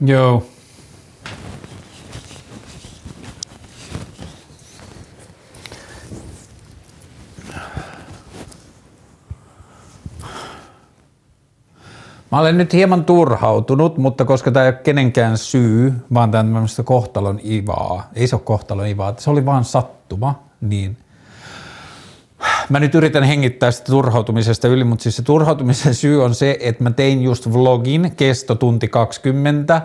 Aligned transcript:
Joo. 0.00 0.46
Mä 12.32 12.40
olen 12.40 12.58
nyt 12.58 12.72
hieman 12.72 13.04
turhautunut, 13.04 13.98
mutta 13.98 14.24
koska 14.24 14.50
tämä 14.50 14.64
ei 14.64 14.68
ole 14.68 14.78
kenenkään 14.82 15.38
syy, 15.38 15.92
vaan 16.14 16.30
tämä 16.30 16.58
on 16.58 16.66
kohtalon 16.84 17.40
ivaa, 17.44 18.10
ei 18.14 18.26
se 18.26 18.36
ole 18.36 18.42
kohtalon 18.44 18.86
ivaa, 18.86 19.14
se 19.18 19.30
oli 19.30 19.46
vaan 19.46 19.64
sattuma, 19.64 20.42
niin 20.60 21.03
mä 22.68 22.80
nyt 22.80 22.94
yritän 22.94 23.22
hengittää 23.22 23.70
sitä 23.70 23.86
turhautumisesta 23.86 24.68
yli, 24.68 24.84
mutta 24.84 25.02
siis 25.02 25.16
se 25.16 25.22
turhautumisen 25.22 25.94
syy 25.94 26.24
on 26.24 26.34
se, 26.34 26.56
että 26.60 26.82
mä 26.82 26.90
tein 26.90 27.22
just 27.22 27.52
vlogin, 27.52 28.12
kesto 28.16 28.54
tunti 28.54 28.88
20, 28.88 29.82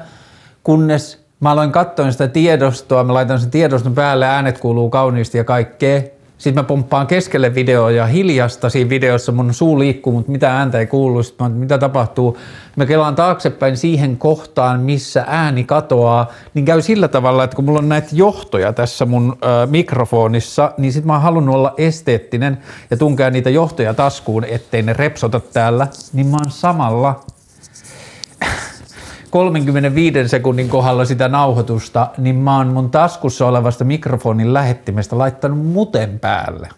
kunnes 0.64 1.20
mä 1.40 1.52
aloin 1.52 1.72
katsoa 1.72 2.12
sitä 2.12 2.28
tiedostoa, 2.28 3.04
mä 3.04 3.14
laitan 3.14 3.40
sen 3.40 3.52
tiedoston 3.52 3.96
päälle, 3.96 4.26
äänet 4.26 4.58
kuuluu 4.58 4.90
kauniisti 4.90 5.38
ja 5.38 5.44
kaikkea, 5.44 6.02
sitten 6.40 6.64
mä 6.64 6.68
pomppaan 6.68 7.08
keskelle 7.08 7.56
videoa 7.56 7.92
ja 7.92 8.06
hiljasta 8.06 8.70
siinä 8.70 8.90
videossa 8.90 9.32
mun 9.32 9.54
suu 9.54 9.80
liikkuu, 9.80 10.14
mutta 10.14 10.32
mitä 10.32 10.58
ääntä 10.58 10.80
ei 10.80 10.88
kuulu. 10.88 11.24
Sitten 11.24 11.52
mä, 11.52 11.58
mitä 11.58 11.78
tapahtuu? 11.78 12.38
Mä 12.76 12.86
kelaan 12.86 13.16
taaksepäin 13.16 13.78
siihen 13.78 14.18
kohtaan, 14.18 14.80
missä 14.80 15.24
ääni 15.28 15.64
katoaa, 15.64 16.32
niin 16.54 16.66
käy 16.66 16.82
sillä 16.82 17.08
tavalla, 17.08 17.44
että 17.44 17.56
kun 17.56 17.66
mulla 17.66 17.80
on 17.80 17.90
näitä 17.90 18.08
johtoja 18.12 18.74
tässä 18.74 19.06
mun 19.06 19.38
ö, 19.44 19.68
mikrofonissa, 19.68 20.72
niin 20.78 20.94
sit 20.94 21.06
mä 21.06 21.14
oon 21.14 21.22
halunnut 21.22 21.56
olla 21.56 21.74
esteettinen 21.78 22.58
ja 22.92 22.98
tunkea 22.98 23.30
niitä 23.30 23.50
johtoja 23.50 23.94
taskuun, 23.94 24.44
ettei 24.44 24.82
ne 24.82 24.94
repsota 24.94 25.40
täällä, 25.40 25.88
niin 26.14 26.28
mä 26.28 26.38
oon 26.38 26.52
samalla 26.52 27.20
35 29.30 30.28
sekunnin 30.28 30.70
kohdalla 30.70 31.06
sitä 31.06 31.28
nauhoitusta, 31.28 32.08
niin 32.18 32.36
mä 32.36 32.58
oon 32.58 32.68
mun 32.68 32.92
taskussa 32.92 33.48
olevasta 33.48 33.84
mikrofonin 33.84 34.54
lähettimestä 34.54 35.18
laittanut 35.18 35.66
muten 35.66 36.20
päälle. 36.20 36.70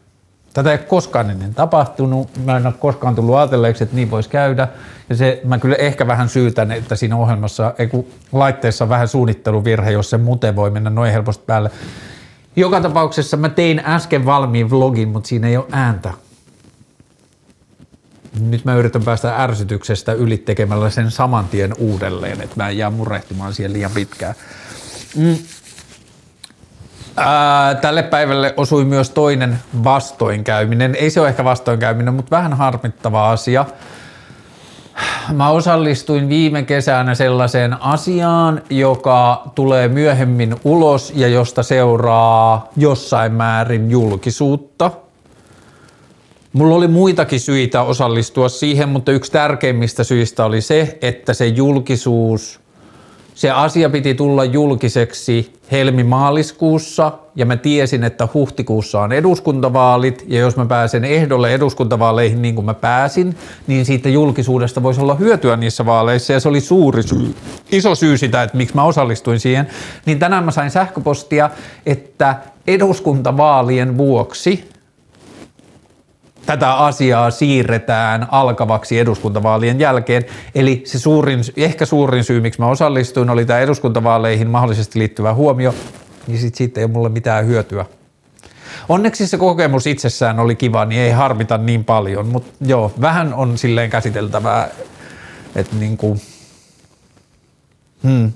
Tätä 0.53 0.71
ei 0.71 0.77
ole 0.77 0.85
koskaan 0.85 1.29
ennen 1.29 1.53
tapahtunut, 1.53 2.29
mä 2.45 2.57
en 2.57 2.65
ole 2.65 2.73
koskaan 2.79 3.15
tullut 3.15 3.35
ajatelleeksi, 3.35 3.83
että 3.83 3.95
niin 3.95 4.11
voisi 4.11 4.29
käydä. 4.29 4.67
Ja 5.09 5.15
se, 5.15 5.41
mä 5.43 5.57
kyllä 5.57 5.75
ehkä 5.75 6.07
vähän 6.07 6.29
syytän, 6.29 6.71
että 6.71 6.95
siinä 6.95 7.17
ohjelmassa, 7.17 7.73
ei 7.77 7.87
kun 7.87 8.05
laitteessa 8.31 8.85
on 8.85 8.89
vähän 8.89 9.07
suunnitteluvirhe, 9.07 9.91
jos 9.91 10.09
se 10.09 10.17
mute 10.17 10.55
voi 10.55 10.69
mennä 10.69 10.89
noin 10.89 11.11
helposti 11.11 11.43
päälle. 11.47 11.71
Joka 12.55 12.81
tapauksessa 12.81 13.37
mä 13.37 13.49
tein 13.49 13.81
äsken 13.85 14.25
valmiin 14.25 14.69
vlogin, 14.69 15.09
mutta 15.09 15.27
siinä 15.27 15.47
ei 15.47 15.57
ole 15.57 15.65
ääntä 15.71 16.13
nyt 18.39 18.65
mä 18.65 18.75
yritän 18.75 19.03
päästä 19.03 19.43
ärsytyksestä 19.43 20.13
yli 20.13 20.37
tekemällä 20.37 20.89
sen 20.89 21.11
saman 21.11 21.45
tien 21.45 21.73
uudelleen, 21.77 22.41
että 22.41 22.55
mä 22.55 22.69
en 22.69 22.77
jää 22.77 22.89
murehtimaan 22.89 23.53
siihen 23.53 23.73
liian 23.73 23.91
pitkään. 23.91 24.35
Mm. 25.15 25.37
Ää, 27.17 27.75
tälle 27.75 28.03
päivälle 28.03 28.53
osui 28.57 28.85
myös 28.85 29.09
toinen 29.09 29.59
vastoinkäyminen. 29.83 30.95
Ei 30.95 31.09
se 31.09 31.19
ole 31.19 31.29
ehkä 31.29 31.43
vastoinkäyminen, 31.43 32.13
mutta 32.13 32.35
vähän 32.35 32.53
harmittava 32.53 33.31
asia. 33.31 33.65
Mä 35.33 35.49
osallistuin 35.49 36.29
viime 36.29 36.63
kesänä 36.63 37.15
sellaiseen 37.15 37.81
asiaan, 37.81 38.61
joka 38.69 39.43
tulee 39.55 39.87
myöhemmin 39.87 40.55
ulos 40.63 41.13
ja 41.15 41.27
josta 41.27 41.63
seuraa 41.63 42.69
jossain 42.77 43.31
määrin 43.31 43.91
julkisuutta– 43.91 44.91
Mulla 46.53 46.75
oli 46.75 46.87
muitakin 46.87 47.39
syitä 47.39 47.81
osallistua 47.81 48.49
siihen, 48.49 48.89
mutta 48.89 49.11
yksi 49.11 49.31
tärkeimmistä 49.31 50.03
syistä 50.03 50.45
oli 50.45 50.61
se, 50.61 50.97
että 51.01 51.33
se 51.33 51.47
julkisuus, 51.47 52.59
se 53.35 53.51
asia 53.51 53.89
piti 53.89 54.13
tulla 54.13 54.45
julkiseksi 54.45 55.53
helmimaaliskuussa. 55.71 57.11
Ja 57.35 57.45
mä 57.45 57.57
tiesin, 57.57 58.03
että 58.03 58.27
huhtikuussa 58.33 59.01
on 59.01 59.11
eduskuntavaalit. 59.11 60.25
Ja 60.27 60.39
jos 60.39 60.57
mä 60.57 60.65
pääsen 60.65 61.05
ehdolle 61.05 61.53
eduskuntavaaleihin 61.53 62.41
niin 62.41 62.55
kuin 62.55 62.65
mä 62.65 62.73
pääsin, 62.73 63.35
niin 63.67 63.85
siitä 63.85 64.09
julkisuudesta 64.09 64.83
voisi 64.83 65.01
olla 65.01 65.15
hyötyä 65.15 65.57
niissä 65.57 65.85
vaaleissa. 65.85 66.33
Ja 66.33 66.39
se 66.39 66.49
oli 66.49 66.61
suuri 66.61 67.03
syy, 67.03 67.35
iso 67.71 67.95
syy 67.95 68.17
sitä, 68.17 68.43
että 68.43 68.57
miksi 68.57 68.75
mä 68.75 68.83
osallistuin 68.83 69.39
siihen. 69.39 69.67
Niin 70.05 70.19
tänään 70.19 70.43
mä 70.43 70.51
sain 70.51 70.71
sähköpostia, 70.71 71.49
että 71.85 72.35
eduskuntavaalien 72.67 73.97
vuoksi 73.97 74.70
tätä 76.45 76.73
asiaa 76.73 77.31
siirretään 77.31 78.27
alkavaksi 78.31 78.99
eduskuntavaalien 78.99 79.79
jälkeen. 79.79 80.25
Eli 80.55 80.81
se 80.85 80.99
suurin, 80.99 81.39
ehkä 81.57 81.85
suurin 81.85 82.23
syy, 82.23 82.41
miksi 82.41 82.59
mä 82.59 82.67
osallistuin, 82.67 83.29
oli 83.29 83.45
tämä 83.45 83.59
eduskuntavaaleihin 83.59 84.49
mahdollisesti 84.49 84.99
liittyvä 84.99 85.33
huomio, 85.33 85.75
niin 86.27 86.39
sitten 86.39 86.57
siitä 86.57 86.79
ei 86.79 86.83
ole 86.83 86.91
mulle 86.91 87.09
mitään 87.09 87.45
hyötyä. 87.45 87.85
Onneksi 88.89 89.27
se 89.27 89.37
kokemus 89.37 89.87
itsessään 89.87 90.39
oli 90.39 90.55
kiva, 90.55 90.85
niin 90.85 91.01
ei 91.01 91.11
harmita 91.11 91.57
niin 91.57 91.83
paljon, 91.83 92.27
mutta 92.27 92.51
joo, 92.65 92.91
vähän 93.01 93.33
on 93.33 93.57
silleen 93.57 93.89
käsiteltävää, 93.89 94.69
että 95.55 95.75
niin 95.75 95.97
kuin, 95.97 96.21
hmm, 98.03 98.31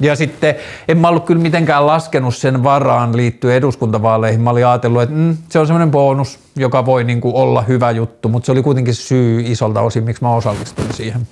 ja 0.00 0.16
sitten 0.16 0.54
en 0.88 0.98
mä 0.98 1.08
ollut 1.08 1.24
kyllä 1.24 1.42
mitenkään 1.42 1.86
laskenut 1.86 2.36
sen 2.36 2.62
varaan 2.62 3.16
liittyen 3.16 3.56
eduskuntavaaleihin. 3.56 4.40
Mä 4.40 4.50
olin 4.50 4.66
ajatellut, 4.66 5.02
että 5.02 5.14
mm, 5.14 5.36
se 5.48 5.58
on 5.58 5.66
semmoinen 5.66 5.90
bonus, 5.90 6.38
joka 6.56 6.86
voi 6.86 7.04
niin 7.04 7.20
kuin 7.20 7.34
olla 7.34 7.62
hyvä 7.62 7.90
juttu, 7.90 8.28
mutta 8.28 8.46
se 8.46 8.52
oli 8.52 8.62
kuitenkin 8.62 8.94
syy 8.94 9.42
isolta 9.44 9.80
osin, 9.80 10.04
miksi 10.04 10.22
mä 10.22 10.34
osallistuin 10.34 10.92
siihen. 10.92 11.28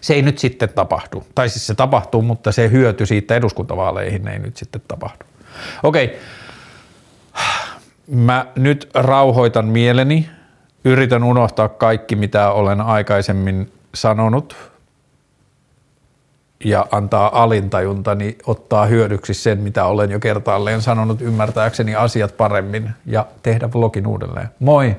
Se 0.00 0.14
ei 0.14 0.22
nyt 0.22 0.38
sitten 0.38 0.68
tapahdu. 0.68 1.24
Tai 1.34 1.48
siis 1.48 1.66
se 1.66 1.74
tapahtuu, 1.74 2.22
mutta 2.22 2.52
se 2.52 2.70
hyöty 2.70 3.06
siitä 3.06 3.36
eduskuntavaaleihin 3.36 4.28
ei 4.28 4.38
nyt 4.38 4.56
sitten 4.56 4.82
tapahdu. 4.88 5.24
Okei. 5.82 6.18
Mä 8.06 8.46
nyt 8.56 8.90
rauhoitan 8.94 9.66
mieleni. 9.66 10.30
Yritän 10.84 11.24
unohtaa 11.24 11.68
kaikki, 11.68 12.16
mitä 12.16 12.50
olen 12.50 12.80
aikaisemmin 12.80 13.72
sanonut– 13.94 14.56
ja 16.64 16.86
antaa 16.90 17.42
alintajuntani 17.42 18.38
ottaa 18.46 18.86
hyödyksi 18.86 19.34
sen, 19.34 19.58
mitä 19.58 19.84
olen 19.84 20.10
jo 20.10 20.20
kertaalleen 20.20 20.82
sanonut 20.82 21.22
ymmärtääkseni 21.22 21.94
asiat 21.94 22.36
paremmin 22.36 22.90
ja 23.06 23.26
tehdä 23.42 23.68
vlogin 23.74 24.06
uudelleen. 24.06 24.48
Moi! 24.58 24.96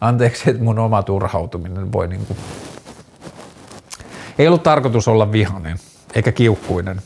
Anteeksi, 0.00 0.50
että 0.50 0.62
mun 0.62 0.78
oma 0.78 1.02
turhautuminen 1.02 1.92
voi 1.92 2.08
niinku... 2.08 2.36
Ei 4.38 4.48
ollut 4.48 4.62
tarkoitus 4.62 5.08
olla 5.08 5.32
vihainen 5.32 5.78
eikä 6.14 6.32
kiukkuinen. 6.32 7.02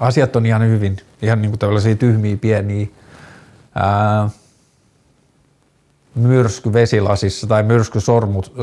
Asiat 0.00 0.36
on 0.36 0.46
ihan 0.46 0.62
hyvin, 0.62 0.96
ihan 1.22 1.42
niinku 1.42 1.56
tällaisia 1.56 1.96
tyhmiä 1.96 2.36
pieniä 2.36 2.86
ää, 3.74 4.30
myrsky 6.14 6.72
vesilasissa 6.72 7.46
tai 7.46 7.62
myrsky 7.62 7.98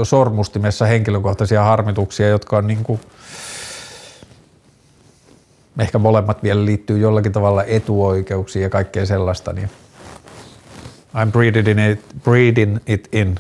sormustimessa 0.04 0.86
henkilökohtaisia 0.86 1.64
harmituksia, 1.64 2.28
jotka 2.28 2.58
on 2.58 2.68
niinku, 2.68 3.00
ehkä 5.80 5.98
molemmat 5.98 6.44
vielä 6.44 6.66
liittyy 6.66 6.98
jollakin 7.00 7.32
tavalla 7.32 7.64
etuoikeuksiin 7.64 8.64
ja 8.64 8.70
kaikkea 8.70 9.06
sellaista, 9.06 9.54
niin 9.54 9.70
I'm 11.16 11.32
breathing 11.32 11.92
it, 11.92 12.06
breathing 12.24 12.78
it 12.88 13.08
in. 13.12 13.36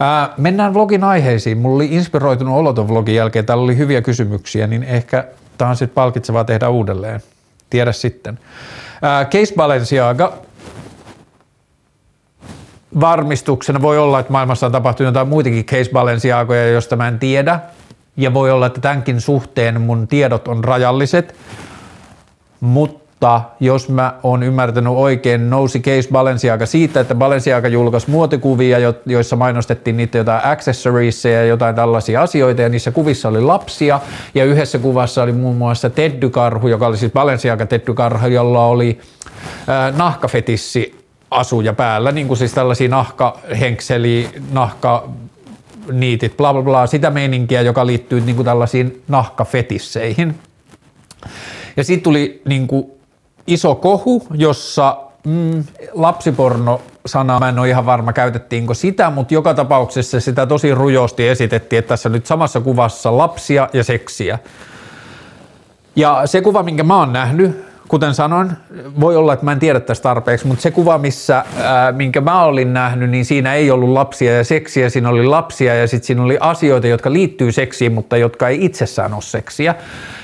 Ää, 0.00 0.34
mennään 0.36 0.74
vlogin 0.74 1.04
aiheisiin. 1.04 1.58
Mulla 1.58 1.76
oli 1.76 1.88
inspiroitunut 1.90 2.56
oloton 2.56 2.88
vlogin 2.88 3.14
jälkeen. 3.14 3.46
Täällä 3.46 3.64
oli 3.64 3.76
hyviä 3.76 4.02
kysymyksiä, 4.02 4.66
niin 4.66 4.82
ehkä 4.82 5.24
tämä 5.58 5.70
on 5.70 5.76
sitten 5.76 5.94
palkitsevaa 5.94 6.44
tehdä 6.44 6.68
uudelleen. 6.68 7.20
Tiedä 7.70 7.92
sitten. 7.92 8.38
Ää, 9.02 9.24
Case 9.24 9.54
Balenciaga 9.56 10.32
varmistuksena 13.00 13.82
voi 13.82 13.98
olla, 13.98 14.20
että 14.20 14.32
maailmassa 14.32 14.66
on 14.66 14.72
tapahtunut 14.72 15.08
jotain 15.08 15.28
muitakin 15.28 15.64
Case 15.64 15.90
Balenciagoja, 15.92 16.68
joista 16.68 16.96
mä 16.96 17.08
en 17.08 17.18
tiedä 17.18 17.60
ja 18.16 18.34
voi 18.34 18.50
olla, 18.50 18.66
että 18.66 18.80
tämänkin 18.80 19.20
suhteen 19.20 19.80
mun 19.80 20.08
tiedot 20.08 20.48
on 20.48 20.64
rajalliset, 20.64 21.34
mutta 22.60 23.42
jos 23.60 23.88
mä 23.88 24.14
oon 24.22 24.42
ymmärtänyt 24.42 24.92
oikein, 24.96 25.50
nousi 25.50 25.80
Case 25.80 26.08
Balenciaga 26.12 26.66
siitä, 26.66 27.00
että 27.00 27.14
Balenciaga 27.14 27.68
julkaisi 27.68 28.10
muotikuvia, 28.10 28.78
joissa 29.06 29.36
mainostettiin 29.36 29.96
niitä 29.96 30.18
jotain 30.18 30.46
accessoriesia 30.46 31.32
ja 31.32 31.44
jotain 31.44 31.74
tällaisia 31.74 32.22
asioita, 32.22 32.62
ja 32.62 32.68
niissä 32.68 32.90
kuvissa 32.90 33.28
oli 33.28 33.40
lapsia, 33.40 34.00
ja 34.34 34.44
yhdessä 34.44 34.78
kuvassa 34.78 35.22
oli 35.22 35.32
muun 35.32 35.56
muassa 35.56 35.90
Teddy-karhu, 35.90 36.68
joka 36.68 36.86
oli 36.86 36.96
siis 36.96 37.12
Balenciaga 37.12 37.66
Teddy-karhu, 37.66 38.26
jolla 38.26 38.64
oli 38.64 39.00
äh, 39.68 39.96
nahkafetissi 39.96 41.02
asuja 41.30 41.72
päällä, 41.72 42.12
niin 42.12 42.28
kuin 42.28 42.38
siis 42.38 42.52
tällaisia 42.52 42.88
nahkahenkseli, 42.88 44.28
nahka 44.52 45.08
niitit, 45.92 46.36
bla 46.36 46.52
bla 46.52 46.62
bla, 46.62 46.86
sitä 46.86 47.10
meininkiä, 47.10 47.62
joka 47.62 47.86
liittyy 47.86 48.20
niin 48.20 48.36
kuin 48.36 48.46
tällaisiin 48.46 49.02
nahkafetisseihin. 49.08 50.38
Ja 51.76 51.84
siitä 51.84 52.02
tuli 52.02 52.42
niin 52.44 52.66
kuin 52.66 52.86
iso 53.46 53.74
kohu, 53.74 54.26
jossa 54.34 54.96
mm, 55.26 55.64
lapsiporno 55.92 56.80
sanaa, 57.06 57.40
mä 57.40 57.48
en 57.48 57.58
ole 57.58 57.68
ihan 57.68 57.86
varma 57.86 58.12
käytettiinkö 58.12 58.74
sitä, 58.74 59.10
mutta 59.10 59.34
joka 59.34 59.54
tapauksessa 59.54 60.20
sitä 60.20 60.46
tosi 60.46 60.74
rujosti 60.74 61.28
esitettiin, 61.28 61.78
että 61.78 61.88
tässä 61.88 62.08
nyt 62.08 62.26
samassa 62.26 62.60
kuvassa 62.60 63.18
lapsia 63.18 63.68
ja 63.72 63.84
seksiä. 63.84 64.38
Ja 65.96 66.22
se 66.24 66.40
kuva, 66.40 66.62
minkä 66.62 66.82
mä 66.82 66.98
oon 66.98 67.12
nähnyt, 67.12 67.71
kuten 67.92 68.14
sanoin, 68.14 68.52
voi 69.00 69.16
olla, 69.16 69.32
että 69.32 69.44
mä 69.44 69.52
en 69.52 69.58
tiedä 69.58 69.80
tästä 69.80 70.02
tarpeeksi, 70.02 70.46
mutta 70.46 70.62
se 70.62 70.70
kuva, 70.70 70.98
missä, 70.98 71.44
ää, 71.62 71.92
minkä 71.92 72.20
mä 72.20 72.44
olin 72.44 72.72
nähnyt, 72.72 73.10
niin 73.10 73.24
siinä 73.24 73.54
ei 73.54 73.70
ollut 73.70 73.88
lapsia 73.88 74.36
ja 74.36 74.44
seksiä, 74.44 74.88
siinä 74.88 75.08
oli 75.08 75.26
lapsia 75.26 75.74
ja 75.74 75.86
sitten 75.86 76.06
siinä 76.06 76.22
oli 76.22 76.36
asioita, 76.40 76.86
jotka 76.86 77.12
liittyy 77.12 77.52
seksiin, 77.52 77.92
mutta 77.92 78.16
jotka 78.16 78.48
ei 78.48 78.64
itsessään 78.64 79.14
ole 79.14 79.22
seksiä. 79.22 79.74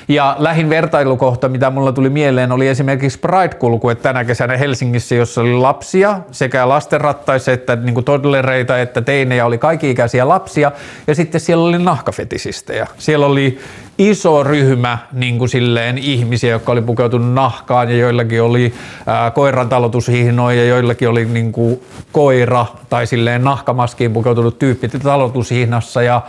Ja 0.08 0.36
lähin 0.38 0.70
vertailukohta, 0.70 1.48
mitä 1.48 1.70
mulla 1.70 1.92
tuli 1.92 2.10
mieleen, 2.10 2.52
oli 2.52 2.68
esimerkiksi 2.68 3.18
Pride-kulku, 3.18 3.88
että 3.88 4.02
tänä 4.02 4.24
kesänä 4.24 4.56
Helsingissä, 4.56 5.14
jossa 5.14 5.40
oli 5.40 5.52
lapsia, 5.52 6.20
sekä 6.30 6.68
lastenrattaissa 6.68 7.52
että 7.52 7.76
niin 7.76 8.04
toddlereita 8.04 8.78
että 8.78 9.00
teinejä, 9.02 9.46
oli 9.46 9.58
kaikki-ikäisiä 9.58 10.28
lapsia, 10.28 10.72
ja 11.06 11.14
sitten 11.14 11.40
siellä 11.40 11.64
oli 11.64 11.78
nahkafetisistejä. 11.78 12.86
Siellä 12.98 13.26
oli 13.26 13.58
iso 13.98 14.42
ryhmä 14.42 14.98
niin 15.12 15.38
kuin 15.38 15.48
silleen, 15.48 15.98
ihmisiä, 15.98 16.50
jotka 16.50 16.72
oli 16.72 16.82
pukeutunut 16.82 17.34
nahkaan, 17.34 17.90
ja 17.90 17.96
joillakin 17.96 18.42
oli 18.42 18.74
ää, 19.06 19.30
koiran 19.30 19.68
talotushihnoja, 19.68 20.62
ja 20.62 20.68
joillakin 20.68 21.08
oli 21.08 21.24
niin 21.24 21.52
kuin 21.52 21.82
koira 22.12 22.66
tai 22.90 23.06
silleen 23.06 23.44
nahkamaskiin 23.44 24.12
pukeutunut 24.12 24.58
tyyppi 24.58 24.88
talotushihnassa, 24.88 26.02
ja 26.02 26.22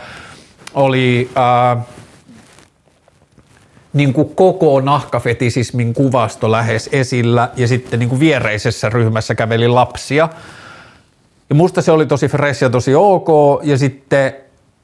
oli... 0.74 1.30
Ää, 1.34 1.76
niin 3.92 4.12
kuin 4.12 4.34
koko 4.34 4.80
nahkafetisismin 4.80 5.94
kuvasto 5.94 6.50
lähes 6.50 6.88
esillä 6.92 7.48
ja 7.56 7.68
sitten 7.68 7.98
niin 7.98 8.08
kuin 8.08 8.20
viereisessä 8.20 8.88
ryhmässä 8.88 9.34
käveli 9.34 9.68
lapsia. 9.68 10.28
Ja 11.50 11.54
musta 11.54 11.82
se 11.82 11.92
oli 11.92 12.06
tosi 12.06 12.28
fresh 12.28 12.62
ja 12.62 12.70
tosi 12.70 12.94
ok 12.94 13.28
ja 13.62 13.78
sitten 13.78 14.32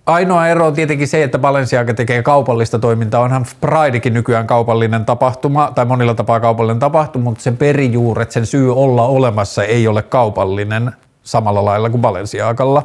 ainoa 0.07 0.49
ero 0.49 0.67
on 0.67 0.75
tietenkin 0.75 1.09
se, 1.09 1.23
että 1.23 1.39
Balenciaga 1.39 1.95
tekee 1.95 2.23
kaupallista 2.23 2.79
toimintaa. 2.79 3.21
Onhan 3.21 3.47
Pridekin 3.61 4.15
nykyään 4.15 4.47
kaupallinen 4.47 5.05
tapahtuma 5.05 5.73
tai 5.75 5.85
monilla 5.85 6.15
tapaa 6.15 6.41
kaupallinen 6.41 6.79
tapahtuma, 6.79 7.25
mutta 7.25 7.43
sen 7.43 7.57
perijuuret, 7.57 8.33
sen 8.33 8.47
syy 8.47 8.75
olla 8.75 9.07
olemassa 9.07 9.65
ei 9.65 9.89
ole 9.89 10.03
kaupallinen 10.03 10.93
samalla 11.23 11.65
lailla 11.65 11.91
kuin 11.91 12.01
Balenciagalla. 12.01 12.83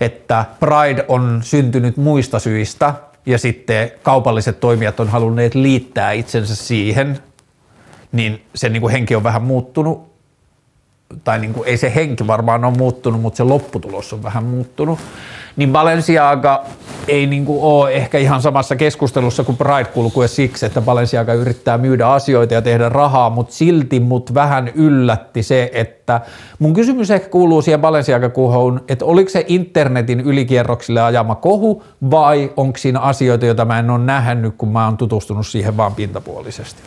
Että 0.00 0.44
Pride 0.60 1.04
on 1.08 1.40
syntynyt 1.42 1.96
muista 1.96 2.38
syistä, 2.38 2.94
ja 3.26 3.38
sitten 3.38 3.90
kaupalliset 4.02 4.60
toimijat 4.60 5.00
on 5.00 5.08
halunneet 5.08 5.54
liittää 5.54 6.12
itsensä 6.12 6.56
siihen, 6.56 7.18
niin 8.12 8.42
se 8.54 8.68
niin 8.68 8.80
kuin 8.80 8.92
henki 8.92 9.16
on 9.16 9.22
vähän 9.22 9.42
muuttunut, 9.42 10.12
tai 11.24 11.38
niin 11.38 11.54
kuin, 11.54 11.68
ei 11.68 11.76
se 11.76 11.94
henki 11.94 12.26
varmaan 12.26 12.64
ole 12.64 12.76
muuttunut, 12.76 13.20
mutta 13.20 13.36
se 13.36 13.42
lopputulos 13.42 14.12
on 14.12 14.22
vähän 14.22 14.44
muuttunut 14.44 14.98
niin 15.56 15.72
Balenciaga 15.72 16.64
ei 17.08 17.26
niin 17.26 17.44
kuin 17.44 17.62
ole 17.62 17.92
ehkä 17.92 18.18
ihan 18.18 18.42
samassa 18.42 18.76
keskustelussa 18.76 19.44
kuin 19.44 19.56
Pride-kulku 19.56 20.22
ja 20.22 20.28
siksi, 20.28 20.66
että 20.66 20.80
Balenciaga 20.80 21.34
yrittää 21.34 21.78
myydä 21.78 22.08
asioita 22.08 22.54
ja 22.54 22.62
tehdä 22.62 22.88
rahaa, 22.88 23.30
mutta 23.30 23.54
silti 23.54 24.00
mut 24.00 24.34
vähän 24.34 24.68
yllätti 24.68 25.42
se, 25.42 25.70
että 25.72 26.20
mun 26.58 26.74
kysymys 26.74 27.10
ehkä 27.10 27.28
kuuluu 27.28 27.62
siihen 27.62 27.80
Balenciaga-kuhoon, 27.80 28.80
että 28.88 29.04
oliko 29.04 29.30
se 29.30 29.44
internetin 29.48 30.20
ylikierroksille 30.20 31.02
ajama 31.02 31.34
kohu 31.34 31.82
vai 32.10 32.52
onko 32.56 32.78
siinä 32.78 33.00
asioita, 33.00 33.46
joita 33.46 33.64
mä 33.64 33.78
en 33.78 33.90
ole 33.90 34.04
nähnyt, 34.04 34.54
kun 34.58 34.68
mä 34.68 34.84
oon 34.84 34.96
tutustunut 34.96 35.46
siihen 35.46 35.76
vaan 35.76 35.94
pintapuolisesti. 35.94 36.82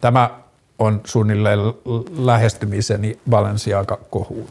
Tämä 0.00 0.30
on 0.78 1.00
suunnilleen 1.04 1.58
lähestymiseni 2.18 3.18
Balenciaga-kohuun. 3.30 4.48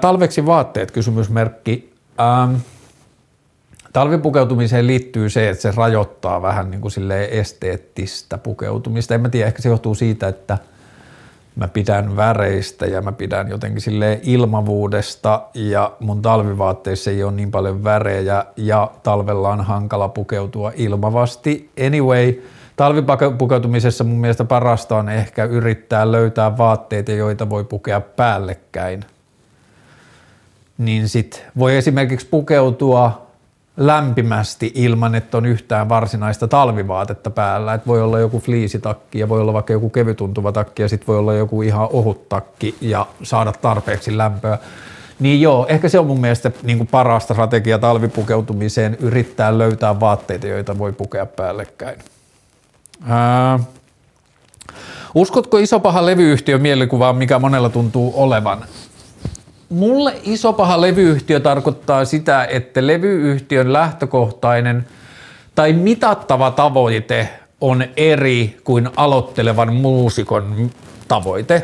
Talveksi 0.00 0.46
vaatteet, 0.46 0.90
kysymysmerkki. 0.90 1.89
Ähm, 2.20 2.54
talvipukeutumiseen 3.92 4.86
liittyy 4.86 5.30
se, 5.30 5.50
että 5.50 5.62
se 5.62 5.72
rajoittaa 5.76 6.42
vähän 6.42 6.70
niin 6.70 6.80
kuin 6.80 6.92
esteettistä 7.30 8.38
pukeutumista. 8.38 9.14
En 9.14 9.20
mä 9.20 9.28
tiedä, 9.28 9.46
ehkä 9.46 9.62
se 9.62 9.68
johtuu 9.68 9.94
siitä, 9.94 10.28
että 10.28 10.58
mä 11.56 11.68
pidän 11.68 12.16
väreistä 12.16 12.86
ja 12.86 13.02
mä 13.02 13.12
pidän 13.12 13.48
jotenkin 13.48 13.80
sille 13.80 14.20
ilmavuudesta 14.22 15.42
ja 15.54 15.92
mun 16.00 16.22
talvivaatteissa 16.22 17.10
ei 17.10 17.24
ole 17.24 17.32
niin 17.32 17.50
paljon 17.50 17.84
värejä 17.84 18.44
ja 18.56 18.90
talvella 19.02 19.48
on 19.48 19.60
hankala 19.60 20.08
pukeutua 20.08 20.72
ilmavasti. 20.76 21.70
Anyway, 21.86 22.34
talvipukeutumisessa 22.76 24.04
mun 24.04 24.20
mielestä 24.20 24.44
parasta 24.44 24.96
on 24.96 25.08
ehkä 25.08 25.44
yrittää 25.44 26.12
löytää 26.12 26.58
vaatteita, 26.58 27.12
joita 27.12 27.50
voi 27.50 27.64
pukea 27.64 28.00
päällekkäin 28.00 29.04
niin 30.80 31.08
sit 31.08 31.44
voi 31.58 31.76
esimerkiksi 31.76 32.26
pukeutua 32.26 33.26
lämpimästi 33.76 34.72
ilman, 34.74 35.14
että 35.14 35.38
on 35.38 35.46
yhtään 35.46 35.88
varsinaista 35.88 36.48
talvivaatetta 36.48 37.30
päällä. 37.30 37.74
Et 37.74 37.86
voi 37.86 38.02
olla 38.02 38.18
joku 38.18 38.40
fliisitakki 38.40 39.18
ja 39.18 39.28
voi 39.28 39.40
olla 39.40 39.52
vaikka 39.52 39.72
joku 39.72 39.90
kevytuntuva 39.90 40.52
takki 40.52 40.82
ja 40.82 40.88
sitten 40.88 41.06
voi 41.06 41.18
olla 41.18 41.34
joku 41.34 41.62
ihan 41.62 41.88
ohut 41.92 42.28
takki 42.28 42.74
ja 42.80 43.06
saada 43.22 43.52
tarpeeksi 43.52 44.18
lämpöä. 44.18 44.58
Niin 45.20 45.40
joo, 45.40 45.66
ehkä 45.68 45.88
se 45.88 45.98
on 45.98 46.06
mun 46.06 46.20
mielestä 46.20 46.50
niin 46.62 46.78
kuin 46.78 46.88
paras 46.88 47.22
strategia 47.22 47.78
talvipukeutumiseen, 47.78 48.96
yrittää 49.00 49.58
löytää 49.58 50.00
vaatteita, 50.00 50.46
joita 50.46 50.78
voi 50.78 50.92
pukea 50.92 51.26
päällekkäin. 51.26 51.98
Ää, 53.06 53.58
uskotko 55.14 55.58
iso 55.58 55.80
paha 55.80 56.06
levyyhtiön 56.06 56.60
mielikuvaan, 56.60 57.16
mikä 57.16 57.38
monella 57.38 57.68
tuntuu 57.68 58.12
olevan? 58.16 58.64
Mulle 59.70 60.20
iso 60.22 60.52
paha 60.52 60.80
levyyhtiö 60.80 61.40
tarkoittaa 61.40 62.04
sitä, 62.04 62.44
että 62.44 62.86
levyyhtiön 62.86 63.72
lähtökohtainen 63.72 64.86
tai 65.54 65.72
mitattava 65.72 66.50
tavoite 66.50 67.28
on 67.60 67.84
eri 67.96 68.56
kuin 68.64 68.88
aloittelevan 68.96 69.74
muusikon 69.74 70.70
tavoite. 71.08 71.62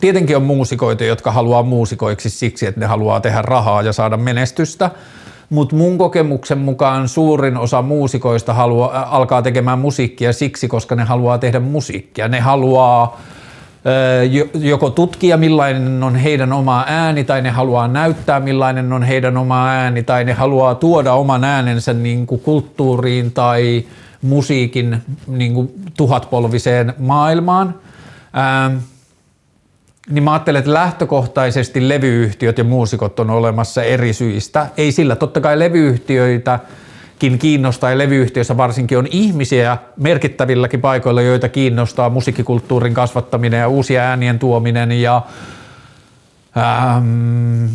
Tietenkin 0.00 0.36
on 0.36 0.42
muusikoita, 0.42 1.04
jotka 1.04 1.32
haluaa 1.32 1.62
muusikoiksi 1.62 2.30
siksi, 2.30 2.66
että 2.66 2.80
ne 2.80 2.86
haluaa 2.86 3.20
tehdä 3.20 3.42
rahaa 3.42 3.82
ja 3.82 3.92
saada 3.92 4.16
menestystä, 4.16 4.90
mutta 5.50 5.76
mun 5.76 5.98
kokemuksen 5.98 6.58
mukaan 6.58 7.08
suurin 7.08 7.56
osa 7.56 7.82
muusikoista 7.82 8.54
haluaa, 8.54 9.16
alkaa 9.16 9.42
tekemään 9.42 9.78
musiikkia 9.78 10.32
siksi, 10.32 10.68
koska 10.68 10.94
ne 10.94 11.04
haluaa 11.04 11.38
tehdä 11.38 11.60
musiikkia. 11.60 12.28
Ne 12.28 12.40
haluaa 12.40 13.20
joko 14.54 14.90
tutkia 14.90 15.36
millainen 15.36 16.02
on 16.02 16.16
heidän 16.16 16.52
oma 16.52 16.84
ääni 16.86 17.24
tai 17.24 17.42
ne 17.42 17.50
haluaa 17.50 17.88
näyttää 17.88 18.40
millainen 18.40 18.92
on 18.92 19.02
heidän 19.02 19.36
oma 19.36 19.68
ääni 19.68 20.02
tai 20.02 20.24
ne 20.24 20.32
haluaa 20.32 20.74
tuoda 20.74 21.12
oman 21.12 21.44
äänensä 21.44 21.92
niin 21.92 22.26
kuin 22.26 22.40
kulttuuriin 22.40 23.32
tai 23.32 23.84
musiikin 24.22 25.02
niin 25.26 25.54
kuin 25.54 25.70
tuhatpolviseen 25.96 26.94
maailmaan. 26.98 27.74
Ähm, 28.38 28.76
niin 30.10 30.22
mä 30.22 30.32
ajattelen, 30.32 30.58
että 30.58 30.72
lähtökohtaisesti 30.72 31.88
levyyhtiöt 31.88 32.58
ja 32.58 32.64
muusikot 32.64 33.20
on 33.20 33.30
olemassa 33.30 33.82
eri 33.82 34.12
syistä. 34.12 34.66
Ei 34.76 34.92
sillä, 34.92 35.16
totta 35.16 35.40
kai 35.40 35.58
levyyhtiöitä 35.58 36.58
kiinnostaa 37.38 37.90
ja 37.90 37.98
levyyhtiössä 37.98 38.56
varsinkin 38.56 38.98
on 38.98 39.06
ihmisiä 39.10 39.78
merkittävilläkin 39.96 40.80
paikoilla, 40.80 41.22
joita 41.22 41.48
kiinnostaa 41.48 42.10
musiikkikulttuurin 42.10 42.94
kasvattaminen 42.94 43.60
ja 43.60 43.68
uusien 43.68 44.02
äänien 44.02 44.38
tuominen 44.38 44.92
ja 44.92 45.22
ähm, 46.56 47.66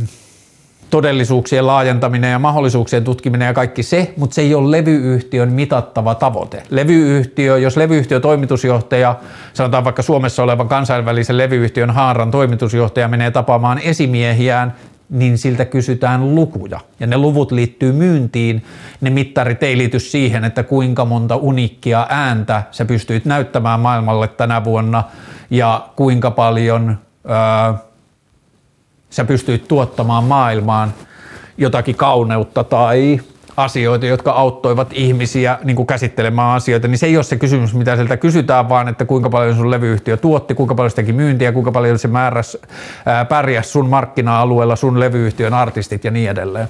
todellisuuksien 0.90 1.68
laajentaminen 1.68 2.32
ja 2.32 2.40
mahdollisuuksien 2.40 3.04
tutkiminen 3.04 3.46
ja 3.46 3.54
kaikki 3.54 3.84
se, 3.84 4.14
mutta 4.18 4.34
se 4.34 4.42
ei 4.42 4.56
ole 4.56 4.72
levyyhtiön 4.72 5.52
mitattava 5.52 6.16
tavoite. 6.16 6.64
Levyyhtiö, 6.70 7.58
jos 7.58 7.78
levyyhtiö 7.78 8.20
toimitusjohtaja, 8.20 9.16
sanotaan 9.54 9.84
vaikka 9.84 10.02
Suomessa 10.02 10.44
olevan 10.44 10.68
kansainvälisen 10.68 11.38
levyyhtiön 11.38 11.92
haaran 11.92 12.32
toimitusjohtaja 12.32 13.08
menee 13.08 13.32
tapaamaan 13.32 13.80
esimiehiään, 13.84 14.74
niin 15.10 15.38
siltä 15.38 15.66
kysytään 15.66 16.36
lukuja. 16.36 16.80
Ja 17.00 17.08
ne 17.08 17.18
luvut 17.18 17.52
liittyy 17.52 17.92
myyntiin. 17.92 18.64
Ne 19.02 19.10
mittarit 19.10 19.64
ei 19.64 19.78
liity 19.78 20.00
siihen, 20.00 20.44
että 20.44 20.64
kuinka 20.64 21.06
monta 21.06 21.36
unikkia 21.36 22.08
ääntä 22.10 22.64
sä 22.72 22.86
pystyit 22.86 23.26
näyttämään 23.26 23.80
maailmalle 23.80 24.28
tänä 24.28 24.64
vuonna 24.64 25.04
ja 25.50 25.90
kuinka 25.96 26.32
paljon 26.32 26.98
ää, 27.28 27.74
sä 29.10 29.26
pystyit 29.26 29.68
tuottamaan 29.68 30.24
maailmaan 30.24 30.94
jotakin 31.58 31.96
kauneutta 31.96 32.64
tai 32.64 33.22
asioita, 33.58 34.06
jotka 34.06 34.32
auttoivat 34.32 34.88
ihmisiä 34.94 35.60
niin 35.64 35.76
kuin 35.76 35.88
käsittelemään 35.88 36.56
asioita, 36.56 36.88
niin 36.88 36.98
se 36.98 37.06
ei 37.06 37.18
ole 37.18 37.24
se 37.24 37.36
kysymys, 37.36 37.74
mitä 37.74 37.96
sieltä 37.96 38.18
kysytään, 38.18 38.70
vaan 38.70 38.88
että 38.88 39.06
kuinka 39.06 39.30
paljon 39.30 39.56
sun 39.56 39.72
levyyhtiö 39.72 40.18
tuotti, 40.18 40.56
kuinka 40.56 40.76
paljon 40.76 40.90
se 40.90 40.96
teki 40.96 41.14
myyntiä, 41.14 41.52
kuinka 41.52 41.72
paljon 41.72 42.00
se 42.00 42.08
määräs, 42.08 42.58
ää, 43.06 43.26
pärjäs 43.26 43.74
sun 43.74 43.90
markkina-alueella, 43.90 44.76
sun 44.76 45.00
levyyhtiön 45.00 45.54
artistit 45.54 46.04
ja 46.04 46.12
niin 46.12 46.30
edelleen. 46.30 46.68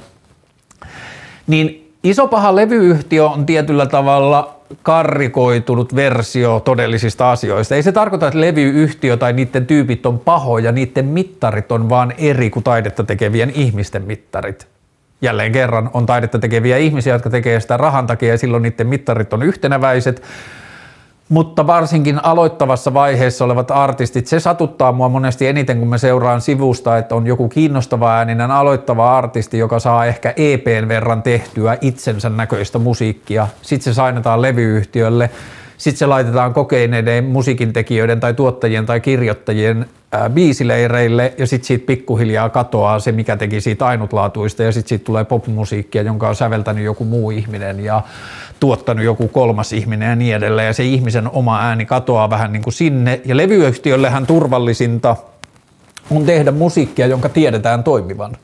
Niin 1.48 1.94
iso 2.04 2.28
paha 2.28 2.56
levyyhtiö 2.56 3.30
on 3.30 3.46
tietyllä 3.46 3.86
tavalla 3.86 4.56
karrikoitunut 4.84 5.96
versio 5.96 6.60
todellisista 6.60 7.32
asioista. 7.32 7.76
Ei 7.76 7.84
se 7.84 7.92
tarkoita, 7.92 8.28
että 8.28 8.42
levyyhtiö 8.42 9.18
tai 9.18 9.34
niiden 9.34 9.66
tyypit 9.66 10.06
on 10.06 10.20
pahoja, 10.20 10.72
niiden 10.72 11.06
mittarit 11.06 11.72
on 11.72 11.90
vaan 11.90 12.14
eri 12.18 12.50
kuin 12.50 12.64
taidetta 12.64 13.04
tekevien 13.04 13.52
ihmisten 13.56 14.04
mittarit. 14.04 14.75
Jälleen 15.22 15.52
kerran 15.52 15.90
on 15.94 16.06
taidetta 16.06 16.40
tekeviä 16.40 16.78
ihmisiä, 16.78 17.14
jotka 17.14 17.30
tekee 17.30 17.60
sitä 17.60 17.78
rahan 17.78 18.08
takia 18.08 18.30
ja 18.30 18.38
silloin 18.38 18.64
niiden 18.64 18.88
mittarit 18.88 19.34
on 19.34 19.44
yhtenäväiset 19.44 20.22
mutta 21.30 21.68
varsinkin 21.68 22.26
aloittavassa 22.26 22.94
vaiheessa 22.94 23.46
olevat 23.46 23.72
artistit, 23.72 24.28
se 24.28 24.40
satuttaa 24.40 24.92
mua 24.92 25.10
monesti 25.10 25.48
eniten, 25.48 25.80
kun 25.80 25.88
mä 25.88 25.98
seuraan 25.98 26.42
sivusta, 26.42 26.98
että 26.98 27.16
on 27.16 27.28
joku 27.28 27.50
kiinnostava 27.50 28.16
ääninen 28.16 28.52
aloittava 28.52 29.18
artisti, 29.18 29.58
joka 29.58 29.80
saa 29.80 30.06
ehkä 30.06 30.34
EPn 30.38 30.88
verran 30.88 31.24
tehtyä 31.24 31.78
itsensä 31.82 32.30
näköistä 32.30 32.80
musiikkia. 32.80 33.48
Sitten 33.62 33.94
se 33.94 33.96
sainataan 33.96 34.42
levyyhtiölle, 34.42 35.30
sitten 35.78 36.00
se 36.00 36.06
laitetaan 36.06 36.54
kokeineiden 36.54 37.24
musiikintekijöiden 37.24 38.20
tai 38.20 38.34
tuottajien 38.34 38.86
tai 38.86 39.00
kirjoittajien 39.00 39.86
biisileireille 40.30 41.34
ja 41.38 41.48
sitten 41.48 41.68
siitä 41.68 41.86
pikkuhiljaa 41.86 42.50
katoaa 42.50 43.00
se, 43.00 43.12
mikä 43.12 43.38
teki 43.38 43.62
siitä 43.62 43.86
ainutlaatuista. 43.86 44.64
Ja 44.64 44.72
sitten 44.72 44.90
siitä 44.90 45.06
tulee 45.06 45.24
popmusiikkia, 45.24 46.02
jonka 46.02 46.30
on 46.30 46.36
säveltänyt 46.36 46.84
joku 46.84 47.06
muu 47.06 47.32
ihminen 47.32 47.84
ja 47.84 48.02
tuottanut 48.60 49.06
joku 49.06 49.28
kolmas 49.28 49.74
ihminen 49.74 50.10
ja 50.10 50.16
niin 50.16 50.36
edelleen, 50.36 50.68
ja 50.68 50.74
se 50.74 50.84
ihmisen 50.84 51.30
oma 51.30 51.62
ääni 51.62 51.86
katoaa 51.86 52.30
vähän 52.30 52.54
niin 52.54 52.64
kuin 52.64 52.74
sinne, 52.74 53.22
ja 53.26 53.38
levyyhtiöllehän 53.38 54.28
turvallisinta 54.28 55.16
on 56.12 56.26
tehdä 56.26 56.52
musiikkia, 56.52 57.08
jonka 57.08 57.30
tiedetään 57.30 57.84
toimivan. 57.84 58.38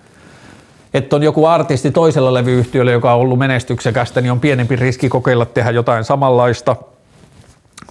Että 0.94 1.16
on 1.16 1.24
joku 1.24 1.46
artisti 1.46 1.92
toisella 1.92 2.34
levyyhtiöllä, 2.34 2.92
joka 2.92 3.14
on 3.14 3.22
ollut 3.22 3.40
menestyksekästä, 3.40 4.22
niin 4.22 4.32
on 4.32 4.40
pienempi 4.40 4.76
riski 4.76 5.10
kokeilla 5.10 5.46
tehdä 5.46 5.72
jotain 5.72 6.04
samanlaista, 6.04 6.76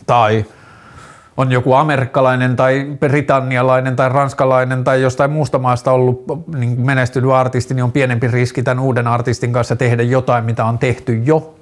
tai 0.06 0.44
on 1.36 1.52
joku 1.52 1.74
amerikkalainen 1.74 2.56
tai 2.56 2.96
britannialainen 3.00 3.96
tai 3.96 4.08
ranskalainen 4.08 4.84
tai 4.84 5.02
jostain 5.02 5.30
muusta 5.30 5.58
maasta 5.58 5.92
ollut 5.92 6.24
niin 6.56 6.80
menestynyt 6.80 7.30
artisti, 7.30 7.74
niin 7.74 7.84
on 7.84 7.92
pienempi 7.92 8.28
riski 8.28 8.62
tämän 8.62 8.84
uuden 8.84 9.06
artistin 9.06 9.52
kanssa 9.52 9.76
tehdä 9.76 10.02
jotain, 10.02 10.44
mitä 10.44 10.64
on 10.64 10.78
tehty 10.78 11.22
jo 11.24 11.54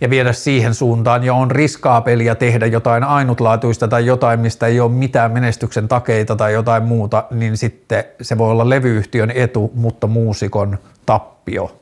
ja 0.00 0.10
viedä 0.10 0.32
siihen 0.32 0.74
suuntaan 0.74 1.24
ja 1.24 1.34
on 1.34 1.50
riskaapelia 1.50 2.34
tehdä 2.34 2.66
jotain 2.66 3.04
ainutlaatuista 3.04 3.88
tai 3.88 4.06
jotain, 4.06 4.40
mistä 4.40 4.66
ei 4.66 4.80
ole 4.80 4.90
mitään 4.90 5.32
menestyksen 5.32 5.88
takeita 5.88 6.36
tai 6.36 6.52
jotain 6.52 6.82
muuta, 6.82 7.24
niin 7.30 7.56
sitten 7.56 8.04
se 8.20 8.38
voi 8.38 8.50
olla 8.50 8.68
levyyhtiön 8.68 9.30
etu, 9.30 9.72
mutta 9.74 10.06
muusikon 10.06 10.78
tappio. 11.06 11.76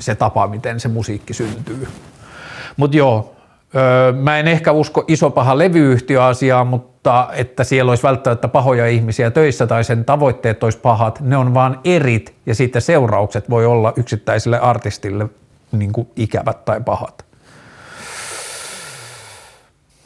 Se 0.00 0.14
tapa, 0.14 0.46
miten 0.46 0.80
se 0.80 0.88
musiikki 0.88 1.34
syntyy. 1.34 1.88
Mutta 2.76 2.96
joo, 2.96 3.31
öö, 3.76 4.12
mä 4.12 4.38
en 4.38 4.48
ehkä 4.48 4.72
usko 4.72 5.04
iso 5.08 5.30
paha 5.30 5.58
levyyhtiöasiaa, 5.58 6.64
mutta 6.64 7.28
että 7.32 7.64
siellä 7.64 7.90
olisi 7.90 8.02
välttämättä 8.02 8.48
pahoja 8.48 8.86
ihmisiä 8.86 9.30
töissä 9.30 9.66
tai 9.66 9.84
sen 9.84 10.04
tavoitteet 10.04 10.62
olisi 10.64 10.78
pahat, 10.78 11.20
ne 11.20 11.36
on 11.36 11.54
vaan 11.54 11.80
erit 11.84 12.34
ja 12.46 12.54
sitten 12.54 12.82
seuraukset 12.82 13.50
voi 13.50 13.66
olla 13.66 13.92
yksittäisille 13.96 14.58
artistille 14.58 15.28
niin 15.72 15.92
kuin 15.92 16.08
ikävät 16.16 16.64
tai 16.64 16.80
pahat. 16.80 17.24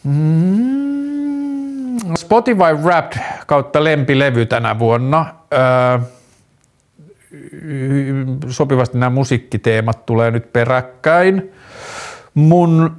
Mm, 0.05 1.37
Spotify 2.17 2.75
Wrapped 2.83 3.19
kautta 3.47 3.85
lempilevy 3.85 4.47
tänä 4.47 4.79
vuonna. 4.79 5.35
Öö, 5.53 5.99
sopivasti 8.49 8.99
nämä 8.99 9.11
musiikkiteemat 9.11 10.07
tulee 10.07 10.31
nyt 10.31 10.53
peräkkäin. 10.53 11.53
Mun 12.35 12.97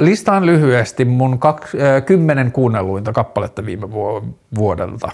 listaan 0.00 0.46
lyhyesti 0.46 1.04
mun 1.04 1.38
äh, 1.54 2.04
kymmenen 2.06 2.52
kuunnelluinta 2.52 3.12
kappaletta 3.12 3.66
viime 3.66 3.88
vuodelta. 4.54 5.08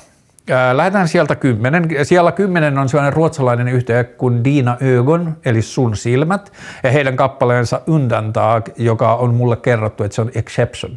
lähdetään 0.72 1.08
sieltä 1.08 1.36
kymmenen. 1.36 1.88
Siellä 2.02 2.32
kymmenen 2.32 2.78
on 2.78 2.88
sellainen 2.88 3.12
ruotsalainen 3.12 3.68
yhtiö 3.68 4.04
kuin 4.04 4.44
Dina 4.44 4.76
Ögon, 4.82 5.36
eli 5.44 5.62
Sun 5.62 5.96
silmät, 5.96 6.52
ja 6.82 6.90
heidän 6.90 7.16
kappaleensa 7.16 7.80
Undantag, 7.86 8.68
joka 8.76 9.14
on 9.14 9.34
mulle 9.34 9.56
kerrottu, 9.56 10.04
että 10.04 10.14
se 10.14 10.22
on 10.22 10.30
exception, 10.34 10.96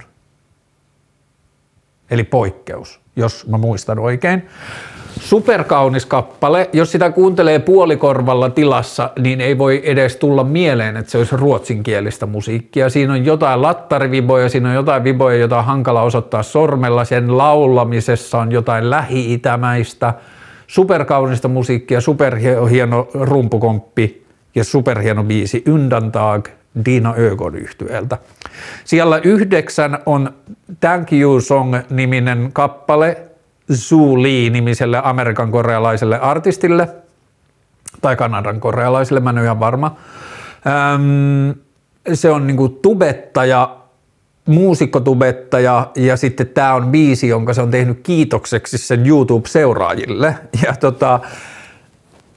eli 2.11 2.23
poikkeus, 2.23 3.01
jos 3.19 3.47
mä 3.47 3.57
muistan 3.57 3.99
oikein 3.99 4.43
superkaunis 5.19 6.05
kappale. 6.05 6.69
Jos 6.73 6.91
sitä 6.91 7.11
kuuntelee 7.11 7.59
puolikorvalla 7.59 8.49
tilassa, 8.49 9.09
niin 9.19 9.41
ei 9.41 9.57
voi 9.57 9.81
edes 9.83 10.15
tulla 10.15 10.43
mieleen, 10.43 10.97
että 10.97 11.11
se 11.11 11.17
olisi 11.17 11.37
ruotsinkielistä 11.37 12.25
musiikkia. 12.25 12.89
Siinä 12.89 13.13
on 13.13 13.25
jotain 13.25 13.61
lattariviboja, 13.61 14.49
siinä 14.49 14.69
on 14.69 14.75
jotain 14.75 15.03
viboja, 15.03 15.37
jota 15.37 15.57
on 15.57 15.65
hankala 15.65 16.01
osoittaa 16.01 16.43
sormella. 16.43 17.05
Sen 17.05 17.37
laulamisessa 17.37 18.39
on 18.39 18.51
jotain 18.51 18.89
lähi-itämäistä, 18.89 20.13
superkaunista 20.67 21.47
musiikkia, 21.47 22.01
superhieno 22.01 23.07
rumpukomppi 23.13 24.25
ja 24.55 24.63
superhieno 24.63 25.23
biisi 25.23 25.63
Undantag 25.73 26.47
Dina 26.85 27.13
Ögon 27.17 27.55
yhtyeeltä. 27.55 28.17
Siellä 28.85 29.21
yhdeksän 29.23 29.99
on 30.05 30.33
Thank 30.79 31.13
You 31.13 31.41
Song-niminen 31.41 32.49
kappale, 32.53 33.17
Zhu 33.73 34.23
Lee-nimiselle 34.23 35.01
Amerikan 35.03 35.51
korealaiselle 35.51 36.19
artistille, 36.19 36.89
tai 38.01 38.15
Kanadan 38.15 38.59
korealaiselle, 38.59 39.19
mä 39.19 39.29
en 39.29 39.37
ole 39.37 39.45
ihan 39.45 39.59
varma. 39.59 39.95
Öm, 40.95 41.55
se 42.13 42.29
on 42.29 42.47
niinku 42.47 42.69
tubettaja, 42.69 43.77
muusikkotubettaja 44.45 45.91
ja 45.95 46.17
sitten 46.17 46.47
tämä 46.47 46.73
on 46.73 46.85
biisi, 46.87 47.27
jonka 47.27 47.53
se 47.53 47.61
on 47.61 47.71
tehnyt 47.71 47.99
kiitokseksi 48.03 48.77
sen 48.77 49.05
YouTube-seuraajille. 49.05 50.35
Ja 50.65 50.73
tota, 50.79 51.19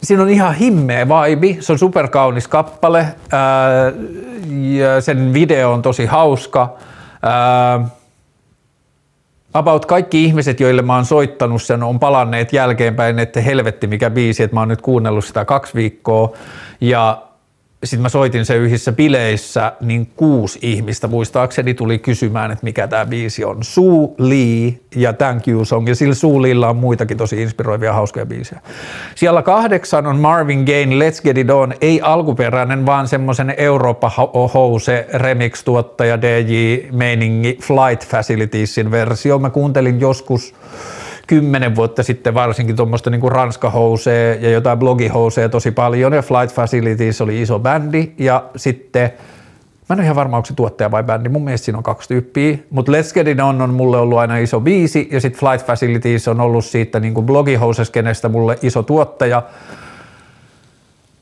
siinä 0.03 0.23
on 0.23 0.31
ihan 0.31 0.55
himmeä 0.55 1.09
vibe, 1.09 1.57
se 1.61 1.73
on 1.73 1.79
superkaunis 1.79 2.49
kappale 2.49 3.07
ää, 3.33 3.93
ja 4.51 5.01
sen 5.01 5.35
video 5.35 5.73
on 5.73 5.83
tosi 5.83 6.07
hauska. 6.07 6.77
Ää, 7.23 7.89
about 9.55 9.87
kaikki 9.87 10.25
ihmiset, 10.25 10.61
joille 10.61 10.83
mä 10.83 10.95
oon 10.95 11.05
soittanut 11.05 11.63
sen, 11.63 11.83
on 11.83 11.99
palanneet 11.99 12.53
jälkeenpäin, 12.53 13.19
että 13.19 13.41
helvetti 13.41 13.87
mikä 13.87 14.11
biisi, 14.11 14.43
että 14.43 14.57
mä 14.57 14.61
oon 14.61 14.69
nyt 14.69 14.83
kuunnellut 14.83 15.25
sitä 15.25 15.45
kaksi 15.45 15.75
viikkoa 15.75 16.33
ja 16.81 17.23
sitten 17.85 18.03
mä 18.03 18.09
soitin 18.09 18.45
se 18.45 18.57
yhdessä 18.57 18.93
bileissä, 18.93 19.73
niin 19.81 20.07
kuusi 20.17 20.59
ihmistä 20.63 21.09
muistaakseni 21.09 21.75
tuli 21.75 21.99
kysymään, 21.99 22.51
että 22.51 22.65
mikä 22.65 22.89
tämä 22.89 23.07
biisi 23.07 23.45
on. 23.45 23.65
Sue 23.65 24.09
Lee 24.19 24.75
ja 24.97 25.13
Thank 25.13 25.49
You 25.49 25.65
Song, 25.65 25.89
ja 25.89 25.95
sillä 25.95 26.15
Sue 26.15 26.43
Leella 26.43 26.69
on 26.69 26.77
muitakin 26.77 27.17
tosi 27.17 27.43
inspiroivia 27.43 27.93
hauskoja 27.93 28.27
biisejä. 28.27 28.61
Siellä 29.15 29.43
kahdeksan 29.43 30.07
on 30.07 30.17
Marvin 30.17 30.65
Gaye, 30.65 30.87
Let's 30.87 31.23
Get 31.23 31.39
It 31.39 31.51
On, 31.51 31.75
ei 31.81 32.01
alkuperäinen, 32.01 32.87
vaan 32.87 33.09
semmoisen 33.09 33.55
Eurooppa 33.57 34.11
House 34.55 35.07
remix-tuottaja 35.15 36.23
DJ 36.23 36.77
Meiningi 36.93 37.59
Flight 37.63 38.09
Facilitiesin 38.09 38.91
versio. 38.91 39.39
Mä 39.39 39.51
kuuntelin 39.51 40.01
joskus 40.01 40.55
kymmenen 41.27 41.77
vuotta 41.77 42.03
sitten 42.03 42.35
varsinkin 42.35 42.77
tuommoista 42.77 43.11
niin 43.11 43.21
kuin 43.21 43.33
ranska 43.33 43.73
ja 44.41 44.51
jotain 44.51 44.79
blogihouseja 44.79 45.49
tosi 45.49 45.71
paljon 45.71 46.13
ja 46.13 46.23
Flight 46.23 46.55
Facilities 46.55 47.21
oli 47.21 47.43
iso 47.43 47.59
bändi 47.59 48.13
ja 48.19 48.45
sitten 48.57 49.13
Mä 49.89 49.95
en 49.95 50.01
ole 50.01 50.05
ihan 50.05 50.17
varma, 50.17 50.37
onko 50.37 50.47
se 50.47 50.55
tuottaja 50.55 50.91
vai 50.91 51.03
bändi. 51.03 51.29
Mun 51.29 51.45
mielestä 51.45 51.65
siinä 51.65 51.79
on 51.79 51.83
kaksi 51.85 52.09
tyyppiä. 52.09 52.59
Mutta 52.71 52.93
Let's 52.93 53.15
Get 53.15 53.29
It 53.29 53.41
On 53.41 53.63
on 53.63 53.75
mulle 53.75 53.99
ollut 53.99 54.19
aina 54.19 54.37
iso 54.37 54.61
biisi 54.61 55.09
ja 55.13 55.21
sitten 55.21 55.41
Flight 55.41 55.67
Facilities 55.67 56.29
on 56.29 56.41
ollut 56.41 56.65
siitä 56.65 57.01
niin 57.01 57.15
kuin 57.15 57.27
blogihouses 57.27 57.93
mulle 58.29 58.59
iso 58.63 58.83
tuottaja. 58.83 59.43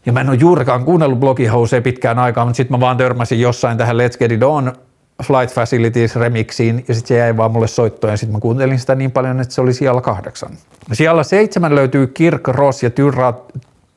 Ja 0.06 0.12
mä 0.12 0.20
en 0.20 0.28
ole 0.28 0.36
juurikaan 0.40 0.84
kuunnellut 0.84 1.20
blogihouseja 1.20 1.82
pitkään 1.82 2.18
aikaa, 2.18 2.44
mutta 2.44 2.56
sitten 2.56 2.76
mä 2.76 2.80
vaan 2.80 2.96
törmäsin 2.96 3.40
jossain 3.40 3.78
tähän 3.78 3.96
Let's 3.96 4.18
Get 4.18 4.32
It 4.32 4.42
On 4.42 4.72
Flight 5.22 5.54
Facilities 5.54 6.16
remixiin 6.16 6.84
ja 6.88 6.94
sitten 6.94 7.08
se 7.08 7.18
jäi 7.18 7.36
vaan 7.36 7.50
mulle 7.50 7.68
soittoon 7.68 8.12
ja 8.12 8.16
sitten 8.16 8.36
mä 8.36 8.40
kuuntelin 8.40 8.78
sitä 8.78 8.94
niin 8.94 9.10
paljon, 9.10 9.40
että 9.40 9.54
se 9.54 9.60
oli 9.60 9.74
siellä 9.74 10.00
kahdeksan. 10.00 10.50
Siellä 10.92 11.22
seitsemän 11.22 11.74
löytyy 11.74 12.06
Kirk 12.06 12.48
Ross 12.48 12.82
ja 12.82 12.90
Tyra, 12.90 13.34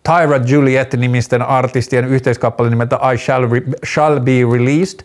Tyra 0.03 0.37
Juliet 0.45 0.93
nimisten 0.93 1.41
artistien 1.41 2.05
yhteiskappale 2.05 2.69
nimeltä 2.69 2.99
I 3.13 3.17
Shall, 3.17 3.45
Re- 3.45 3.87
Shall 3.93 4.19
Be 4.19 4.31
Released. 4.53 4.99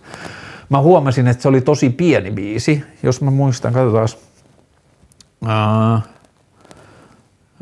Mä 0.68 0.80
huomasin, 0.80 1.28
että 1.28 1.42
se 1.42 1.48
oli 1.48 1.60
tosi 1.60 1.90
pieni 1.90 2.30
biisi, 2.30 2.84
jos 3.02 3.20
mä 3.20 3.30
muistan, 3.30 3.72
katsotaan. 3.72 4.08
Uh, 5.42 6.02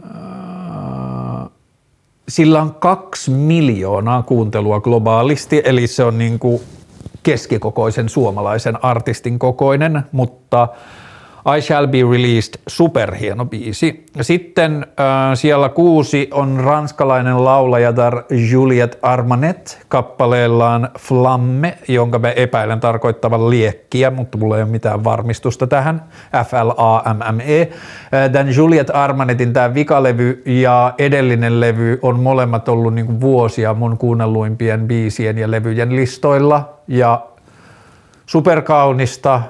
uh, 0.02 1.50
sillä 2.28 2.62
on 2.62 2.74
kaksi 2.74 3.30
miljoonaa 3.30 4.22
kuuntelua 4.22 4.80
globaalisti, 4.80 5.62
eli 5.64 5.86
se 5.86 6.04
on 6.04 6.18
niin 6.18 6.38
kuin 6.38 6.62
keskikokoisen 7.26 8.08
suomalaisen 8.08 8.84
artistin 8.84 9.38
kokoinen, 9.38 10.02
mutta 10.12 10.68
I 11.46 11.60
Shall 11.60 11.86
Be 11.86 11.98
Released, 12.02 12.60
superhieno 12.66 13.44
biisi. 13.44 14.06
Sitten 14.20 14.86
äh, 15.00 15.06
siellä 15.34 15.68
kuusi 15.68 16.28
on 16.32 16.60
ranskalainen 16.60 17.44
laulajatar 17.44 18.22
Juliette 18.50 18.98
Armanet 19.02 19.84
kappaleellaan 19.88 20.88
Flamme, 20.98 21.78
jonka 21.88 22.18
me 22.18 22.32
epäilen 22.36 22.80
tarkoittavan 22.80 23.50
liekkiä, 23.50 24.10
mutta 24.10 24.38
mulla 24.38 24.56
ei 24.56 24.62
ole 24.62 24.70
mitään 24.70 25.04
varmistusta 25.04 25.66
tähän. 25.66 26.04
F-L-A-M-M-E. 26.44 27.60
Äh, 27.60 28.30
tämän 28.32 28.54
Juliette 28.54 28.92
Armanetin 28.92 29.52
tämä 29.52 29.74
vikalevy 29.74 30.42
ja 30.46 30.94
edellinen 30.98 31.60
levy 31.60 31.98
on 32.02 32.20
molemmat 32.20 32.68
ollut 32.68 32.94
niin 32.94 33.20
vuosia 33.20 33.74
mun 33.74 33.98
kuunnelluimpien 33.98 34.88
biisien 34.88 35.38
ja 35.38 35.50
levyjen 35.50 35.96
listoilla 35.96 36.78
ja 36.88 37.26
superkaunista, 38.26 39.42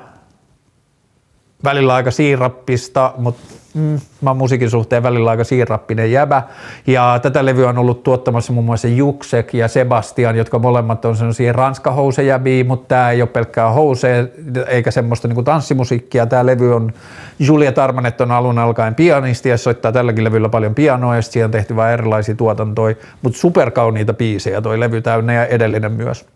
välillä 1.67 1.95
aika 1.95 2.11
siirappista, 2.11 3.15
mutta 3.19 3.55
mm, 3.75 4.01
mä 4.21 4.31
oon 4.31 4.37
musiikin 4.37 4.71
suhteen 4.71 5.03
välillä 5.03 5.31
aika 5.31 5.45
siirappinen 5.45 6.13
jäbä. 6.13 6.43
Ja 6.87 7.19
tätä 7.23 7.45
levyä 7.45 7.69
on 7.69 7.79
ollut 7.79 8.03
tuottamassa 8.03 8.53
muun 8.53 8.67
muassa 8.67 8.89
Juksek 8.89 9.55
ja 9.55 9.69
Sebastian, 9.69 10.37
jotka 10.37 10.59
molemmat 10.59 11.05
on 11.05 11.17
sellaisia 11.17 11.53
ranskahousejäbiä, 11.53 12.65
mutta 12.65 12.89
tämä 12.89 13.11
ei 13.11 13.23
ole 13.23 13.29
pelkkää 13.29 13.71
house 13.71 14.33
eikä 14.67 14.91
semmoista 14.91 15.29
niinku 15.29 15.43
tanssimusiikkia. 15.43 16.27
Tämä 16.27 16.47
levy 16.47 16.75
on, 16.75 16.93
Julia 17.39 17.73
Tarmanet 17.73 18.21
on 18.21 18.31
alun 18.31 18.59
alkaen 18.59 18.95
pianisti 18.95 19.49
ja 19.49 19.59
soittaa 19.59 19.93
tälläkin 19.93 20.25
levyllä 20.25 20.49
paljon 20.49 20.75
pianoa 20.75 21.17
ja 21.17 21.23
siihen 21.23 21.45
on 21.45 21.51
tehty 21.51 21.77
vain 21.77 21.93
erilaisia 21.93 22.35
tuotantoja, 22.35 22.97
mutta 23.23 23.39
superkauniita 23.39 24.15
biisejä 24.15 24.61
toi 24.61 24.81
levy 24.81 25.03
täynnä 25.03 25.33
ja 25.33 25.47
edellinen 25.47 25.93
myös. 25.93 26.27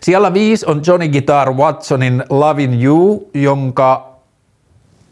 Siellä 0.00 0.34
viisi 0.34 0.66
on 0.66 0.82
Johnny 0.86 1.08
Guitar 1.08 1.52
Watsonin 1.52 2.24
Lovin 2.30 2.84
You, 2.84 3.30
jonka 3.34 4.15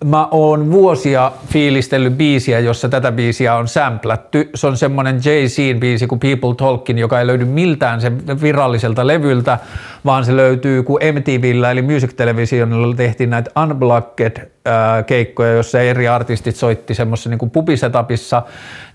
mä 0.05 0.29
oon 0.31 0.73
vuosia 0.73 1.33
fiilistellyt 1.47 2.17
biisiä, 2.17 2.61
jossa 2.61 2.89
tätä 2.89 3.13
biisiä 3.13 3.55
on 3.55 3.69
sämplätty. 3.69 4.51
Se 4.55 4.67
on 4.67 4.77
semmonen 4.77 5.17
Jay-Zin 5.17 5.81
biisi 5.81 6.07
kuin 6.07 6.21
People 6.21 6.55
Talkin, 6.55 6.99
joka 6.99 7.21
ei 7.21 7.27
löydy 7.27 7.45
miltään 7.45 8.01
sen 8.01 8.41
viralliselta 8.43 9.07
levyltä, 9.07 9.59
vaan 10.05 10.25
se 10.25 10.37
löytyy 10.37 10.83
kun 10.83 11.01
MTVllä 11.13 11.71
eli 11.71 11.83
Music 11.83 12.17
Televisionilla 12.17 12.97
tehtiin 12.97 13.31
näitä 13.31 13.51
Unblocked 13.63 14.51
keikkoja, 15.07 15.53
jossa 15.53 15.81
eri 15.81 16.09
artistit 16.09 16.57
soitti 16.57 16.95
semmoisessa 16.95 17.31
niin 17.31 17.51
pubisetapissa, 17.51 18.43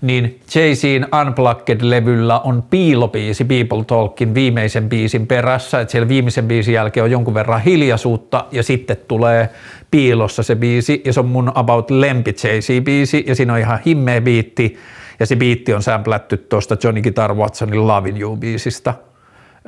niin 0.00 0.40
Jay-Zin 0.54 1.08
Unplugged-levyllä 1.20 2.40
on 2.40 2.64
piilobiisi 2.70 3.44
People 3.44 3.84
Talkin 3.84 4.34
viimeisen 4.34 4.88
biisin 4.88 5.26
perässä, 5.26 5.80
että 5.80 5.92
siellä 5.92 6.08
viimeisen 6.08 6.48
biisin 6.48 6.74
jälkeen 6.74 7.04
on 7.04 7.10
jonkun 7.10 7.34
verran 7.34 7.60
hiljaisuutta 7.60 8.44
ja 8.52 8.62
sitten 8.62 8.96
tulee 9.08 9.48
piilossa 9.90 10.42
se 10.42 10.56
biisi 10.56 11.02
ja 11.04 11.12
se 11.12 11.20
on 11.20 11.28
mun 11.28 11.52
about 11.54 11.90
lempi 11.90 12.30
Jay-Z-biisi 12.30 13.24
ja 13.26 13.34
siinä 13.34 13.52
on 13.52 13.58
ihan 13.58 13.78
himmeä 13.86 14.20
biitti 14.20 14.78
ja 15.20 15.26
se 15.26 15.36
biitti 15.36 15.74
on 15.74 15.82
sämplätty 15.82 16.36
tuosta 16.36 16.76
Johnny 16.84 17.02
Guitar 17.02 17.34
Watsonin 17.34 17.86
Lovin 17.86 18.16
You-biisistä. 18.16 18.94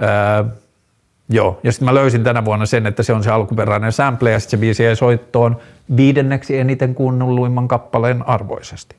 Öö, 0.03 0.45
Joo, 1.29 1.61
ja 1.63 1.73
sitten 1.73 1.89
mä 1.89 1.95
löysin 1.95 2.25
tänä 2.25 2.45
vuonna 2.45 2.67
sen, 2.67 2.87
että 2.87 3.03
se 3.03 3.13
on 3.13 3.25
se 3.25 3.31
alkuperäinen 3.31 3.93
sample 3.93 4.31
ja 4.31 4.41
sitten 4.41 4.59
se 4.59 4.61
biisi 4.61 4.87
ei 4.87 4.97
soittoon 4.97 5.57
viidenneksi 5.97 6.59
eniten 6.59 6.95
kuunnelluimman 6.95 7.69
kappaleen 7.69 8.29
arvoisesti. 8.29 8.97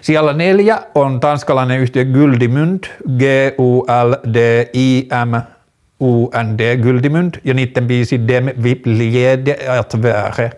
Siellä 0.00 0.32
neljä 0.32 0.82
on 0.94 1.20
tanskalainen 1.20 1.80
yhtiö 1.80 2.04
Guldimund, 2.04 2.84
G-U-L-D-I-M-U-N-D, 5.98 6.76
Guldimund, 6.76 7.34
ja 7.44 7.54
niiden 7.54 7.86
biisi 7.86 8.28
Dem 8.28 8.44
vip 8.62 8.86
liede 8.86 9.58
at 9.78 10.02
være. 10.02 10.50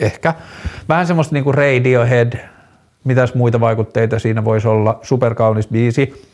Ehkä. 0.00 0.34
Vähän 0.88 1.06
semmoista 1.06 1.34
niinku 1.34 1.52
Radiohead, 1.52 2.32
mitäs 3.04 3.34
muita 3.34 3.60
vaikutteita 3.60 4.18
siinä 4.18 4.44
voisi 4.44 4.68
olla, 4.68 4.98
superkaunis 5.02 5.68
biisi. 5.68 6.26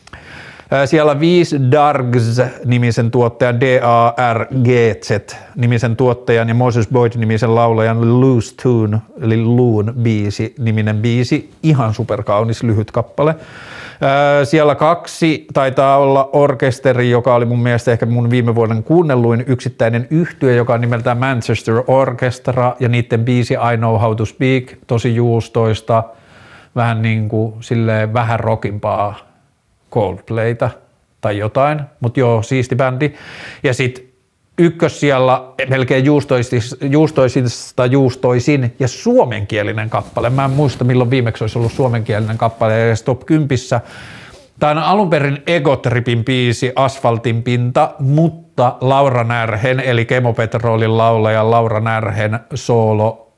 Siellä 0.85 1.19
5 1.19 1.59
Dargs-nimisen 1.71 3.11
tuottajan, 3.11 3.61
D-A-R-G-Z-nimisen 3.61 5.95
tuottajan 5.95 6.49
ja 6.49 6.55
Moses 6.55 6.87
Boyd-nimisen 6.87 7.55
laulajan 7.55 8.21
Loose 8.21 8.55
Tune, 8.63 8.97
eli 9.21 9.45
Loon 9.45 9.93
biisi, 10.01 10.55
niminen 10.59 10.97
biisi. 10.97 11.51
Ihan 11.63 11.93
superkaunis 11.93 12.63
lyhyt 12.63 12.91
kappale. 12.91 13.35
Siellä 14.43 14.75
kaksi 14.75 15.45
taitaa 15.53 15.97
olla 15.97 16.29
orkesteri, 16.33 17.09
joka 17.09 17.35
oli 17.35 17.45
mun 17.45 17.59
mielestä 17.59 17.91
ehkä 17.91 18.05
mun 18.05 18.29
viime 18.29 18.55
vuoden 18.55 18.83
kuunnelluin 18.83 19.43
yksittäinen 19.47 20.07
yhtye, 20.09 20.55
joka 20.55 20.73
on 20.73 20.81
nimeltään 20.81 21.17
Manchester 21.17 21.83
Orchestra 21.87 22.75
ja 22.79 22.89
niiden 22.89 23.25
biisi 23.25 23.53
I 23.53 23.77
Know 23.77 23.99
How 23.99 24.15
to 24.15 24.25
Speak, 24.25 24.63
tosi 24.87 25.15
juustoista, 25.15 26.03
vähän 26.75 27.01
niin 27.01 27.29
kuin 27.29 27.53
silleen 27.59 28.13
vähän 28.13 28.39
rockimpaa 28.39 29.15
Coldplayta 29.91 30.69
tai 31.21 31.37
jotain, 31.37 31.81
mutta 31.99 32.19
joo, 32.19 32.41
siisti 32.41 32.75
bändi. 32.75 33.13
Ja 33.63 33.73
sitten 33.73 34.08
ykkös 34.59 34.99
siellä 34.99 35.43
melkein 35.69 36.05
juustoisista 36.91 37.85
juustoisin 37.85 38.75
ja 38.79 38.87
suomenkielinen 38.87 39.89
kappale. 39.89 40.29
Mä 40.29 40.45
en 40.45 40.51
muista 40.51 40.83
milloin 40.83 41.09
viimeksi 41.09 41.43
olisi 41.43 41.59
ollut 41.59 41.71
suomenkielinen 41.71 42.37
kappale 42.37 42.85
edes 42.85 43.03
top 43.03 43.25
10. 43.25 43.57
Tämä 44.59 44.71
on 44.71 44.77
alun 44.77 45.09
perin 45.09 45.43
Egotripin 45.47 46.25
biisi 46.25 46.71
Asfaltin 46.75 47.43
pinta, 47.43 47.93
mutta 47.99 48.75
Laura 48.81 49.23
Närhen 49.23 49.79
eli 49.79 50.05
Kemopetrolin 50.05 50.97
laulaja 50.97 51.51
Laura 51.51 51.79
Närhen 51.79 52.39
soolo 52.53 53.33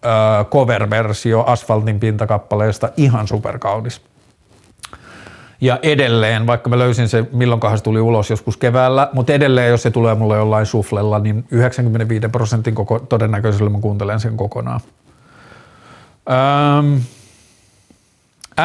cover-versio 0.52 1.44
Asfaltin 1.48 2.00
pintakappaleesta 2.00 2.90
ihan 2.98 3.28
superkaunis. 3.28 4.02
Ja 5.62 5.80
edelleen, 5.84 6.48
vaikka 6.48 6.70
mä 6.70 6.78
löysin 6.78 7.10
se 7.10 7.26
milloin 7.32 7.62
se 7.78 7.84
tuli 7.84 8.02
ulos 8.02 8.30
joskus 8.30 8.58
keväällä, 8.58 9.10
mutta 9.14 9.34
edelleen 9.34 9.70
jos 9.70 9.84
se 9.84 9.92
tulee 9.92 10.16
mulle 10.16 10.36
jollain 10.36 10.66
suflella, 10.66 11.20
niin 11.20 11.46
95 11.52 12.28
prosentin 12.30 12.76
koko, 12.76 13.00
todennäköisellä 13.00 13.70
mä 13.70 13.80
kuuntelen 13.82 14.20
sen 14.20 14.38
kokonaan. 14.38 14.80
Öm, 16.80 17.02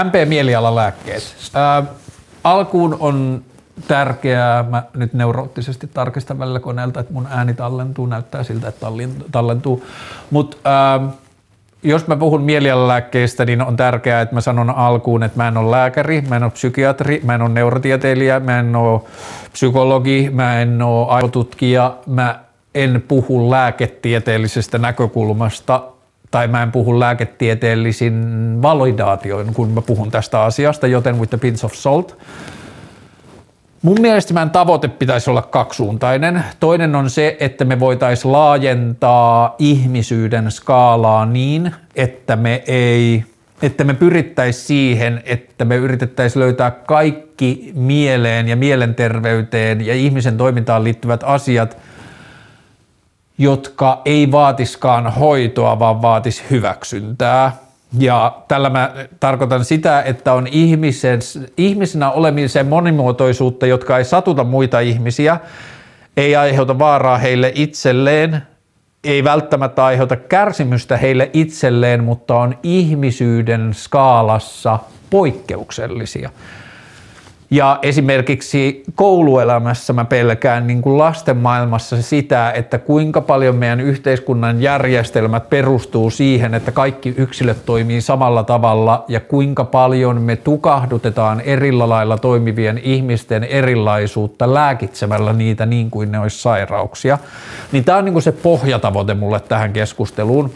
MP-mielialalääkkeet. 0.05 1.37
Öö, 1.57 1.93
alkuun 2.45 2.97
on 3.01 3.43
tärkeää, 3.89 4.63
mä 4.63 4.83
nyt 4.95 5.13
neuroottisesti 5.13 5.87
tarkistan 5.87 6.39
välillä 6.39 6.61
koneelta, 6.61 7.01
että 7.01 7.13
mun 7.13 7.29
ääni 7.31 7.55
tallentuu, 7.55 8.07
näyttää 8.07 8.43
siltä, 8.43 8.69
että 8.69 8.87
tallentuu, 9.33 9.85
mutta 10.31 10.57
öö, 11.01 11.09
jos 11.83 12.07
mä 12.07 12.17
puhun 12.17 12.43
mielialalääkkeistä, 12.43 13.45
niin 13.45 13.63
on 13.63 13.77
tärkeää, 13.77 14.21
että 14.21 14.35
mä 14.35 14.41
sanon 14.41 14.71
alkuun, 14.71 15.23
että 15.23 15.37
mä 15.37 15.49
en 15.49 15.57
ole 15.57 15.71
lääkäri, 15.71 16.21
mä 16.29 16.37
en 16.37 16.43
ole 16.43 16.51
psykiatri, 16.51 17.21
mä 17.25 17.35
en 17.35 17.43
ole 17.43 17.51
neurotieteilijä, 17.51 18.41
mä 18.41 18.59
en 18.59 18.77
ole 18.77 19.01
psykologi, 19.53 20.31
mä 20.33 20.61
en 20.61 20.83
ole 20.83 21.07
aivotutkija, 21.09 21.97
mä 22.07 22.41
en 22.75 23.05
puhu 23.09 23.51
lääketieteellisestä 23.51 24.79
näkökulmasta 24.79 25.83
tai 26.31 26.49
mä 26.49 26.63
en 26.63 26.73
puhu 26.73 27.01
lääketieteellisin 27.01 28.25
validaatioin, 28.63 29.55
kun 29.55 29.71
mä 29.71 29.83
puhun 29.83 30.11
tästä 30.11 30.43
asiasta, 30.43 30.87
joten 30.87 31.19
with 31.19 31.31
the 31.31 31.39
pinch 31.39 31.65
of 31.65 31.73
salt– 31.75 32.17
Mun 33.87 34.01
mielestä 34.01 34.35
meidän 34.35 34.51
tavoite 34.51 34.89
pitäisi 34.89 35.31
olla 35.31 35.43
kaksisuuntainen. 35.43 36.45
Toinen 36.61 36.95
on 36.95 37.11
se, 37.11 37.37
että 37.41 37.65
me 37.65 37.81
voitaisiin 37.81 38.33
laajentaa 38.33 39.55
ihmisyyden 39.59 40.51
skaalaa 40.51 41.27
niin, 41.27 41.75
että 41.95 42.37
me 42.37 42.63
ei 42.67 43.25
että 43.63 43.85
me 43.85 43.95
pyrittäisiin 43.95 44.67
siihen, 44.67 45.23
että 45.25 45.65
me 45.65 45.77
yritettäisiin 45.77 46.41
löytää 46.41 46.71
kaikki 46.71 47.73
mieleen 47.75 48.49
ja 48.49 48.57
mielenterveyteen 48.57 49.87
ja 49.87 49.95
ihmisen 49.95 50.37
toimintaan 50.37 50.85
liittyvät 50.85 51.21
asiat, 51.25 51.77
jotka 53.39 54.03
ei 54.05 54.33
vaatiskaan 54.33 55.13
hoitoa, 55.13 55.79
vaan 55.79 56.03
vaatis 56.03 56.45
hyväksyntää. 56.51 57.66
Ja 57.99 58.37
tällä 58.49 58.71
mä 58.71 58.95
tarkoitan 59.21 59.65
sitä, 59.65 60.03
että 60.03 60.33
on 60.33 60.47
ihmisen, 60.47 61.21
ihmisenä 61.57 62.11
olemisen 62.11 62.67
monimuotoisuutta, 62.67 63.67
jotka 63.67 63.99
ei 63.99 64.05
satuta 64.05 64.45
muita 64.45 64.81
ihmisiä, 64.81 65.41
ei 66.17 66.37
aiheuta 66.37 66.79
vaaraa 66.79 67.19
heille 67.19 67.53
itselleen, 67.55 68.43
ei 69.05 69.25
välttämättä 69.25 69.85
aiheuta 69.85 70.17
kärsimystä 70.17 70.97
heille 70.97 71.31
itselleen, 71.33 72.05
mutta 72.05 72.37
on 72.37 72.59
ihmisyyden 72.63 73.75
skaalassa 73.75 74.79
poikkeuksellisia. 75.11 76.31
Ja 77.51 77.79
esimerkiksi 77.83 78.83
kouluelämässä 78.95 79.93
mä 79.93 80.05
pelkään 80.05 80.67
niin 80.67 80.83
kuin 80.83 80.99
lasten 80.99 81.37
maailmassa 81.37 82.03
sitä, 82.03 82.51
että 82.51 82.79
kuinka 82.79 83.21
paljon 83.21 83.57
meidän 83.57 83.81
yhteiskunnan 83.81 84.63
järjestelmät 84.63 85.51
perustuu 85.51 86.11
siihen, 86.11 86.55
että 86.55 86.73
kaikki 86.73 87.15
yksilöt 87.17 87.67
toimii 87.67 88.01
samalla 88.01 88.45
tavalla 88.45 89.05
ja 89.09 89.21
kuinka 89.21 89.65
paljon 89.65 90.23
me 90.23 90.37
tukahdutetaan 90.37 91.41
erillä 91.41 91.89
lailla 91.89 92.19
toimivien 92.19 92.79
ihmisten 92.79 93.45
erilaisuutta 93.45 94.55
lääkitsemällä 94.55 95.33
niitä 95.33 95.67
niin 95.67 95.91
kuin 95.91 96.13
ne 96.13 96.19
olisi 96.19 96.43
sairauksia. 96.43 97.19
Niin 97.73 97.85
tämä 97.85 97.99
on 97.99 98.05
niin 98.05 98.13
kuin 98.13 98.23
se 98.23 98.33
pohjatavoite 98.33 99.15
mulle 99.15 99.41
tähän 99.41 99.73
keskusteluun. 99.73 100.51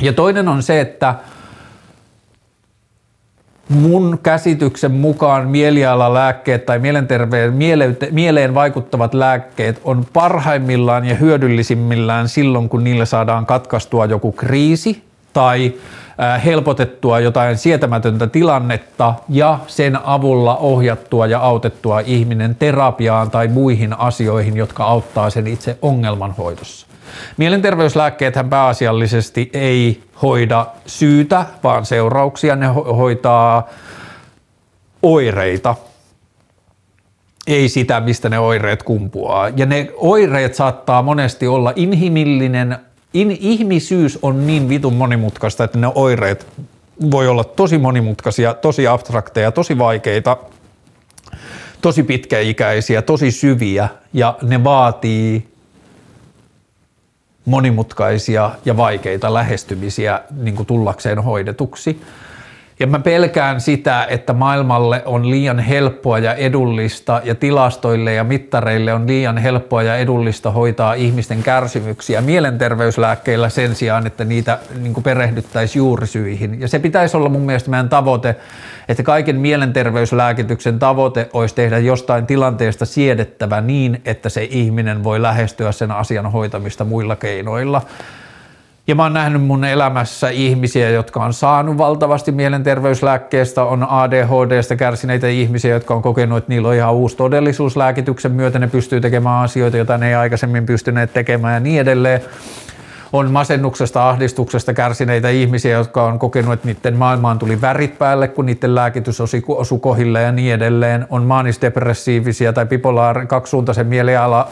Ja 0.00 0.12
toinen 0.12 0.48
on 0.48 0.62
se, 0.62 0.80
että 0.80 1.14
mun 3.68 4.18
käsityksen 4.22 4.92
mukaan 4.92 5.48
mielialalääkkeet 5.48 6.66
tai 6.66 6.78
mielenterveen, 6.78 7.54
mieleen 8.10 8.54
vaikuttavat 8.54 9.14
lääkkeet 9.14 9.80
on 9.84 10.06
parhaimmillaan 10.12 11.04
ja 11.04 11.14
hyödyllisimmillään 11.14 12.28
silloin, 12.28 12.68
kun 12.68 12.84
niillä 12.84 13.04
saadaan 13.04 13.46
katkaistua 13.46 14.06
joku 14.06 14.32
kriisi 14.32 15.02
tai 15.32 15.74
helpotettua 16.44 17.20
jotain 17.20 17.58
sietämätöntä 17.58 18.26
tilannetta 18.26 19.14
ja 19.28 19.58
sen 19.66 19.98
avulla 20.04 20.56
ohjattua 20.56 21.26
ja 21.26 21.38
autettua 21.38 22.00
ihminen 22.00 22.54
terapiaan 22.54 23.30
tai 23.30 23.48
muihin 23.48 23.98
asioihin, 23.98 24.56
jotka 24.56 24.84
auttaa 24.84 25.30
sen 25.30 25.46
itse 25.46 25.78
ongelman 25.82 26.34
hoidossa. 26.38 26.87
Mielenterveyslääkkeethän 27.36 28.50
pääasiallisesti 28.50 29.50
ei 29.52 30.02
hoida 30.22 30.66
syytä, 30.86 31.46
vaan 31.64 31.86
seurauksia. 31.86 32.56
Ne 32.56 32.66
hoitaa 32.66 33.68
oireita, 35.02 35.74
ei 37.46 37.68
sitä, 37.68 38.00
mistä 38.00 38.28
ne 38.28 38.38
oireet 38.38 38.82
kumpuaa. 38.82 39.48
Ja 39.48 39.66
ne 39.66 39.90
oireet 39.96 40.54
saattaa 40.54 41.02
monesti 41.02 41.46
olla 41.46 41.72
inhimillinen, 41.76 42.76
in, 43.14 43.38
ihmisyys 43.40 44.18
on 44.22 44.46
niin 44.46 44.68
vitun 44.68 44.94
monimutkaista, 44.94 45.64
että 45.64 45.78
ne 45.78 45.92
oireet 45.94 46.46
voi 47.10 47.28
olla 47.28 47.44
tosi 47.44 47.78
monimutkaisia, 47.78 48.54
tosi 48.54 48.86
abstrakteja, 48.86 49.52
tosi 49.52 49.78
vaikeita, 49.78 50.36
tosi 51.80 52.02
pitkäikäisiä, 52.02 53.02
tosi 53.02 53.30
syviä 53.30 53.88
ja 54.12 54.38
ne 54.42 54.64
vaatii 54.64 55.48
monimutkaisia 57.48 58.50
ja 58.64 58.76
vaikeita 58.76 59.34
lähestymisiä 59.34 60.20
niin 60.42 60.56
kuin 60.56 60.66
tullakseen 60.66 61.22
hoidetuksi. 61.22 62.00
Ja 62.80 62.86
mä 62.86 62.98
pelkään 62.98 63.60
sitä, 63.60 64.06
että 64.10 64.32
maailmalle 64.32 65.02
on 65.04 65.30
liian 65.30 65.58
helppoa 65.58 66.18
ja 66.18 66.34
edullista 66.34 67.20
ja 67.24 67.34
tilastoille 67.34 68.12
ja 68.12 68.24
mittareille 68.24 68.92
on 68.94 69.06
liian 69.06 69.38
helppoa 69.38 69.82
ja 69.82 69.96
edullista 69.96 70.50
hoitaa 70.50 70.94
ihmisten 70.94 71.42
kärsimyksiä 71.42 72.20
mielenterveyslääkkeillä 72.20 73.48
sen 73.48 73.74
sijaan, 73.74 74.06
että 74.06 74.24
niitä 74.24 74.58
niin 74.80 75.02
perehdyttäisiin 75.02 75.80
juurisyihin. 75.80 76.60
Ja 76.60 76.68
se 76.68 76.78
pitäisi 76.78 77.16
olla 77.16 77.28
mun 77.28 77.42
mielestä 77.42 77.70
meidän 77.70 77.88
tavoite, 77.88 78.36
että 78.88 79.02
kaiken 79.02 79.36
mielenterveyslääkityksen 79.36 80.78
tavoite 80.78 81.28
olisi 81.32 81.54
tehdä 81.54 81.78
jostain 81.78 82.26
tilanteesta 82.26 82.86
siedettävä 82.86 83.60
niin, 83.60 84.00
että 84.04 84.28
se 84.28 84.44
ihminen 84.50 85.04
voi 85.04 85.22
lähestyä 85.22 85.72
sen 85.72 85.90
asian 85.90 86.32
hoitamista 86.32 86.84
muilla 86.84 87.16
keinoilla. 87.16 87.82
Ja 88.88 88.94
mä 88.94 89.02
oon 89.02 89.12
nähnyt 89.12 89.42
mun 89.42 89.64
elämässä 89.64 90.28
ihmisiä, 90.28 90.90
jotka 90.90 91.24
on 91.24 91.32
saanut 91.32 91.78
valtavasti 91.78 92.32
mielenterveyslääkkeestä, 92.32 93.64
on 93.64 93.86
ADHDstä 93.90 94.76
kärsineitä 94.76 95.26
ihmisiä, 95.26 95.74
jotka 95.74 95.94
on 95.94 96.02
kokenut, 96.02 96.38
että 96.38 96.52
niillä 96.52 96.68
on 96.68 96.74
ihan 96.74 96.94
uusi 96.94 97.16
todellisuus 97.16 97.76
lääkityksen 97.76 98.32
myötä, 98.32 98.58
ne 98.58 98.66
pystyy 98.66 99.00
tekemään 99.00 99.44
asioita, 99.44 99.76
joita 99.76 99.98
ne 99.98 100.08
ei 100.08 100.14
aikaisemmin 100.14 100.66
pystyneet 100.66 101.12
tekemään 101.12 101.54
ja 101.54 101.60
niin 101.60 101.80
edelleen. 101.80 102.20
On 103.12 103.30
masennuksesta, 103.30 104.08
ahdistuksesta 104.08 104.74
kärsineitä 104.74 105.28
ihmisiä, 105.28 105.76
jotka 105.76 106.04
on 106.04 106.18
kokenut, 106.18 106.52
että 106.52 106.66
niiden 106.66 106.96
maailmaan 106.96 107.38
tuli 107.38 107.60
värit 107.60 107.98
päälle, 107.98 108.28
kun 108.28 108.46
niiden 108.46 108.74
lääkitys 108.74 109.20
osui 109.20 109.78
kohille 109.80 110.22
ja 110.22 110.32
niin 110.32 110.54
edelleen. 110.54 111.06
On 111.10 111.22
maanisdepressiivisia 111.22 112.52
tai 112.52 112.66
bipolaari, 112.66 113.26
kaksisuuntaisen 113.26 113.86
mieliala 113.86 114.48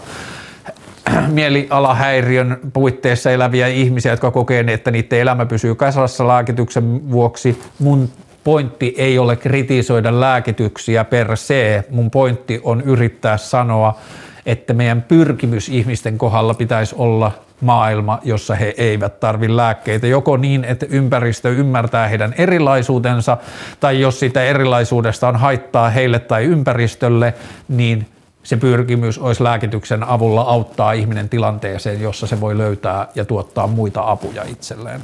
mielialahäiriön 1.28 2.58
puitteissa 2.72 3.30
eläviä 3.30 3.66
ihmisiä, 3.66 4.12
jotka 4.12 4.30
kokee, 4.30 4.64
että 4.68 4.90
niiden 4.90 5.20
elämä 5.20 5.46
pysyy 5.46 5.74
kasassa 5.74 6.28
lääkityksen 6.28 7.10
vuoksi. 7.10 7.62
Mun 7.78 8.08
pointti 8.44 8.94
ei 8.98 9.18
ole 9.18 9.36
kritisoida 9.36 10.20
lääkityksiä 10.20 11.04
per 11.04 11.36
se. 11.36 11.84
Mun 11.90 12.10
pointti 12.10 12.60
on 12.64 12.80
yrittää 12.80 13.36
sanoa, 13.36 13.98
että 14.46 14.74
meidän 14.74 15.02
pyrkimys 15.02 15.68
ihmisten 15.68 16.18
kohdalla 16.18 16.54
pitäisi 16.54 16.94
olla 16.98 17.32
maailma, 17.60 18.18
jossa 18.24 18.54
he 18.54 18.74
eivät 18.76 19.20
tarvi 19.20 19.56
lääkkeitä, 19.56 20.06
joko 20.06 20.36
niin, 20.36 20.64
että 20.64 20.86
ympäristö 20.90 21.50
ymmärtää 21.50 22.08
heidän 22.08 22.34
erilaisuutensa, 22.38 23.36
tai 23.80 24.00
jos 24.00 24.20
sitä 24.20 24.42
erilaisuudesta 24.42 25.28
on 25.28 25.36
haittaa 25.36 25.90
heille 25.90 26.18
tai 26.18 26.44
ympäristölle, 26.44 27.34
niin 27.68 28.06
se 28.46 28.56
pyrkimys 28.56 29.18
olisi 29.18 29.44
lääkityksen 29.44 30.02
avulla 30.04 30.40
auttaa 30.40 30.92
ihminen 30.92 31.28
tilanteeseen, 31.28 32.00
jossa 32.00 32.26
se 32.26 32.40
voi 32.40 32.58
löytää 32.58 33.08
ja 33.14 33.24
tuottaa 33.24 33.66
muita 33.66 34.10
apuja 34.10 34.42
itselleen 34.42 35.00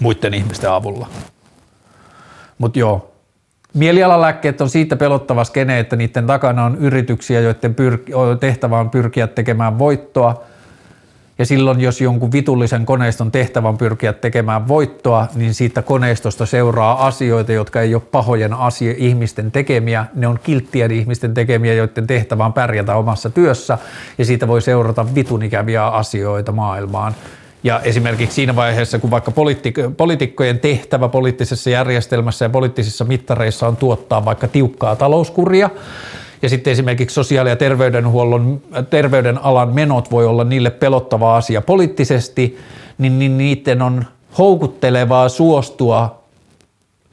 muiden 0.00 0.34
ihmisten 0.34 0.70
avulla. 0.70 1.06
Mutta 2.58 2.78
joo, 2.78 3.12
mielialalääkkeet 3.74 4.60
on 4.60 4.70
siitä 4.70 4.96
pelottava 4.96 5.44
skene, 5.44 5.78
että 5.78 5.96
niiden 5.96 6.26
takana 6.26 6.64
on 6.64 6.76
yrityksiä, 6.76 7.40
joiden 7.40 7.74
pyr- 7.74 8.38
tehtävä 8.40 8.78
on 8.78 8.90
pyrkiä 8.90 9.26
tekemään 9.26 9.78
voittoa– 9.78 10.40
ja 11.38 11.46
silloin, 11.46 11.80
jos 11.80 12.00
jonkun 12.00 12.32
vitullisen 12.32 12.86
koneiston 12.86 13.32
tehtävän 13.32 13.78
pyrkiä 13.78 14.12
tekemään 14.12 14.68
voittoa, 14.68 15.26
niin 15.34 15.54
siitä 15.54 15.82
koneistosta 15.82 16.46
seuraa 16.46 17.06
asioita, 17.06 17.52
jotka 17.52 17.80
ei 17.80 17.94
ole 17.94 18.02
pahojen 18.12 18.52
asia, 18.52 18.94
ihmisten 18.96 19.52
tekemiä. 19.52 20.06
Ne 20.14 20.26
on 20.26 20.38
kilttien 20.42 20.90
ihmisten 20.90 21.34
tekemiä, 21.34 21.74
joiden 21.74 22.06
tehtävä 22.06 22.44
on 22.44 22.52
pärjätä 22.52 22.96
omassa 22.96 23.30
työssä. 23.30 23.78
Ja 24.18 24.24
siitä 24.24 24.48
voi 24.48 24.62
seurata 24.62 25.14
vitun 25.14 25.42
ikäviä 25.42 25.86
asioita 25.86 26.52
maailmaan. 26.52 27.14
Ja 27.64 27.80
esimerkiksi 27.80 28.34
siinä 28.34 28.56
vaiheessa, 28.56 28.98
kun 28.98 29.10
vaikka 29.10 29.32
poliitikkojen 29.96 30.58
tehtävä 30.58 31.08
poliittisessa 31.08 31.70
järjestelmässä 31.70 32.44
ja 32.44 32.48
poliittisissa 32.48 33.04
mittareissa 33.04 33.68
on 33.68 33.76
tuottaa 33.76 34.24
vaikka 34.24 34.48
tiukkaa 34.48 34.96
talouskuria, 34.96 35.70
ja 36.44 36.48
sitten 36.48 36.72
esimerkiksi 36.72 37.14
sosiaali- 37.14 37.48
ja 37.48 37.56
terveydenhuollon, 37.56 38.62
terveydenalan 38.90 39.74
menot 39.74 40.10
voi 40.10 40.26
olla 40.26 40.44
niille 40.44 40.70
pelottava 40.70 41.36
asia 41.36 41.62
poliittisesti, 41.62 42.58
niin, 42.98 43.18
niin 43.18 43.38
niiden 43.38 43.82
on 43.82 44.04
houkuttelevaa 44.38 45.28
suostua 45.28 46.24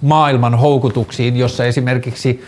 maailman 0.01 0.55
houkutuksiin, 0.55 1.37
jossa 1.37 1.65
esimerkiksi 1.65 2.43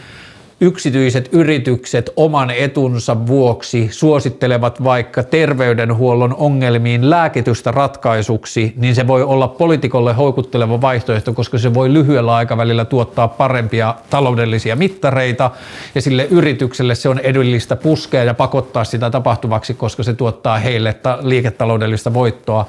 yksityiset 0.64 1.30
yritykset 1.32 2.10
oman 2.16 2.52
etunsa 2.52 3.28
vuoksi 3.28 3.90
suosittelevat 3.92 4.84
vaikka 4.84 5.24
terveydenhuollon 5.24 6.36
ongelmiin 6.36 7.10
lääkitystä 7.10 7.72
ratkaisuksi, 7.72 8.74
niin 8.78 8.96
se 8.96 9.08
voi 9.08 9.24
olla 9.24 9.48
poliitikolle 9.48 10.14
houkutteleva 10.14 10.82
vaihtoehto, 10.82 11.34
koska 11.34 11.58
se 11.58 11.74
voi 11.74 11.94
lyhyellä 11.94 12.36
aikavälillä 12.36 12.86
tuottaa 12.86 13.28
parempia 13.28 13.96
taloudellisia 14.10 14.76
mittareita 14.76 15.52
ja 15.96 16.02
sille 16.02 16.28
yritykselle 16.30 16.96
se 16.96 17.10
on 17.10 17.20
edullista 17.20 17.76
puskea 17.76 18.24
ja 18.24 18.34
pakottaa 18.34 18.84
sitä 18.84 19.10
tapahtuvaksi, 19.10 19.74
koska 19.74 20.04
se 20.04 20.14
tuottaa 20.14 20.60
heille 20.60 20.96
liiketaloudellista 21.22 22.14
voittoa 22.14 22.68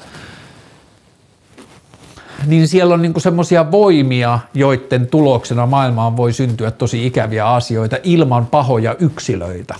niin 2.46 2.68
siellä 2.68 2.94
on 2.94 3.02
niinku 3.02 3.20
semmoisia 3.20 3.70
voimia, 3.70 4.38
joiden 4.54 5.06
tuloksena 5.06 5.66
maailmaan 5.66 6.16
voi 6.16 6.32
syntyä 6.32 6.70
tosi 6.70 7.06
ikäviä 7.06 7.46
asioita 7.46 7.96
ilman 8.02 8.46
pahoja 8.46 8.96
yksilöitä. 8.98 9.74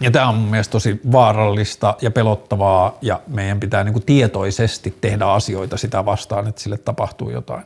Ja 0.00 0.10
tämä 0.10 0.28
on 0.28 0.34
mun 0.34 0.50
mielestä 0.50 0.72
tosi 0.72 1.00
vaarallista 1.12 1.94
ja 2.02 2.10
pelottavaa 2.10 2.98
ja 3.02 3.20
meidän 3.28 3.60
pitää 3.60 3.84
niinku 3.84 4.00
tietoisesti 4.00 4.96
tehdä 5.00 5.26
asioita 5.26 5.76
sitä 5.76 6.04
vastaan, 6.04 6.48
että 6.48 6.60
sille 6.60 6.78
tapahtuu 6.78 7.30
jotain. 7.30 7.64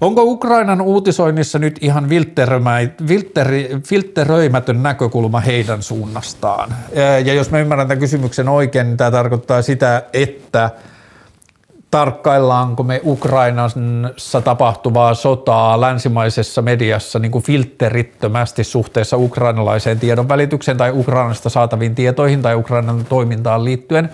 Onko 0.00 0.22
Ukrainan 0.22 0.80
uutisoinnissa 0.80 1.58
nyt 1.58 1.78
ihan 1.80 2.08
filtteröimätön 3.82 4.82
näkökulma 4.82 5.40
heidän 5.40 5.82
suunnastaan? 5.82 6.74
Ja 7.24 7.34
jos 7.34 7.50
mä 7.50 7.58
ymmärrän 7.58 7.88
tämän 7.88 8.00
kysymyksen 8.00 8.48
oikein, 8.48 8.86
niin 8.86 8.96
tämä 8.96 9.10
tarkoittaa 9.10 9.62
sitä, 9.62 10.02
että– 10.12 10.70
tarkkaillaanko 11.94 12.82
me 12.82 13.00
Ukrainassa 13.04 14.40
tapahtuvaa 14.44 15.14
sotaa 15.14 15.80
länsimaisessa 15.80 16.62
mediassa 16.62 17.18
niin 17.18 17.32
kuin 17.32 17.44
filterittömästi 17.44 18.64
suhteessa 18.64 19.16
ukrainalaiseen 19.16 20.00
tiedon 20.00 20.28
välitykseen 20.28 20.76
tai 20.76 20.92
Ukrainasta 20.92 21.48
saataviin 21.48 21.94
tietoihin 21.94 22.42
tai 22.42 22.54
Ukrainan 22.54 23.04
toimintaan 23.08 23.64
liittyen. 23.64 24.08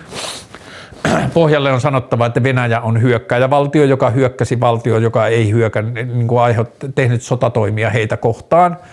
Pohjalle 1.33 1.71
on 1.71 1.81
sanottava, 1.81 2.25
että 2.25 2.43
Venäjä 2.43 2.81
on 2.81 3.01
hyökkäjävaltio, 3.01 3.83
joka 3.83 4.09
hyökkäsi 4.09 4.59
valtio, 4.59 4.97
joka 4.97 5.27
ei 5.27 5.51
hyökkä, 5.51 5.81
niin 5.81 6.27
kuin 6.27 6.41
aiheut, 6.41 6.69
tehnyt 6.95 7.21
sotatoimia 7.21 7.89
heitä 7.89 8.17
kohtaan– 8.17 8.77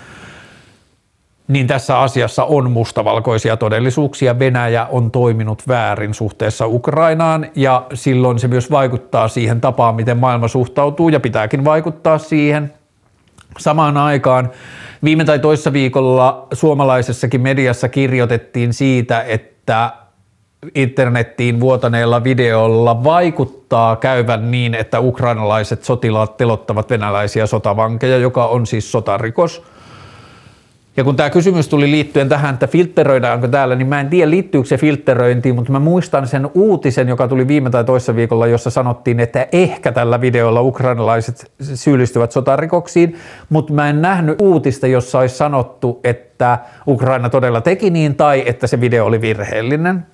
niin 1.48 1.66
tässä 1.66 1.98
asiassa 2.00 2.44
on 2.44 2.70
mustavalkoisia 2.70 3.56
todellisuuksia. 3.56 4.38
Venäjä 4.38 4.86
on 4.90 5.10
toiminut 5.10 5.62
väärin 5.68 6.14
suhteessa 6.14 6.66
Ukrainaan 6.66 7.46
ja 7.54 7.86
silloin 7.94 8.38
se 8.38 8.48
myös 8.48 8.70
vaikuttaa 8.70 9.28
siihen 9.28 9.60
tapaan, 9.60 9.94
miten 9.94 10.16
maailma 10.16 10.48
suhtautuu 10.48 11.08
ja 11.08 11.20
pitääkin 11.20 11.64
vaikuttaa 11.64 12.18
siihen. 12.18 12.72
Samaan 13.58 13.96
aikaan 13.96 14.50
viime 15.04 15.24
tai 15.24 15.38
toissa 15.38 15.72
viikolla 15.72 16.46
suomalaisessakin 16.52 17.40
mediassa 17.40 17.88
kirjoitettiin 17.88 18.72
siitä, 18.72 19.22
että 19.22 19.92
internettiin 20.74 21.60
vuotaneella 21.60 22.24
videolla 22.24 23.04
vaikuttaa 23.04 23.96
käyvän 23.96 24.50
niin, 24.50 24.74
että 24.74 25.00
ukrainalaiset 25.00 25.84
sotilaat 25.84 26.36
telottavat 26.36 26.90
venäläisiä 26.90 27.46
sotavankeja, 27.46 28.18
joka 28.18 28.46
on 28.46 28.66
siis 28.66 28.92
sotarikos– 28.92 29.62
ja 30.98 31.04
kun 31.04 31.16
tämä 31.16 31.30
kysymys 31.30 31.68
tuli 31.68 31.90
liittyen 31.90 32.28
tähän, 32.28 32.54
että 32.54 32.66
filtteröidaanko 32.66 33.48
täällä, 33.48 33.74
niin 33.74 33.88
mä 33.88 34.00
en 34.00 34.08
tiedä 34.08 34.30
liittyykö 34.30 34.68
se 34.68 34.76
filtteröintiin, 34.76 35.54
mutta 35.54 35.72
mä 35.72 35.78
muistan 35.78 36.26
sen 36.26 36.50
uutisen, 36.54 37.08
joka 37.08 37.28
tuli 37.28 37.48
viime 37.48 37.70
tai 37.70 37.84
toissa 37.84 38.16
viikolla, 38.16 38.46
jossa 38.46 38.70
sanottiin, 38.70 39.20
että 39.20 39.46
ehkä 39.52 39.92
tällä 39.92 40.20
videolla 40.20 40.60
ukrainalaiset 40.60 41.52
syyllistyvät 41.60 42.32
sotarikoksiin, 42.32 43.16
mutta 43.48 43.72
mä 43.72 43.88
en 43.88 44.02
nähnyt 44.02 44.40
uutista, 44.40 44.86
jossa 44.86 45.18
olisi 45.18 45.36
sanottu, 45.36 46.00
että 46.04 46.58
Ukraina 46.86 47.30
todella 47.30 47.60
teki 47.60 47.90
niin 47.90 48.14
tai 48.14 48.42
että 48.46 48.66
se 48.66 48.80
video 48.80 49.06
oli 49.06 49.20
virheellinen. 49.20 50.06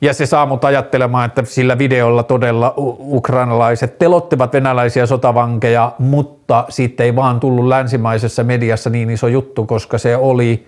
Ja 0.00 0.14
se 0.14 0.26
saa 0.26 0.46
mut 0.46 0.64
ajattelemaan, 0.64 1.26
että 1.26 1.42
sillä 1.44 1.78
videolla 1.78 2.22
todella 2.22 2.74
ukrainalaiset 2.98 3.98
telottivat 3.98 4.52
venäläisiä 4.52 5.06
sotavankeja, 5.06 5.92
mutta 5.98 6.64
siitä 6.68 7.02
ei 7.02 7.16
vaan 7.16 7.40
tullut 7.40 7.66
länsimaisessa 7.66 8.44
mediassa 8.44 8.90
niin 8.90 9.10
iso 9.10 9.28
juttu, 9.28 9.66
koska 9.66 9.98
se 9.98 10.16
oli 10.16 10.66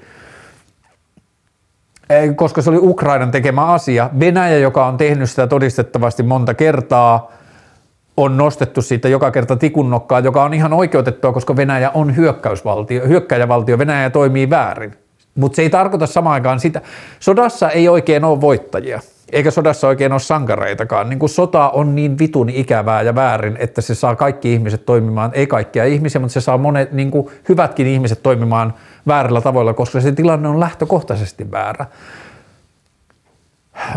koska 2.37 2.63
se 2.63 2.71
oli 2.71 2.79
Ukrainan 2.79 3.31
tekemä 3.31 3.65
asia. 3.65 4.11
Venäjä, 4.21 4.59
joka 4.59 4.87
on 4.87 4.97
tehnyt 4.97 5.31
sitä 5.31 5.47
todistettavasti 5.47 6.23
monta 6.23 6.55
kertaa, 6.55 7.33
on 8.17 8.37
nostettu 8.37 8.83
siitä 8.83 9.09
joka 9.09 9.31
kerta 9.31 9.57
tikunnokkaa, 9.57 10.21
joka 10.21 10.45
on 10.45 10.55
ihan 10.55 10.73
oikeutettua, 10.73 11.33
koska 11.33 11.57
Venäjä 11.57 11.91
on 11.91 12.17
hyökkäysvaltio, 12.17 13.07
hyökkäjävaltio. 13.09 13.79
Venäjä 13.79 14.11
toimii 14.11 14.51
väärin. 14.51 14.95
Mutta 15.35 15.57
se 15.57 15.63
ei 15.63 15.71
tarkoita 15.71 16.07
samaan 16.07 16.35
aikaan 16.35 16.61
sitä. 16.61 16.81
Sodassa 17.21 17.71
ei 17.71 17.89
oikein 17.89 18.25
ole 18.25 18.41
voittajia 18.41 19.01
eikä 19.33 19.51
sodassa 19.51 19.89
oikein 19.89 20.13
ole 20.13 20.21
sankareitakaan. 20.21 21.09
Niin 21.09 21.19
kuin 21.19 21.31
sota 21.31 21.71
on 21.71 21.95
niin 21.95 22.19
vitun 22.19 22.49
ikävää 22.49 23.03
ja 23.03 23.15
väärin, 23.15 23.57
että 23.61 23.81
se 23.81 23.95
saa 23.95 24.17
kaikki 24.17 24.53
ihmiset 24.53 24.87
toimimaan, 24.87 25.31
ei 25.35 25.47
kaikkia 25.47 25.85
ihmisiä, 25.85 26.21
mutta 26.21 26.33
se 26.33 26.41
saa 26.41 26.59
monet 26.59 26.93
niin 26.93 27.11
kuin 27.11 27.29
hyvätkin 27.49 27.87
ihmiset 27.87 28.23
toimimaan 28.23 28.75
väärällä 29.07 29.41
tavoilla, 29.41 29.75
koska 29.75 30.01
se 30.01 30.13
tilanne 30.13 30.49
on 30.49 30.61
lähtökohtaisesti 30.61 31.51
väärä. 31.51 31.87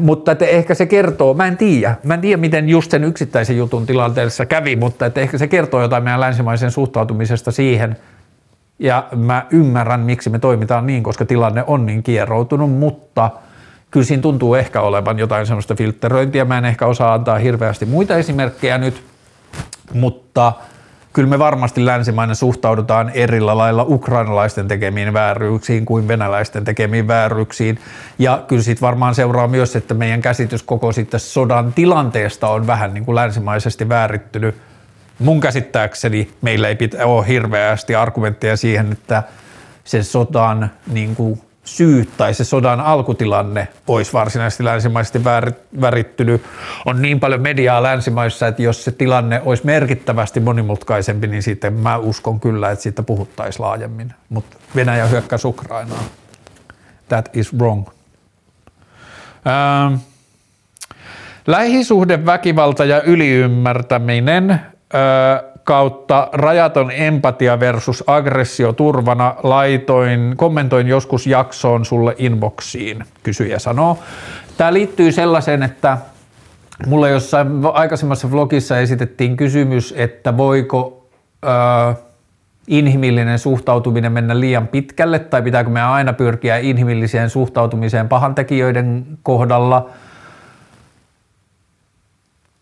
Mutta 0.01 0.31
että 0.31 0.45
ehkä 0.45 0.73
se 0.73 0.85
kertoo, 0.85 1.33
mä 1.33 1.47
en 1.47 1.57
tiedä, 1.57 1.95
mä 2.03 2.13
en 2.13 2.21
tiedä 2.21 2.41
miten 2.41 2.69
just 2.69 2.91
sen 2.91 3.03
yksittäisen 3.03 3.57
jutun 3.57 3.85
tilanteessa 3.85 4.45
kävi, 4.45 4.75
mutta 4.75 5.05
että 5.05 5.21
ehkä 5.21 5.37
se 5.37 5.47
kertoo 5.47 5.81
jotain 5.81 6.03
meidän 6.03 6.19
länsimaisen 6.19 6.71
suhtautumisesta 6.71 7.51
siihen, 7.51 7.95
ja 8.79 9.07
mä 9.15 9.45
ymmärrän, 9.51 9.99
miksi 9.99 10.29
me 10.29 10.39
toimitaan 10.39 10.87
niin, 10.87 11.03
koska 11.03 11.25
tilanne 11.25 11.63
on 11.67 11.85
niin 11.85 12.03
kieroutunut, 12.03 12.71
mutta– 12.71 13.31
kyllä 13.95 14.05
siinä 14.05 14.21
tuntuu 14.21 14.55
ehkä 14.55 14.81
olevan 14.81 15.19
jotain 15.19 15.45
sellaista 15.45 15.75
filtteröintiä. 15.75 16.45
Mä 16.45 16.57
en 16.57 16.65
ehkä 16.65 16.85
osaa 16.85 17.13
antaa 17.13 17.37
hirveästi 17.37 17.85
muita 17.85 18.17
esimerkkejä 18.17 18.77
nyt, 18.77 19.03
mutta 19.93 20.53
kyllä 21.13 21.29
me 21.29 21.39
varmasti 21.39 21.85
länsimainen 21.85 22.35
suhtaudutaan 22.35 23.11
eri 23.13 23.41
lailla 23.41 23.85
ukrainalaisten 23.87 24.67
tekemiin 24.67 25.13
vääryyksiin 25.13 25.85
kuin 25.85 26.07
venäläisten 26.07 26.63
tekemiin 26.63 27.07
vääryyksiin. 27.07 27.79
Ja 28.19 28.43
kyllä 28.47 28.61
siitä 28.61 28.81
varmaan 28.81 29.15
seuraa 29.15 29.47
myös, 29.47 29.75
että 29.75 29.93
meidän 29.93 30.21
käsitys 30.21 30.63
koko 30.63 30.91
sitten 30.91 31.19
sodan 31.19 31.73
tilanteesta 31.73 32.47
on 32.47 32.67
vähän 32.67 32.93
niin 32.93 33.05
kuin 33.05 33.15
länsimaisesti 33.15 33.89
väärittynyt. 33.89 34.55
Mun 35.19 35.39
käsittääkseni 35.39 36.31
meillä 36.41 36.67
ei 36.67 36.75
pitä, 36.75 37.05
ole 37.05 37.27
hirveästi 37.27 37.95
argumentteja 37.95 38.57
siihen, 38.57 38.91
että 38.91 39.23
se 39.83 40.03
sodan 40.03 40.71
niin 40.87 41.15
kuin 41.15 41.41
syyt 41.65 42.09
tai 42.17 42.33
se 42.33 42.43
sodan 42.43 42.81
alkutilanne 42.81 43.67
olisi 43.87 44.13
varsinaisesti 44.13 44.63
länsimaisesti 44.63 45.23
värittynyt. 45.81 46.43
On 46.85 47.01
niin 47.01 47.19
paljon 47.19 47.41
mediaa 47.41 47.83
länsimaissa, 47.83 48.47
että 48.47 48.61
jos 48.61 48.83
se 48.83 48.91
tilanne 48.91 49.41
olisi 49.45 49.65
merkittävästi 49.65 50.39
monimutkaisempi, 50.39 51.27
niin 51.27 51.43
sitten 51.43 51.73
mä 51.73 51.97
uskon 51.97 52.39
kyllä, 52.39 52.71
että 52.71 52.83
siitä 52.83 53.03
puhuttaisiin 53.03 53.65
laajemmin. 53.65 54.13
Mutta 54.29 54.57
Venäjä 54.75 55.05
hyökkäsi 55.05 55.47
Ukrainaan. 55.47 56.03
That 57.09 57.29
is 57.33 57.53
wrong. 57.57 57.85
Ähm, 59.47 59.95
lähisuhdeväkivalta 61.47 62.85
ja 62.85 63.01
yliymmärtäminen 63.01 64.51
äh, 64.51 64.59
kautta 65.65 66.29
rajaton 66.33 66.91
empatia 66.91 67.59
versus 67.59 68.03
aggressio 68.07 68.73
turvana 68.73 69.35
laitoin, 69.43 70.33
kommentoin 70.37 70.87
joskus 70.87 71.27
jaksoon 71.27 71.85
sulle 71.85 72.15
inboxiin, 72.17 73.03
kysyjä 73.23 73.59
sanoo. 73.59 73.99
Tämä 74.57 74.73
liittyy 74.73 75.11
sellaiseen, 75.11 75.63
että 75.63 75.97
mulle 76.87 77.09
jossain 77.09 77.47
aikaisemmassa 77.73 78.31
vlogissa 78.31 78.79
esitettiin 78.79 79.37
kysymys, 79.37 79.93
että 79.97 80.37
voiko 80.37 81.07
ö, 81.45 81.47
inhimillinen 82.67 83.39
suhtautuminen 83.39 84.11
mennä 84.11 84.39
liian 84.39 84.67
pitkälle 84.67 85.19
tai 85.19 85.41
pitääkö 85.41 85.69
me 85.69 85.81
aina 85.81 86.13
pyrkiä 86.13 86.57
inhimilliseen 86.57 87.29
suhtautumiseen 87.29 88.09
pahantekijöiden 88.09 89.05
kohdalla– 89.23 89.89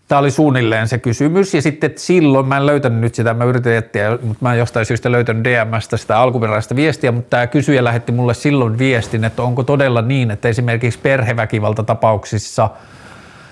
Tämä 0.08 0.20
oli 0.20 0.32
suunnilleen 0.32 0.88
se 0.88 0.98
kysymys 0.98 1.54
ja 1.54 1.62
sitten 1.62 1.92
silloin 1.96 2.46
mä 2.46 2.58
en 2.58 2.66
löytänyt 2.66 3.00
nyt 3.00 3.16
sitä, 3.16 3.34
mä 3.34 3.44
yritin 3.44 3.74
etsiä, 3.74 4.10
mutta 4.12 4.38
mä 4.42 4.54
en 4.54 4.60
jostain 4.60 4.86
syystä 4.86 5.12
löytänyt 5.12 5.44
DMstä 5.44 5.98
sitä 5.98 6.20
alkuperäistä 6.20 6.76
viestiä, 6.76 7.12
mutta 7.12 7.30
tämä 7.30 7.48
kysyjä 7.48 7.84
lähetti 7.84 8.12
mulle 8.12 8.34
silloin 8.34 8.78
viestin, 8.78 9.24
että 9.24 9.44
onko 9.44 9.64
todella 9.64 10.02
niin, 10.02 10.32
että 10.32 10.50
esimerkiksi 10.50 11.00
perheväkivaltatapauksissa 11.00 12.70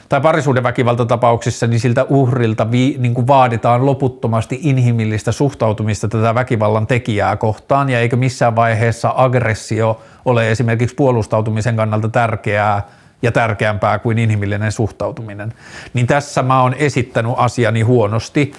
tai 0.10 0.22
parisuudenväkivaltatapauksissa, 0.22 1.68
niin 1.68 1.80
siltä 1.80 2.06
uhrilta 2.10 2.72
vi, 2.72 2.96
niin 3.00 3.14
kuin 3.14 3.28
vaaditaan 3.28 3.86
loputtomasti 3.86 4.60
inhimillistä 4.62 5.32
suhtautumista 5.32 6.08
tätä 6.08 6.36
väkivallan 6.36 6.88
tekijää 6.88 7.38
kohtaan, 7.38 7.90
ja 7.90 8.00
eikö 8.00 8.16
missään 8.16 8.56
vaiheessa 8.56 9.14
aggressio 9.16 10.02
ole 10.26 10.52
esimerkiksi 10.52 10.96
puolustautumisen 10.96 11.76
kannalta 11.76 12.10
tärkeää, 12.10 12.82
ja 13.22 13.32
tärkeämpää 13.32 14.00
kuin 14.00 14.18
inhimillinen 14.18 14.72
suhtautuminen. 14.72 15.54
Niin 15.94 16.08
tässä 16.08 16.44
mä 16.44 16.62
oon 16.62 16.74
esittänyt 16.74 17.34
asiani 17.38 17.82
huonosti. 17.82 18.54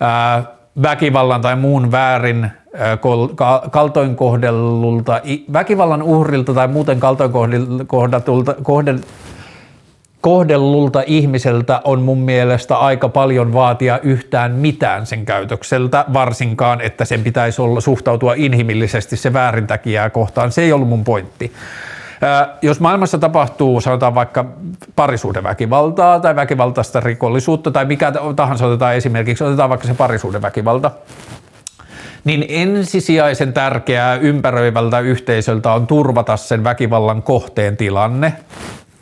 Ää, 0.00 0.44
väkivallan 0.82 1.40
tai 1.40 1.56
muun 1.56 1.92
väärin 1.92 2.50
kaltoinkohdellulta, 3.70 5.20
väkivallan 5.52 6.02
uhrilta 6.02 6.54
tai 6.54 6.68
muuten 6.68 7.00
kaltoinkohdellulta 7.00 8.54
kohdel, 8.62 8.98
kohdellulta 10.20 11.02
ihmiseltä 11.06 11.80
on 11.84 12.02
mun 12.02 12.18
mielestä 12.18 12.76
aika 12.76 13.08
paljon 13.08 13.52
vaatia 13.52 13.98
yhtään 14.02 14.52
mitään 14.52 15.06
sen 15.06 15.24
käytökseltä, 15.24 16.04
varsinkaan, 16.12 16.80
että 16.80 17.04
sen 17.04 17.24
pitäisi 17.24 17.62
olla 17.62 17.80
suhtautua 17.80 18.34
inhimillisesti 18.36 19.16
se 19.16 19.32
väärintäkijää 19.32 20.10
kohtaan. 20.10 20.52
Se 20.52 20.62
ei 20.62 20.72
ollut 20.72 20.88
mun 20.88 21.04
pointti. 21.04 21.52
Jos 22.62 22.80
maailmassa 22.80 23.18
tapahtuu, 23.18 23.80
sanotaan 23.80 24.14
vaikka 24.14 24.44
parisuudeväkivaltaa 24.96 26.20
tai 26.20 26.36
väkivaltaista 26.36 27.00
rikollisuutta 27.00 27.70
tai 27.70 27.84
mikä 27.84 28.12
tahansa 28.36 28.66
otetaan 28.66 28.94
esimerkiksi, 28.94 29.44
otetaan 29.44 29.70
vaikka 29.70 29.86
se 29.86 29.94
parisuudeväkivalta, 29.94 30.90
niin 32.24 32.44
ensisijaisen 32.48 33.52
tärkeää 33.52 34.14
ympäröivältä 34.14 35.00
yhteisöltä 35.00 35.72
on 35.72 35.86
turvata 35.86 36.36
sen 36.36 36.64
väkivallan 36.64 37.22
kohteen 37.22 37.76
tilanne, 37.76 38.32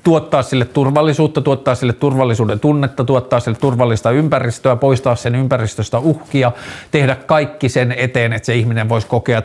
tuottaa 0.05 0.43
sille 0.43 0.65
turvallisuutta, 0.65 1.41
tuottaa 1.41 1.75
sille 1.75 1.93
turvallisuuden 1.93 2.61
tunnetta, 2.61 3.05
tuottaa 3.05 3.41
sille 3.41 3.59
turvallista 3.61 4.11
ympäristöä, 4.11 4.77
poistaa 4.77 5.17
sen 5.17 5.35
ympäristöstä 5.35 5.99
uhkia, 5.99 6.53
tehdä 6.91 7.15
kaikki 7.15 7.69
sen 7.69 7.93
eteen, 7.93 8.33
että 8.33 8.47
se 8.47 8.55
ihminen 8.55 8.89
voisi 8.89 9.07
kokea 9.07 9.43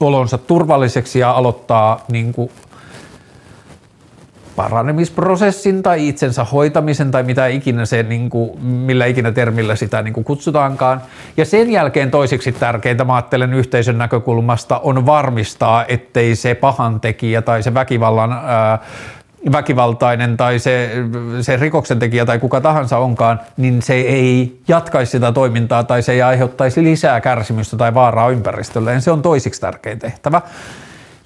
olonsa 0.00 0.38
turvalliseksi 0.38 1.18
ja 1.18 1.30
aloittaa 1.30 2.04
niin 2.08 2.32
kuin 2.32 2.50
paranemisprosessin 4.56 5.82
tai 5.82 6.08
itsensä 6.08 6.44
hoitamisen 6.44 7.10
tai 7.10 7.22
mitä 7.22 7.46
ikinä 7.46 7.86
se, 7.86 8.02
niin 8.02 8.30
kuin, 8.30 8.60
millä 8.62 9.06
ikinä 9.06 9.32
termillä 9.32 9.76
sitä 9.76 10.02
niin 10.02 10.14
kuin 10.14 10.24
kutsutaankaan. 10.24 11.02
Ja 11.36 11.44
sen 11.44 11.70
jälkeen 11.70 12.10
toiseksi 12.10 12.52
tärkeintä, 12.52 13.04
mä 13.04 13.14
ajattelen 13.14 13.54
yhteisön 13.54 13.98
näkökulmasta, 13.98 14.78
on 14.78 15.06
varmistaa, 15.06 15.84
ettei 15.88 16.36
se 16.36 16.54
pahantekijä 16.54 17.42
tai 17.42 17.62
se 17.62 17.74
väkivallan 17.74 18.32
ää, 18.32 18.78
väkivaltainen 19.52 20.36
tai 20.36 20.58
se, 20.58 20.90
se 21.40 21.56
rikoksentekijä 21.56 22.26
tai 22.26 22.38
kuka 22.38 22.60
tahansa 22.60 22.98
onkaan, 22.98 23.40
niin 23.56 23.82
se 23.82 23.94
ei 23.94 24.60
jatkaisi 24.68 25.12
sitä 25.12 25.32
toimintaa 25.32 25.84
tai 25.84 26.02
se 26.02 26.12
ei 26.12 26.22
aiheuttaisi 26.22 26.84
lisää 26.84 27.20
kärsimystä 27.20 27.76
tai 27.76 27.94
vaaraa 27.94 28.30
ympäristölle. 28.30 29.00
Se 29.00 29.10
on 29.10 29.22
toisiksi 29.22 29.60
tärkein 29.60 29.98
tehtävä. 29.98 30.42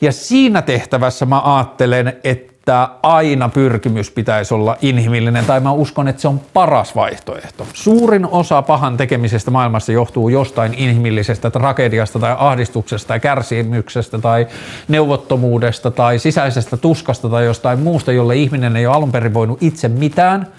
Ja 0.00 0.12
siinä 0.12 0.62
tehtävässä 0.62 1.26
mä 1.26 1.56
ajattelen, 1.56 2.16
että 2.24 2.53
että 2.64 2.88
aina 3.02 3.48
pyrkimys 3.48 4.10
pitäisi 4.10 4.54
olla 4.54 4.76
inhimillinen, 4.82 5.44
tai 5.44 5.60
mä 5.60 5.72
uskon, 5.72 6.08
että 6.08 6.22
se 6.22 6.28
on 6.28 6.40
paras 6.52 6.96
vaihtoehto. 6.96 7.66
Suurin 7.72 8.26
osa 8.26 8.62
pahan 8.62 8.96
tekemisestä 8.96 9.50
maailmassa 9.50 9.92
johtuu 9.92 10.28
jostain 10.28 10.74
inhimillisestä 10.74 11.50
tragediasta 11.50 12.18
tai 12.18 12.36
ahdistuksesta 12.38 13.08
tai 13.08 13.20
kärsimyksestä 13.20 14.18
tai 14.18 14.46
neuvottomuudesta 14.88 15.90
tai 15.90 16.18
sisäisestä 16.18 16.76
tuskasta 16.76 17.28
tai 17.28 17.44
jostain 17.44 17.80
muusta, 17.80 18.12
jolle 18.12 18.36
ihminen 18.36 18.76
ei 18.76 18.86
ole 18.86 18.96
alun 18.96 19.12
perin 19.12 19.34
voinut 19.34 19.62
itse 19.62 19.88
mitään– 19.88 20.46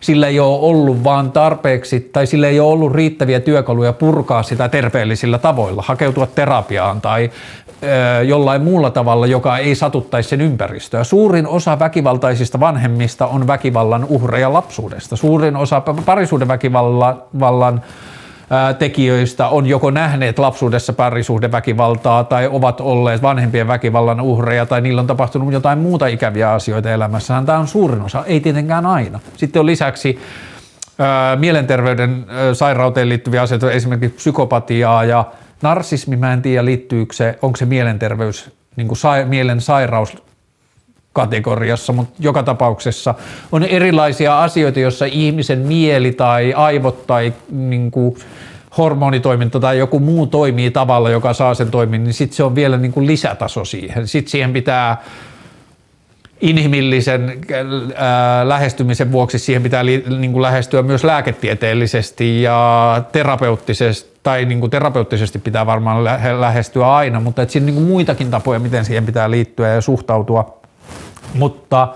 sillä 0.00 0.26
ei 0.26 0.40
ole 0.40 0.58
ollut 0.60 1.04
vaan 1.04 1.32
tarpeeksi 1.32 2.10
tai 2.12 2.26
sillä 2.26 2.48
ei 2.48 2.60
ole 2.60 2.72
ollut 2.72 2.92
riittäviä 2.92 3.40
työkaluja 3.40 3.92
purkaa 3.92 4.42
sitä 4.42 4.68
terveellisillä 4.68 5.38
tavoilla, 5.38 5.82
hakeutua 5.86 6.26
terapiaan 6.26 7.00
tai 7.00 7.30
ö, 7.82 8.22
jollain 8.22 8.62
muulla 8.62 8.90
tavalla, 8.90 9.26
joka 9.26 9.58
ei 9.58 9.74
satuttaisi 9.74 10.28
sen 10.28 10.40
ympäristöä. 10.40 11.04
Suurin 11.04 11.46
osa 11.46 11.78
väkivaltaisista 11.78 12.60
vanhemmista 12.60 13.26
on 13.26 13.46
väkivallan 13.46 14.04
uhreja 14.08 14.52
lapsuudesta. 14.52 15.16
Suurin 15.16 15.56
osa 15.56 15.82
parisuuden 16.06 16.48
väkivallan 16.48 17.82
tekijöistä 18.78 19.48
on 19.48 19.66
joko 19.66 19.90
nähneet 19.90 20.38
lapsuudessa 20.38 20.92
parisuhdeväkivaltaa 20.92 22.24
tai 22.24 22.48
ovat 22.52 22.80
olleet 22.80 23.22
vanhempien 23.22 23.68
väkivallan 23.68 24.20
uhreja 24.20 24.66
tai 24.66 24.80
niillä 24.80 25.00
on 25.00 25.06
tapahtunut 25.06 25.52
jotain 25.52 25.78
muuta 25.78 26.06
ikäviä 26.06 26.52
asioita 26.52 26.90
elämässään. 26.90 27.46
Tämä 27.46 27.58
on 27.58 27.68
suurin 27.68 28.02
osa, 28.02 28.24
ei 28.24 28.40
tietenkään 28.40 28.86
aina. 28.86 29.20
Sitten 29.36 29.60
on 29.60 29.66
lisäksi 29.66 30.18
mielenterveyden 31.38 32.26
sairauteen 32.52 33.08
liittyviä 33.08 33.42
asioita, 33.42 33.70
esimerkiksi 33.70 34.16
psykopatiaa 34.16 35.04
ja 35.04 35.24
narsismi, 35.62 36.16
mä 36.16 36.32
en 36.32 36.42
tiedä 36.42 36.64
liittyykö 36.64 37.14
se, 37.14 37.38
onko 37.42 37.56
se 37.56 37.66
mielenterveys, 37.66 38.50
niin 38.76 38.88
kuin 38.88 38.98
sa- 38.98 39.24
mielen 39.24 39.60
sairaus 39.60 40.16
kategoriassa, 41.12 41.92
mutta 41.92 42.14
joka 42.18 42.42
tapauksessa 42.42 43.14
on 43.52 43.62
erilaisia 43.64 44.42
asioita, 44.42 44.80
joissa 44.80 45.04
ihmisen 45.04 45.58
mieli 45.58 46.12
tai 46.12 46.52
aivot 46.52 47.06
tai 47.06 47.32
niin 47.50 47.90
kuin 47.90 48.16
hormonitoiminta 48.78 49.60
tai 49.60 49.78
joku 49.78 49.98
muu 49.98 50.26
toimii 50.26 50.70
tavalla, 50.70 51.10
joka 51.10 51.32
saa 51.32 51.54
sen 51.54 51.70
toimia, 51.70 52.00
niin 52.00 52.14
sitten 52.14 52.36
se 52.36 52.44
on 52.44 52.54
vielä 52.54 52.76
niin 52.76 52.92
kuin 52.92 53.06
lisätaso 53.06 53.64
siihen. 53.64 54.08
Sitten 54.08 54.30
siihen 54.30 54.52
pitää 54.52 55.02
inhimillisen 56.40 57.38
ää, 57.96 58.48
lähestymisen 58.48 59.12
vuoksi 59.12 59.38
siihen 59.38 59.62
pitää 59.62 59.82
niin 59.82 60.32
kuin 60.32 60.42
lähestyä 60.42 60.82
myös 60.82 61.04
lääketieteellisesti 61.04 62.42
ja 62.42 63.02
terapeuttisesti, 63.12 64.10
tai 64.22 64.44
niin 64.44 64.60
kuin 64.60 64.70
terapeuttisesti 64.70 65.38
pitää 65.38 65.66
varmaan 65.66 66.04
lähestyä 66.40 66.94
aina, 66.94 67.20
mutta 67.20 67.42
et 67.42 67.50
siinä 67.50 67.66
niin 67.66 67.74
kuin 67.74 67.86
muitakin 67.86 68.30
tapoja, 68.30 68.60
miten 68.60 68.84
siihen 68.84 69.06
pitää 69.06 69.30
liittyä 69.30 69.68
ja 69.68 69.80
suhtautua– 69.80 70.59
mutta 71.34 71.88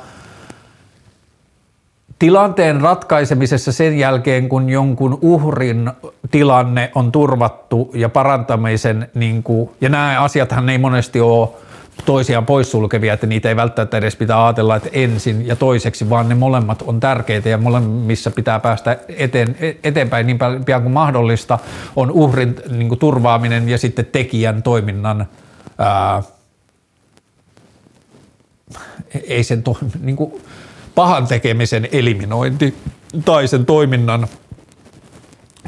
tilanteen 2.19 2.81
ratkaisemisessa 2.81 3.73
sen 3.73 3.99
jälkeen, 3.99 4.49
kun 4.49 4.71
jonkun 4.71 5.19
uhrin 5.23 5.91
tilanne 6.31 6.91
on 6.95 7.13
turvattu 7.13 7.91
ja 7.95 8.09
parantamisen, 8.09 9.09
niin 9.15 9.43
kuin, 9.43 9.71
ja 9.81 9.89
nämä 9.89 10.21
asiathan 10.21 10.69
ei 10.69 10.79
monesti 10.79 11.21
ole 11.21 11.49
toisiaan 12.05 12.47
poissulkevia, 12.47 13.15
että 13.15 13.27
niitä 13.27 13.49
ei 13.49 13.57
välttämättä 13.57 13.97
edes 13.97 14.17
pitää 14.17 14.45
ajatella, 14.47 14.77
että 14.77 14.89
ensin 14.93 15.47
ja 15.47 15.57
toiseksi, 15.57 16.11
vaan 16.11 16.29
ne 16.29 16.35
molemmat 16.35 16.83
on 16.83 17.01
tärkeitä 17.01 17.49
ja 17.49 17.59
molemmissa 17.59 18.31
pitää 18.31 18.61
päästä 18.61 18.99
eteen, 19.09 19.57
eteenpäin. 19.85 20.27
Niin 20.27 20.39
pian 20.67 20.83
kuin 20.83 20.93
mahdollista, 20.93 21.59
on 21.97 22.11
uhrin 22.11 22.57
niin 22.71 22.89
kuin 22.89 22.99
turvaaminen 22.99 23.69
ja 23.69 23.79
sitten 23.79 24.07
tekijän 24.07 24.63
toiminnan 24.63 25.27
ää, 25.79 26.23
ei 29.29 29.45
sen 29.45 29.63
to, 29.63 29.79
niin 30.01 30.17
kuin 30.17 30.43
pahan 30.95 31.27
tekemisen 31.27 31.89
eliminointi 31.93 32.75
tai 33.25 33.49
sen 33.49 33.67
toiminnan 33.67 34.29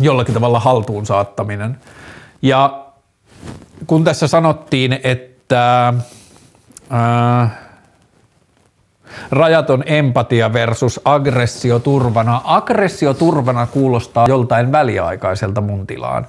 jollakin 0.01 0.35
tavalla 0.35 0.61
haltuun 0.61 1.07
saattaminen. 1.07 1.77
Ja 2.43 2.87
kun 3.87 4.05
tässä 4.05 4.29
sanottiin, 4.29 5.01
että 5.05 5.95
ää, 6.91 7.67
rajaton 9.31 9.83
empatia 9.87 10.53
versus 10.53 11.01
aggressioturvana. 11.05 12.41
Aggressioturvana 12.45 13.67
kuulostaa 13.67 14.27
joltain 14.29 14.73
väliaikaiselta 14.73 15.61
mun 15.61 15.87
tilaan 15.87 16.27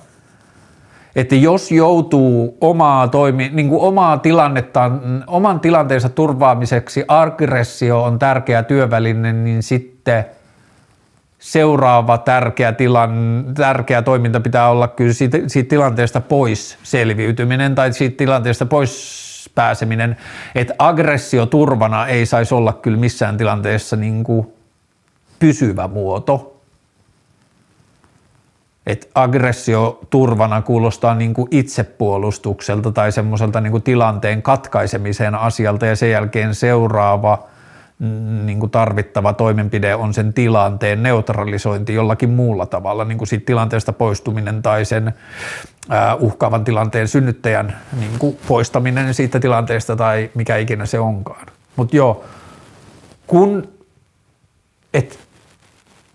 että 1.18 1.36
jos 1.36 1.72
joutuu 1.72 2.58
omaa, 2.62 3.08
toimi, 3.08 3.50
niin 3.54 3.70
kuin 3.70 3.82
omaa 3.82 4.18
tilannettaan, 4.18 5.24
oman 5.28 5.60
tilanteensa 5.60 6.10
turvaamiseksi 6.10 7.04
aggressio 7.08 8.04
on 8.04 8.20
tärkeä 8.20 8.64
työväline, 8.64 9.34
niin 9.34 9.64
sitten 9.64 10.26
seuraava 11.40 12.18
tärkeä, 12.18 12.72
tilan, 12.72 13.46
tärkeä 13.56 14.02
toiminta 14.02 14.40
pitää 14.40 14.70
olla 14.70 14.88
kyllä 14.88 15.14
siitä, 15.14 15.38
siitä 15.48 15.70
tilanteesta 15.70 16.22
pois 16.22 16.78
selviytyminen 16.84 17.76
tai 17.76 17.94
siitä 17.94 18.18
tilanteesta 18.18 18.66
pois 18.66 19.50
pääseminen, 19.56 20.18
että 20.56 20.74
aggressio 20.80 21.46
turvana 21.46 22.08
ei 22.08 22.26
saisi 22.26 22.56
olla 22.56 22.74
kyllä 22.74 22.98
missään 22.98 23.38
tilanteessa 23.38 23.96
niin 23.96 24.24
kuin 24.24 24.54
pysyvä 25.40 25.88
muoto, 25.88 26.57
että 28.88 29.08
aggressio 29.16 30.00
turvana 30.10 30.62
kuulostaa 30.62 31.16
niin 31.16 31.34
kuin 31.34 31.48
itsepuolustukselta 31.52 32.92
tai 32.92 33.12
semmoiselta 33.12 33.62
niin 33.62 33.72
kuin 33.72 33.84
tilanteen 33.84 34.42
katkaisemiseen 34.42 35.36
asialta 35.36 35.86
ja 35.86 35.96
sen 35.96 36.12
jälkeen 36.12 36.56
seuraava 36.56 37.48
mm, 38.00 38.46
niin 38.46 38.60
kuin 38.60 38.72
tarvittava 38.72 39.34
toimenpide 39.34 39.96
on 39.96 40.14
sen 40.14 40.34
tilanteen 40.34 41.04
neutralisointi 41.04 41.94
jollakin 41.94 42.30
muulla 42.30 42.66
tavalla, 42.66 43.06
niin 43.06 43.18
kuin 43.18 43.28
siitä 43.28 43.46
tilanteesta 43.46 43.94
poistuminen 43.94 44.62
tai 44.62 44.86
sen 44.86 45.08
uh, 45.08 46.24
uhkaavan 46.24 46.64
tilanteen 46.64 47.08
synnyttäjän 47.08 47.78
niin 48.00 48.20
kuin 48.20 48.38
poistaminen 48.48 49.14
siitä 49.14 49.40
tilanteesta 49.40 49.96
tai 49.96 50.30
mikä 50.36 50.58
ikinä 50.58 50.86
se 50.86 51.00
onkaan. 51.00 51.48
Mutta 51.76 51.96
joo, 51.96 52.24
kun 53.28 53.68
et 54.94 55.27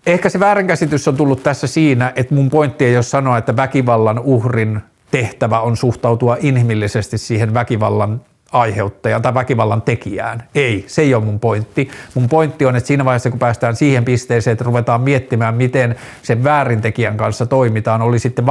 Ehkä 0.05 0.29
se 0.29 0.39
väärinkäsitys 0.39 1.07
on 1.07 1.17
tullut 1.17 1.43
tässä 1.43 1.67
siinä, 1.67 2.13
että 2.15 2.35
mun 2.35 2.49
pointti 2.49 2.85
ei 2.85 2.95
ole 2.95 3.03
sanoa, 3.03 3.37
että 3.37 3.55
väkivallan 3.55 4.19
uhrin 4.19 4.81
tehtävä 5.11 5.59
on 5.59 5.77
suhtautua 5.77 6.37
inhimillisesti 6.39 7.17
siihen 7.17 7.53
väkivallan 7.53 8.21
aiheuttajan 8.53 9.21
tai 9.21 9.33
väkivallan 9.33 9.81
tekijään. 9.81 10.43
Ei, 10.55 10.85
se 10.87 11.01
ei 11.01 11.13
ole 11.13 11.23
mun 11.23 11.39
pointti. 11.39 11.89
Mun 12.13 12.29
pointti 12.29 12.65
on, 12.65 12.75
että 12.75 12.87
siinä 12.87 13.05
vaiheessa 13.05 13.29
kun 13.29 13.39
päästään 13.39 13.75
siihen 13.75 14.05
pisteeseen, 14.05 14.51
että 14.51 14.63
ruvetaan 14.63 15.01
miettimään, 15.01 15.55
miten 15.55 15.95
sen 16.21 16.43
väärintekijän 16.43 17.17
kanssa 17.17 17.45
toimitaan, 17.45 18.01
oli 18.01 18.19
sitten 18.19 18.45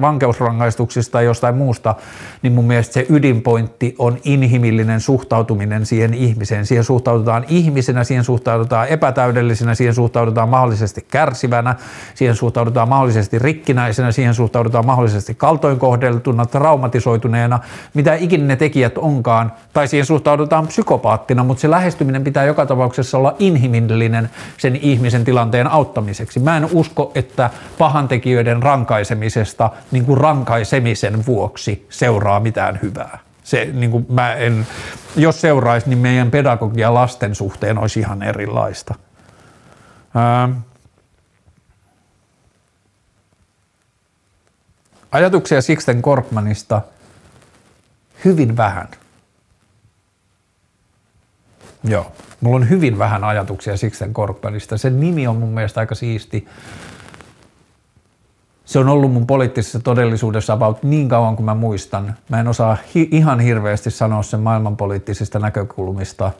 vankeusrangaistuksista 0.00 1.12
tai 1.12 1.24
jostain 1.24 1.54
muusta, 1.54 1.94
niin 2.42 2.52
mun 2.52 2.64
mielestä 2.64 2.92
se 2.92 3.06
ydinpointti 3.08 3.94
on 3.98 4.18
inhimillinen 4.24 5.00
suhtautuminen 5.00 5.86
siihen 5.86 6.14
ihmiseen. 6.14 6.66
Siihen 6.66 6.84
suhtaudutaan 6.84 7.44
ihmisenä, 7.48 8.04
siihen 8.04 8.24
suhtaudutaan 8.24 8.88
epätäydellisenä, 8.88 9.74
siihen 9.74 9.94
suhtaudutaan 9.94 10.48
mahdollisesti 10.48 11.06
kärsivänä, 11.10 11.74
siihen 12.14 12.36
suhtaudutaan 12.36 12.88
mahdollisesti 12.88 13.38
rikkinäisenä, 13.38 14.12
siihen 14.12 14.34
suhtaudutaan 14.34 14.86
mahdollisesti 14.86 15.34
kaltoinkohdeltuna, 15.34 16.46
traumatisoituneena, 16.46 17.60
mitä 17.94 18.14
ikinä 18.14 18.44
ne 18.44 18.56
tekijät 18.56 18.98
on 18.98 19.13
onkaan, 19.14 19.52
tai 19.72 19.88
siihen 19.88 20.06
suhtaudutaan 20.06 20.66
psykopaattina, 20.66 21.44
mutta 21.44 21.60
se 21.60 21.70
lähestyminen 21.70 22.24
pitää 22.24 22.44
joka 22.44 22.66
tapauksessa 22.66 23.18
olla 23.18 23.36
inhimillinen 23.38 24.30
sen 24.58 24.76
ihmisen 24.76 25.24
tilanteen 25.24 25.66
auttamiseksi. 25.66 26.40
Mä 26.40 26.56
en 26.56 26.68
usko, 26.72 27.12
että 27.14 27.50
pahantekijöiden 27.78 28.62
rankaisemisesta 28.62 29.70
niin 29.90 30.04
kuin 30.04 30.18
rankaisemisen 30.18 31.26
vuoksi 31.26 31.86
seuraa 31.90 32.40
mitään 32.40 32.78
hyvää. 32.82 33.18
Se, 33.44 33.68
niin 33.72 33.90
kuin 33.90 34.06
mä 34.08 34.34
en, 34.34 34.66
jos 35.16 35.40
seuraisi, 35.40 35.88
niin 35.88 35.98
meidän 35.98 36.30
pedagogia 36.30 36.94
lasten 36.94 37.34
suhteen 37.34 37.78
olisi 37.78 38.00
ihan 38.00 38.22
erilaista. 38.22 38.94
Ää, 40.14 40.48
ajatuksia 45.12 45.62
Sixten 45.62 46.02
Korkmanista 46.02 46.80
hyvin 48.24 48.56
vähän– 48.56 48.88
Joo. 51.84 52.12
Mulla 52.40 52.56
on 52.56 52.68
hyvin 52.68 52.98
vähän 52.98 53.24
ajatuksia 53.24 53.76
Sixten 53.76 54.14
Korkmanista. 54.14 54.78
Sen 54.78 55.00
nimi 55.00 55.26
on 55.26 55.36
mun 55.36 55.48
mielestä 55.48 55.80
aika 55.80 55.94
siisti. 55.94 56.48
Se 58.64 58.78
on 58.78 58.88
ollut 58.88 59.12
mun 59.12 59.26
poliittisessa 59.26 59.80
todellisuudessa 59.80 60.52
about 60.52 60.82
niin 60.82 61.08
kauan 61.08 61.36
kuin 61.36 61.44
mä 61.44 61.54
muistan. 61.54 62.14
Mä 62.28 62.40
en 62.40 62.48
osaa 62.48 62.76
hi- 62.94 63.08
ihan 63.10 63.40
hirveästi 63.40 63.90
sanoa 63.90 64.22
sen 64.22 64.40
maailmanpoliittisista 64.40 65.38
näkökulmista. 65.38 66.30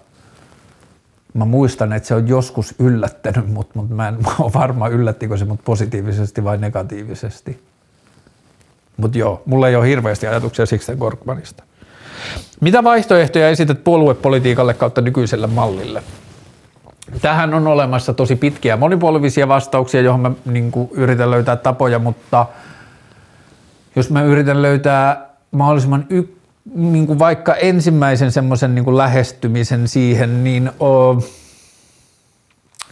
Mä 1.35 1.45
muistan, 1.45 1.93
että 1.93 2.07
se 2.07 2.15
on 2.15 2.29
joskus 2.29 2.75
yllättänyt 2.79 3.53
mut, 3.53 3.75
mutta 3.75 3.95
mä 3.95 4.09
en 4.09 4.19
ole 4.39 4.53
varma 4.53 4.89
yllättikö 4.89 5.37
se 5.37 5.45
mut 5.45 5.61
positiivisesti 5.65 6.45
vai 6.45 6.59
negatiivisesti. 6.59 7.63
Mutta 8.97 9.19
joo, 9.19 9.43
mulla 9.47 9.69
ei 9.69 9.77
ole 9.77 9.89
hirveästi 9.89 10.27
ajatuksia 10.27 10.67
Sixten 10.67 10.99
Korkmanista. 10.99 11.63
Mitä 12.61 12.85
vaihtoehtoja 12.85 13.49
esität 13.49 13.85
puoluepolitiikalle 13.85 14.75
kautta 14.75 15.01
nykyiselle 15.01 15.47
mallille? 15.47 16.03
Tähän 17.21 17.55
on 17.55 17.67
olemassa 17.67 18.15
tosi 18.15 18.37
pitkiä 18.37 18.77
monipolvisia 18.77 19.49
vastauksia, 19.49 20.01
johon 20.01 20.21
mä 20.21 20.31
niin 20.45 20.71
kuin, 20.71 20.89
yritän 20.93 21.31
löytää 21.31 21.57
tapoja, 21.57 21.99
mutta 21.99 22.47
jos 23.97 24.11
mä 24.11 24.23
yritän 24.23 24.63
löytää 24.63 25.27
mahdollisimman 25.51 26.07
y- 26.11 26.37
niin 26.75 27.07
kuin 27.07 27.19
vaikka 27.19 27.55
ensimmäisen 27.55 28.33
semmoisen 28.33 28.75
niin 28.75 28.85
kuin 28.85 28.97
lähestymisen 28.97 29.89
siihen, 29.89 30.45
niin 30.45 30.71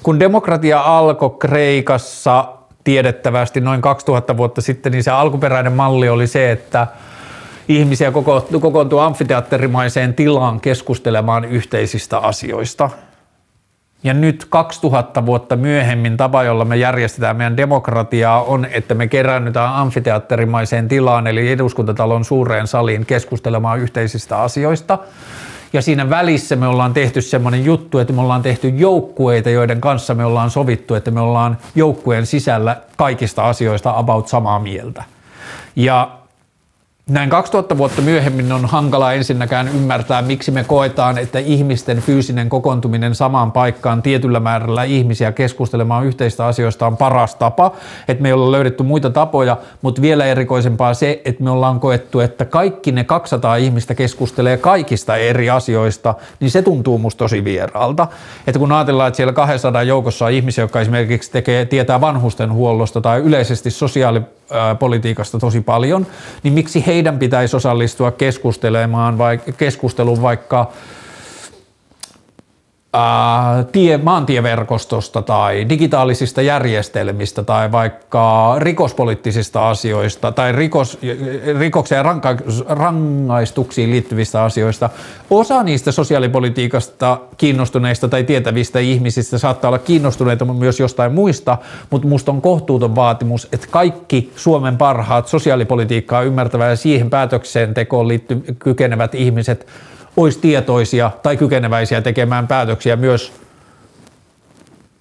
kun 0.03 0.21
demokratia 0.21 0.81
alkoi 0.81 1.37
Kreikassa 1.39 2.49
tiedettävästi 2.85 3.61
noin 3.61 3.83
2000 3.83 4.37
vuotta 4.37 4.61
sitten, 4.61 4.93
niin 4.93 5.03
se 5.03 5.11
alkuperäinen 5.11 5.73
malli 5.73 6.09
oli 6.09 6.27
se, 6.27 6.51
että 6.51 6.87
ihmisiä 7.77 8.13
kokoontuu 8.61 8.99
amfiteatterimaiseen 8.99 10.15
tilaan 10.15 10.61
keskustelemaan 10.61 11.45
yhteisistä 11.45 12.19
asioista– 12.19 12.91
ja 14.05 14.15
nyt 14.15 14.47
2000 14.49 15.27
vuotta 15.27 15.57
myöhemmin 15.57 16.17
tapa, 16.17 16.43
jolla 16.43 16.65
me 16.65 16.77
järjestetään 16.77 17.37
meidän 17.37 17.57
demokratiaa 17.57 18.43
on, 18.43 18.67
että 18.71 18.95
me 18.95 19.09
keräännytään 19.09 19.75
amfiteatterimaiseen 19.75 20.89
tilaan, 20.89 21.27
eli 21.27 21.51
eduskuntatalon 21.51 22.25
suureen 22.25 22.67
saliin 22.67 23.07
keskustelemaan 23.07 23.79
yhteisistä 23.79 24.39
asioista. 24.39 24.99
Ja 25.73 25.83
siinä 25.83 26.11
välissä 26.11 26.57
me 26.57 26.67
ollaan 26.67 26.95
tehty 26.95 27.23
semmoinen 27.23 27.65
juttu, 27.65 27.99
että 27.99 28.13
me 28.13 28.21
ollaan 28.21 28.43
tehty 28.43 28.69
joukkueita, 28.69 29.51
joiden 29.51 29.81
kanssa 29.81 30.15
me 30.15 30.25
ollaan 30.25 30.51
sovittu, 30.51 30.95
että 30.95 31.11
me 31.11 31.21
ollaan 31.21 31.59
joukkueen 31.75 32.27
sisällä 32.27 32.77
kaikista 32.97 33.49
asioista 33.49 33.99
about 33.99 34.29
samaa 34.29 34.59
mieltä. 34.59 35.05
Ja 35.77 36.11
näin 37.11 37.31
2000 37.31 37.79
vuotta 37.79 38.03
myöhemmin 38.03 38.53
on 38.53 38.67
hankala 38.67 39.13
ensinnäkään 39.13 39.69
ymmärtää, 39.69 40.23
miksi 40.23 40.51
me 40.51 40.65
koetaan, 40.65 41.19
että 41.19 41.39
ihmisten 41.39 41.99
fyysinen 41.99 42.49
kokoontuminen 42.49 43.15
samaan 43.15 43.53
paikkaan 43.53 44.03
tietyllä 44.03 44.41
määrällä 44.41 44.85
ihmisiä 44.85 45.33
keskustelemaan 45.33 46.07
yhteistä 46.07 46.47
asioista 46.47 46.87
on 46.87 46.97
paras 46.97 47.35
tapa, 47.35 47.73
että 48.09 48.23
me 48.23 48.29
ei 48.29 48.33
olla 48.33 48.53
löydetty 48.53 48.83
muita 48.83 49.11
tapoja, 49.11 49.57
mutta 49.83 50.03
vielä 50.03 50.25
erikoisempaa 50.25 50.95
se, 50.95 51.23
että 51.25 51.45
me 51.45 51.51
ollaan 51.51 51.81
koettu, 51.81 52.21
että 52.21 52.45
kaikki 52.45 52.93
ne 52.93 53.05
200 53.05 53.57
ihmistä 53.57 53.95
keskustelee 53.95 54.57
kaikista 54.57 55.17
eri 55.17 55.51
asioista, 55.51 56.15
niin 56.41 56.51
se 56.51 56.63
tuntuu 56.63 56.99
musta 56.99 57.19
tosi 57.19 57.45
vieraalta. 57.45 58.09
Että 58.47 58.59
kun 58.59 58.73
ajatellaan, 58.73 59.09
että 59.09 59.17
siellä 59.17 59.33
200 59.33 59.83
joukossa 59.83 60.25
on 60.25 60.33
ihmisiä, 60.33 60.65
jotka 60.65 60.81
esimerkiksi 60.81 61.33
tekee, 61.33 61.65
tietää 61.65 62.01
vanhustenhuollosta 62.01 63.01
tai 63.01 63.21
yleisesti 63.21 63.71
sosiaali 63.71 64.23
politiikasta 64.79 65.39
tosi 65.39 65.61
paljon, 65.61 66.07
niin 66.43 66.55
miksi 66.55 66.87
heidän 66.87 67.19
pitäisi 67.19 67.57
osallistua 67.57 68.11
keskustelemaan 68.11 69.19
vai 69.19 69.41
keskusteluun 69.57 70.23
vaikka 70.23 70.73
ää, 72.93 73.65
tie, 73.73 73.99
maantieverkostosta 73.99 75.23
tai 75.23 75.69
digitaalisista 75.69 76.43
järjestelmistä 76.43 77.43
tai 77.43 77.73
vaikka 77.73 78.55
rikospoliittisista 78.59 79.71
asioista 79.71 80.33
tai 80.33 80.53
rikos, 80.53 80.99
rikokseen 81.59 81.97
ja 81.97 82.03
ranka, 82.03 82.37
rangaistuksiin 82.69 83.91
liittyvistä 83.91 84.43
asioista. 84.43 84.91
Osa 85.31 85.63
niistä 85.63 85.93
sosiaalipolitiikasta 85.93 87.19
kiinnostuneista 87.37 88.09
tai 88.09 88.25
tietävistä 88.25 88.79
ihmisistä 88.79 89.39
saattaa 89.39 89.69
olla 89.69 89.79
kiinnostuneita 89.79 90.45
myös 90.45 90.81
jostain 90.81 91.13
muista, 91.13 91.59
mutta 91.91 92.09
musta 92.09 92.33
on 92.33 92.43
kohtuuton 92.43 92.97
vaatimus, 92.97 93.49
että 93.53 93.67
kaikki 93.71 94.33
Suomen 94.37 94.77
parhaat 94.77 95.29
sosiaalipolitiikkaa 95.29 96.23
ymmärtävät 96.23 96.69
ja 96.69 96.77
siihen 96.77 97.11
päätöksentekoon 97.11 98.09
liitty, 98.09 98.43
kykenevät 98.59 99.15
ihmiset 99.15 99.67
olisi 100.17 100.39
tietoisia 100.39 101.11
tai 101.23 101.37
kykeneväisiä 101.37 102.03
tekemään 102.03 102.49
päätöksiä 102.49 102.97
myös 102.97 103.33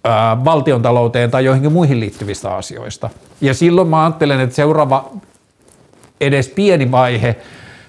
ää, 0.03 0.45
valtiontalouteen 0.45 1.31
tai 1.31 1.45
joihinkin 1.45 1.71
muihin 1.71 1.99
liittyvistä 1.99 2.55
asioista. 2.55 3.09
Ja 3.41 3.53
silloin 3.53 3.87
mä 3.87 4.03
ajattelen, 4.03 4.39
että 4.39 4.55
seuraava 4.55 5.11
edes 6.21 6.47
pieni 6.47 6.91
vaihe 6.91 7.35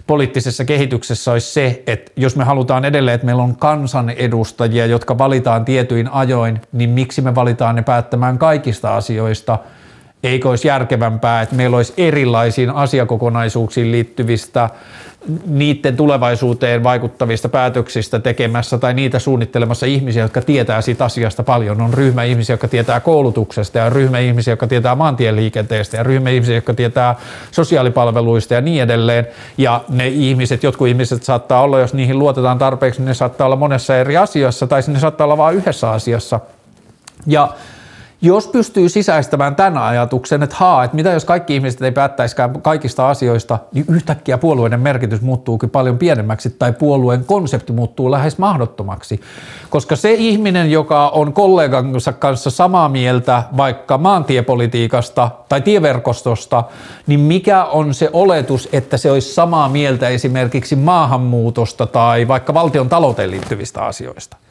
poliittisessa 0.06 0.64
kehityksessä 0.64 1.32
olisi 1.32 1.52
se, 1.52 1.82
että 1.86 2.12
jos 2.16 2.36
me 2.36 2.44
halutaan 2.44 2.84
edelleen, 2.84 3.14
että 3.14 3.24
meillä 3.24 3.42
on 3.42 3.56
kansanedustajia, 3.56 4.86
jotka 4.86 5.18
valitaan 5.18 5.64
tietyin 5.64 6.08
ajoin, 6.08 6.60
niin 6.72 6.90
miksi 6.90 7.20
me 7.20 7.34
valitaan 7.34 7.74
ne 7.74 7.82
päättämään 7.82 8.38
kaikista 8.38 8.96
asioista– 8.96 9.58
Eikö 10.22 10.48
olisi 10.48 10.68
järkevämpää, 10.68 11.42
että 11.42 11.54
meillä 11.54 11.76
olisi 11.76 11.92
erilaisiin 11.96 12.70
asiakokonaisuuksiin 12.70 13.92
liittyvistä 13.92 14.70
niiden 15.46 15.96
tulevaisuuteen 15.96 16.82
vaikuttavista 16.82 17.48
päätöksistä 17.48 18.18
tekemässä 18.18 18.78
tai 18.78 18.94
niitä 18.94 19.18
suunnittelemassa 19.18 19.86
ihmisiä, 19.86 20.22
jotka 20.22 20.42
tietää 20.42 20.80
siitä 20.80 21.04
asiasta 21.04 21.42
paljon. 21.42 21.80
On 21.80 21.94
ryhmä 21.94 22.22
ihmisiä, 22.22 22.52
jotka 22.52 22.68
tietää 22.68 23.00
koulutuksesta 23.00 23.78
ja 23.78 23.90
ryhmä 23.90 24.18
ihmisiä, 24.18 24.52
jotka 24.52 24.66
tietää 24.66 24.94
maantieliikenteestä 24.94 25.96
ja 25.96 26.02
ryhmä 26.02 26.30
ihmisiä, 26.30 26.54
jotka 26.54 26.74
tietää 26.74 27.16
sosiaalipalveluista 27.50 28.54
ja 28.54 28.60
niin 28.60 28.82
edelleen. 28.82 29.26
Ja 29.58 29.84
ne 29.88 30.08
ihmiset, 30.08 30.62
jotkut 30.62 30.88
ihmiset 30.88 31.22
saattaa 31.22 31.62
olla, 31.62 31.80
jos 31.80 31.94
niihin 31.94 32.18
luotetaan 32.18 32.58
tarpeeksi, 32.58 33.00
niin 33.00 33.08
ne 33.08 33.14
saattaa 33.14 33.44
olla 33.44 33.56
monessa 33.56 33.96
eri 33.96 34.16
asiassa 34.16 34.66
tai 34.66 34.82
ne 34.86 34.98
saattaa 34.98 35.24
olla 35.24 35.36
vain 35.36 35.56
yhdessä 35.56 35.90
asiassa. 35.90 36.40
Ja 37.26 37.48
jos 38.24 38.48
pystyy 38.48 38.88
sisäistämään 38.88 39.56
tämän 39.56 39.82
ajatuksen, 39.82 40.42
että 40.42 40.56
haa, 40.58 40.84
että 40.84 40.94
mitä 40.94 41.10
jos 41.10 41.24
kaikki 41.24 41.54
ihmiset 41.54 41.82
ei 41.82 41.92
päättäisikään 41.92 42.62
kaikista 42.62 43.08
asioista, 43.08 43.58
niin 43.72 43.84
yhtäkkiä 43.88 44.38
puolueiden 44.38 44.80
merkitys 44.80 45.20
muuttuukin 45.20 45.70
paljon 45.70 45.98
pienemmäksi 45.98 46.50
tai 46.50 46.72
puolueen 46.72 47.24
konsepti 47.24 47.72
muuttuu 47.72 48.10
lähes 48.10 48.38
mahdottomaksi. 48.38 49.20
Koska 49.70 49.96
se 49.96 50.12
ihminen, 50.12 50.70
joka 50.70 51.08
on 51.08 51.32
kollegansa 51.32 52.12
kanssa 52.12 52.50
samaa 52.50 52.88
mieltä 52.88 53.42
vaikka 53.56 53.98
maantiepolitiikasta 53.98 55.30
tai 55.48 55.60
tieverkostosta, 55.60 56.64
niin 57.06 57.20
mikä 57.20 57.64
on 57.64 57.94
se 57.94 58.10
oletus, 58.12 58.68
että 58.72 58.96
se 58.96 59.10
olisi 59.10 59.34
samaa 59.34 59.68
mieltä 59.68 60.08
esimerkiksi 60.08 60.76
maahanmuutosta 60.76 61.86
tai 61.86 62.28
vaikka 62.28 62.54
valtion 62.54 62.88
talouteen 62.88 63.30
liittyvistä 63.30 63.82
asioista? 63.84 64.41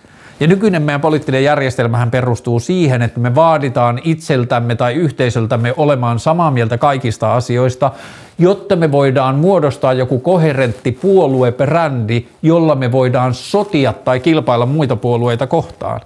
Ja 0.42 0.48
nykyinen 0.48 0.82
meidän 0.82 1.02
poliittinen 1.02 1.44
järjestelmähän 1.44 2.12
perustuu 2.12 2.60
siihen, 2.60 3.02
että 3.02 3.20
me 3.20 3.36
vaaditaan 3.36 4.02
itseltämme 4.04 4.76
tai 4.76 4.94
yhteisöltämme 4.94 5.74
olemaan 5.78 6.20
samaa 6.20 6.52
mieltä 6.52 6.78
kaikista 6.78 7.34
asioista, 7.34 7.92
jotta 8.39 8.76
me 8.76 8.92
voidaan 8.92 9.36
muodostaa 9.36 9.94
joku 9.94 10.20
koherentti 10.20 10.92
puoluebrändi, 10.92 12.26
jolla 12.42 12.76
me 12.76 12.92
voidaan 12.92 13.34
sotia 13.34 13.94
tai 13.94 14.20
kilpailla 14.20 14.66
muita 14.66 14.96
puolueita 14.96 15.48
kohtaan. 15.48 16.02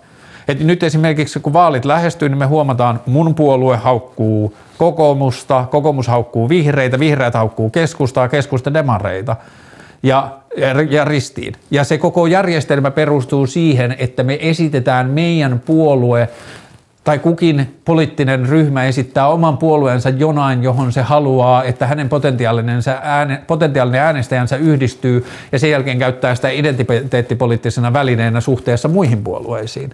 Et 0.48 0.60
nyt 0.60 0.84
esimerkiksi 0.84 1.40
kun 1.40 1.54
vaalit 1.54 1.86
lähestyy, 1.86 2.30
niin 2.30 2.38
me 2.38 2.46
huomataan, 2.46 3.00
mun 3.06 3.36
puolue 3.36 3.78
haukkuu 3.78 4.54
kokoomusta, 4.78 5.66
kokoomus 5.72 6.08
haukkuu 6.08 6.50
vihreitä, 6.50 7.00
vihreät 7.00 7.34
haukkuu 7.34 7.70
keskustaa, 7.70 8.28
keskusta 8.28 8.74
demareita 8.74 9.36
ja, 10.06 10.38
ja, 10.89 11.06
ristiin. 11.06 11.53
Ja 11.72 11.84
se 11.84 11.97
koko 11.97 12.28
järjestelmä 12.28 12.91
perustuu 12.91 13.47
siihen, 13.47 13.95
että 13.99 14.24
me 14.24 14.38
esitetään 14.41 15.10
meidän 15.10 15.60
puolue 15.60 16.30
tai 17.03 17.20
kukin 17.20 17.80
poliittinen 17.86 18.49
ryhmä 18.49 18.84
esittää 18.84 19.28
oman 19.28 19.58
puolueensa 19.58 20.10
jonain, 20.10 20.64
johon 20.64 20.91
se 20.91 21.01
haluaa, 21.01 21.64
että 21.64 21.88
hänen 21.88 22.10
ääne, 23.01 23.41
potentiaalinen 23.47 24.01
äänestäjänsä 24.01 24.56
yhdistyy 24.56 25.26
ja 25.51 25.60
sen 25.60 25.70
jälkeen 25.70 25.99
käyttää 25.99 26.36
sitä 26.36 26.49
identiteettipoliittisena 26.49 27.93
välineenä 27.93 28.41
suhteessa 28.41 28.88
muihin 28.88 29.24
puolueisiin. 29.24 29.89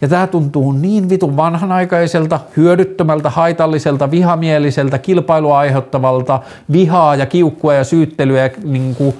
Ja 0.00 0.08
tämä 0.08 0.26
tuntuu 0.26 0.72
niin 0.72 1.08
vitun 1.08 1.36
vanhanaikaiselta, 1.36 2.40
hyödyttömältä, 2.56 3.30
haitalliselta, 3.30 4.10
vihamieliseltä, 4.10 4.98
kilpailua 4.98 5.58
aiheuttavalta, 5.58 6.40
vihaa 6.72 7.16
ja 7.16 7.26
kiukkua 7.26 7.74
ja 7.74 7.84
syyttelyä 7.84 8.42
ja 8.42 8.50
niin 8.64 8.94
kuin 8.94 9.14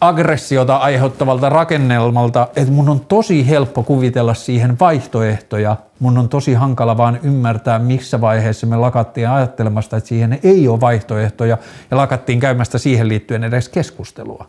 aggressiota 0.00 0.76
aiheuttavalta 0.76 1.48
rakennelmalta, 1.48 2.48
että 2.56 2.72
mun 2.72 2.88
on 2.88 3.00
tosi 3.00 3.48
helppo 3.48 3.82
kuvitella 3.82 4.34
siihen 4.34 4.78
vaihtoehtoja. 4.80 5.76
Mun 5.98 6.18
on 6.18 6.28
tosi 6.28 6.54
hankala 6.54 6.96
vaan 6.96 7.18
ymmärtää, 7.22 7.78
missä 7.78 8.20
vaiheessa 8.20 8.66
me 8.66 8.76
lakattiin 8.76 9.28
ajattelemasta, 9.28 9.96
että 9.96 10.08
siihen 10.08 10.38
ei 10.42 10.68
ole 10.68 10.80
vaihtoehtoja 10.80 11.58
ja 11.90 11.96
lakattiin 11.96 12.40
käymästä 12.40 12.78
siihen 12.78 13.08
liittyen 13.08 13.44
edes 13.44 13.68
keskustelua. 13.68 14.46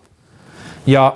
Ja 0.88 1.14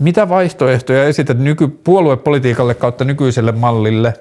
Mitä 0.00 0.28
vaihtoehtoja 0.28 1.04
esität 1.04 1.38
nyky- 1.38 1.68
puoluepolitiikalle 1.68 2.74
kautta 2.74 3.04
nykyiselle 3.04 3.52
mallille? 3.52 4.14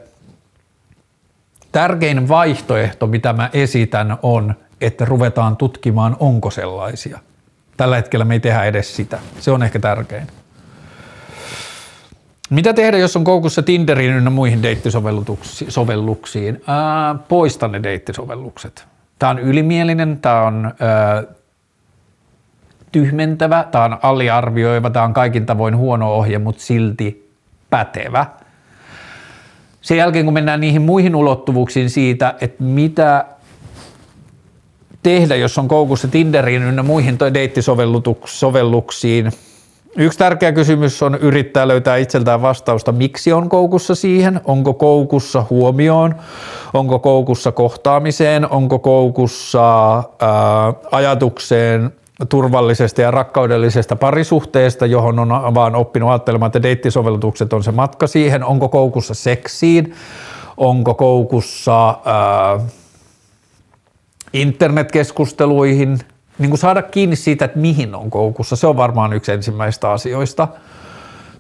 Tärkein 1.72 2.28
vaihtoehto, 2.28 3.08
mitä 3.08 3.34
mä 3.34 3.50
esitän, 3.54 4.18
on, 4.22 4.56
että 4.82 5.06
ruvetaan 5.06 5.58
tutkimaan, 5.58 6.18
onko 6.20 6.52
sellaisia. 6.52 7.20
Tällä 7.78 7.96
hetkellä 7.96 8.26
me 8.26 8.34
ei 8.34 8.40
tehdä 8.40 8.64
edes 8.64 8.96
sitä. 8.96 9.20
Se 9.40 9.52
on 9.52 9.64
ehkä 9.64 9.80
tärkein. 9.80 10.28
Mitä 12.50 12.74
tehdä, 12.74 12.98
jos 12.98 13.16
on 13.16 13.24
koukussa 13.24 13.64
Tinderin 13.64 14.12
ynnä 14.12 14.30
muihin 14.30 14.64
deittisovelluksiin? 14.64 16.62
Ää, 16.68 17.16
poista 17.28 17.68
ne 17.68 17.84
deittisovellukset. 17.84 18.86
Tämä 19.20 19.30
on 19.30 19.40
ylimielinen, 19.40 20.20
tämä 20.22 20.42
on 20.42 20.74
ö, 21.22 21.39
tyhmentävä, 22.92 23.66
tämä 23.72 23.86
on 23.86 23.98
aliarvioiva, 24.02 24.90
tämä 24.90 25.06
on 25.06 25.14
kaikin 25.14 25.46
tavoin 25.46 25.78
huono 25.78 26.14
ohje, 26.14 26.40
mutta 26.40 26.62
silti 26.62 27.30
pätevä. 27.70 28.26
Sen 29.82 29.98
jälkeen, 29.98 30.26
kun 30.26 30.34
mennään 30.34 30.62
niihin 30.62 30.82
muihin 30.82 31.16
ulottuvuuksiin 31.16 31.90
siitä, 31.90 32.36
että 32.42 32.64
mitä 32.64 33.26
tehdä, 35.04 35.36
jos 35.36 35.58
on 35.58 35.68
koukussa 35.68 36.08
Tinderiin 36.08 36.64
ynnä 36.64 36.84
muihin 36.84 37.18
deittisovelluksiin. 37.34 39.32
Yksi 39.98 40.20
tärkeä 40.20 40.52
kysymys 40.52 41.04
on 41.04 41.16
yrittää 41.16 41.68
löytää 41.68 41.98
itseltään 41.98 42.42
vastausta, 42.42 42.92
miksi 42.92 43.34
on 43.34 43.50
koukussa 43.50 43.96
siihen, 43.96 44.42
onko 44.46 44.74
koukussa 44.74 45.46
huomioon, 45.50 46.16
onko 46.74 47.00
koukussa 47.00 47.52
kohtaamiseen, 47.52 48.50
onko 48.50 48.80
koukussa 48.80 49.96
ää, 49.96 50.74
ajatukseen 50.92 51.92
turvallisesta 52.26 53.02
ja 53.02 53.12
rakkaudellisesta 53.12 53.96
parisuhteesta, 53.96 54.86
johon 54.86 55.20
on 55.20 55.56
vaan 55.56 55.76
oppinut 55.76 56.10
ajattelemaan, 56.10 56.48
että 56.48 56.64
deittisovellukset 56.64 57.54
on 57.54 57.64
se 57.64 57.72
matka 57.72 58.08
siihen, 58.08 58.44
onko 58.44 58.70
koukussa 58.70 59.14
seksiin, 59.14 59.94
onko 60.58 60.94
koukussa 60.94 61.88
ää, 62.06 62.60
internetkeskusteluihin, 64.34 66.00
niin 66.40 66.50
kuin 66.50 66.60
saada 66.60 66.82
kiinni 66.82 67.16
siitä, 67.16 67.46
että 67.46 67.60
mihin 67.60 67.96
on 67.96 68.10
koukussa, 68.10 68.56
se 68.56 68.68
on 68.68 68.78
varmaan 68.78 69.14
yksi 69.14 69.32
ensimmäistä 69.32 69.92
asioista. 69.92 70.48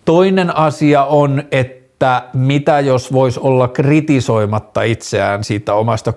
Toinen 0.05 0.55
asia 0.55 1.03
on, 1.03 1.43
että 1.51 2.23
mitä 2.33 2.79
jos 2.79 3.13
voisi 3.13 3.39
olla 3.43 3.67
kritisoimatta 3.67 4.81
itseään 4.81 5.43
siitä 5.43 5.73
omasta 5.73 6.13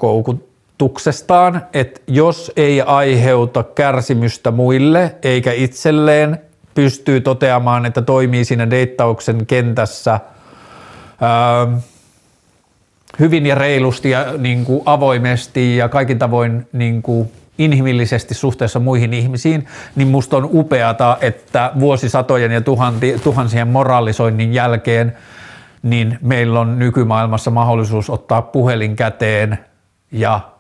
koukutuksestaan, 0.83 1.67
että 1.73 2.01
jos 2.07 2.53
ei 2.57 2.81
aiheuta 2.81 3.63
kärsimystä 3.63 4.51
muille 4.51 5.15
eikä 5.23 5.53
itselleen, 5.53 6.39
pystyy 6.75 7.21
toteamaan, 7.21 7.87
että 7.87 8.03
toimii 8.03 8.45
siinä 8.45 8.71
deittauksen 8.71 9.47
kentässä 9.47 10.21
ää, 11.21 11.69
hyvin 13.19 13.47
ja 13.47 13.55
reilusti 13.55 14.11
ja 14.11 14.27
niin 14.39 14.65
kuin 14.65 14.83
avoimesti 14.87 15.77
ja 15.77 15.89
kaikin 15.89 16.19
tavoin 16.19 16.67
niin 16.73 17.03
kuin 17.03 17.33
inhimillisesti 17.59 18.35
suhteessa 18.35 18.81
muihin 18.81 19.15
ihmisiin, 19.15 19.67
niin 19.97 20.09
musta 20.09 20.37
on 20.37 20.49
upeata, 20.53 21.17
että 21.21 21.73
vuosisatojen 21.81 22.53
ja 22.53 22.61
tuhanti, 22.61 23.21
tuhansien 23.25 23.69
moralisoinnin 23.69 24.55
jälkeen 24.55 25.17
niin 25.83 26.19
meillä 26.23 26.61
on 26.61 26.79
nykymaailmassa 26.79 27.51
mahdollisuus 27.51 28.11
ottaa 28.11 28.43
puhelin 28.43 28.97
käteen 28.97 29.59
ja 30.13 30.52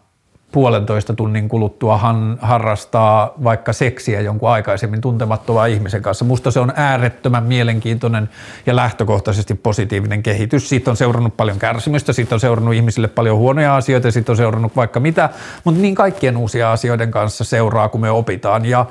puolentoista 0.52 1.14
tunnin 1.14 1.48
kuluttua 1.48 1.96
han, 1.96 2.38
harrastaa 2.42 3.34
vaikka 3.44 3.72
seksiä 3.72 4.20
jonkun 4.20 4.50
aikaisemmin 4.50 5.00
tuntemattoman 5.00 5.70
ihmisen 5.70 6.02
kanssa. 6.02 6.24
Musta 6.24 6.50
se 6.50 6.60
on 6.60 6.72
äärettömän 6.76 7.44
mielenkiintoinen 7.44 8.28
ja 8.66 8.76
lähtökohtaisesti 8.76 9.54
positiivinen 9.54 10.22
kehitys. 10.22 10.68
Siitä 10.68 10.90
on 10.90 10.96
seurannut 10.96 11.36
paljon 11.36 11.58
kärsimystä, 11.58 12.12
siitä 12.12 12.34
on 12.34 12.40
seurannut 12.40 12.74
ihmisille 12.74 13.08
paljon 13.08 13.38
huonoja 13.38 13.76
asioita, 13.76 14.10
siitä 14.10 14.32
on 14.32 14.36
seurannut 14.36 14.76
vaikka 14.76 15.00
mitä, 15.00 15.30
mutta 15.64 15.80
niin 15.80 15.94
kaikkien 15.94 16.36
uusia 16.36 16.72
asioiden 16.72 17.10
kanssa 17.10 17.44
seuraa, 17.44 17.88
kun 17.88 18.00
me 18.00 18.10
opitaan. 18.10 18.66
Ja 18.66 18.86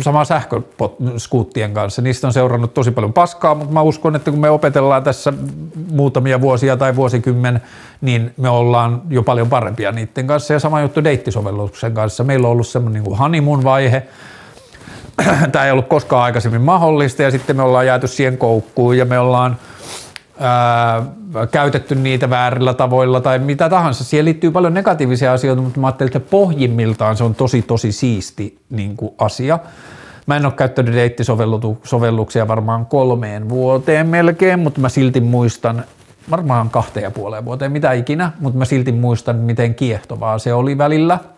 sama 0.00 0.24
sähköskuuttien 0.24 1.74
kanssa. 1.74 2.02
Niistä 2.02 2.26
on 2.26 2.32
seurannut 2.32 2.74
tosi 2.74 2.90
paljon 2.90 3.12
paskaa, 3.12 3.54
mutta 3.54 3.72
mä 3.72 3.82
uskon, 3.82 4.16
että 4.16 4.30
kun 4.30 4.40
me 4.40 4.50
opetellaan 4.50 5.02
tässä 5.02 5.32
muutamia 5.90 6.40
vuosia 6.40 6.76
tai 6.76 6.96
vuosikymmen, 6.96 7.60
niin 8.00 8.34
me 8.36 8.48
ollaan 8.48 9.02
jo 9.08 9.22
paljon 9.22 9.48
parempia 9.48 9.92
niiden 9.92 10.26
kanssa. 10.26 10.52
Ja 10.52 10.60
sama 10.60 10.80
juttu 10.80 11.04
deittisovelluksen 11.04 11.94
kanssa. 11.94 12.24
Meillä 12.24 12.46
on 12.46 12.52
ollut 12.52 12.68
semmoinen 12.68 13.02
niin 13.02 13.18
honeymoon-vaihe, 13.18 14.02
tämä 15.52 15.64
ei 15.64 15.72
ollut 15.72 15.88
koskaan 15.88 16.24
aikaisemmin 16.24 16.60
mahdollista 16.60 17.22
ja 17.22 17.30
sitten 17.30 17.56
me 17.56 17.62
ollaan 17.62 17.86
jääty 17.86 18.08
siihen 18.08 18.38
koukkuun 18.38 18.98
ja 18.98 19.04
me 19.04 19.18
ollaan 19.18 19.56
ää, 20.40 21.02
käytetty 21.50 21.94
niitä 21.94 22.30
väärillä 22.30 22.74
tavoilla 22.74 23.20
tai 23.20 23.38
mitä 23.38 23.68
tahansa. 23.68 24.04
Siihen 24.04 24.24
liittyy 24.24 24.50
paljon 24.50 24.74
negatiivisia 24.74 25.32
asioita, 25.32 25.62
mutta 25.62 25.80
mä 25.80 25.86
ajattelin, 25.86 26.16
että 26.16 26.30
pohjimmiltaan 26.30 27.16
se 27.16 27.24
on 27.24 27.34
tosi 27.34 27.62
tosi 27.62 27.92
siisti 27.92 28.58
niin 28.70 28.96
kuin 28.96 29.14
asia. 29.18 29.58
Mä 30.26 30.36
en 30.36 30.46
ole 30.46 30.52
käyttänyt 30.52 30.94
deittisovelluksia 30.94 32.48
varmaan 32.48 32.86
kolmeen 32.86 33.48
vuoteen 33.48 34.06
melkein, 34.06 34.58
mutta 34.58 34.80
mä 34.80 34.88
silti 34.88 35.20
muistan, 35.20 35.84
varmaan 36.30 36.70
kahteen 36.70 37.04
ja 37.04 37.10
puoleen 37.10 37.44
vuoteen, 37.44 37.72
mitä 37.72 37.92
ikinä, 37.92 38.32
mutta 38.40 38.58
mä 38.58 38.64
silti 38.64 38.92
muistan, 38.92 39.36
miten 39.36 39.74
kiehtovaa 39.74 40.38
se 40.38 40.54
oli 40.54 40.78
välillä– 40.78 41.18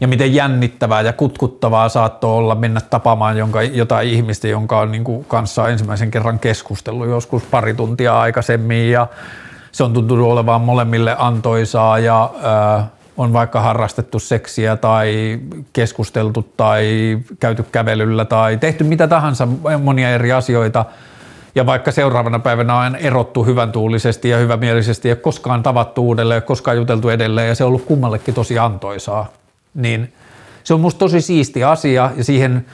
ja 0.00 0.08
miten 0.08 0.34
jännittävää 0.34 1.00
ja 1.00 1.12
kutkuttavaa 1.12 1.88
saattoi 1.88 2.34
olla 2.34 2.54
mennä 2.54 2.80
tapaamaan 2.80 3.36
jonka, 3.36 3.62
jotain 3.62 4.08
ihmistä, 4.08 4.48
jonka 4.48 4.80
on 4.80 4.92
niin 4.92 5.04
kuin 5.04 5.24
kanssa 5.24 5.68
ensimmäisen 5.68 6.10
kerran 6.10 6.38
keskustellut 6.38 7.08
joskus 7.08 7.42
pari 7.42 7.74
tuntia 7.74 8.20
aikaisemmin. 8.20 8.90
Ja 8.90 9.06
se 9.72 9.84
on 9.84 9.92
tuntunut 9.92 10.28
olevan 10.28 10.60
molemmille 10.60 11.16
antoisaa 11.18 11.98
ja 11.98 12.30
ö, 12.80 12.82
on 13.16 13.32
vaikka 13.32 13.60
harrastettu 13.60 14.18
seksiä 14.18 14.76
tai 14.76 15.38
keskusteltu 15.72 16.52
tai 16.56 17.18
käyty 17.40 17.64
kävelyllä 17.72 18.24
tai 18.24 18.56
tehty 18.56 18.84
mitä 18.84 19.08
tahansa 19.08 19.48
monia 19.82 20.10
eri 20.10 20.32
asioita. 20.32 20.84
Ja 21.54 21.66
vaikka 21.66 21.90
seuraavana 21.90 22.38
päivänä 22.38 22.76
on 22.76 22.96
erottu 22.96 23.44
hyvän 23.44 23.72
tuulisesti 23.72 24.28
ja 24.28 24.36
hyvämielisesti 24.36 25.08
ja 25.08 25.16
koskaan 25.16 25.62
tavattu 25.62 26.06
uudelleen, 26.06 26.42
koskaan 26.42 26.76
juteltu 26.76 27.08
edelleen 27.08 27.48
ja 27.48 27.54
se 27.54 27.64
on 27.64 27.68
ollut 27.68 27.84
kummallekin 27.84 28.34
tosi 28.34 28.58
antoisaa 28.58 29.26
niin 29.78 30.12
se 30.64 30.74
on 30.74 30.80
musta 30.80 30.98
tosi 30.98 31.20
siisti 31.20 31.64
asia 31.64 32.10
ja 32.16 32.24
siihen 32.24 32.64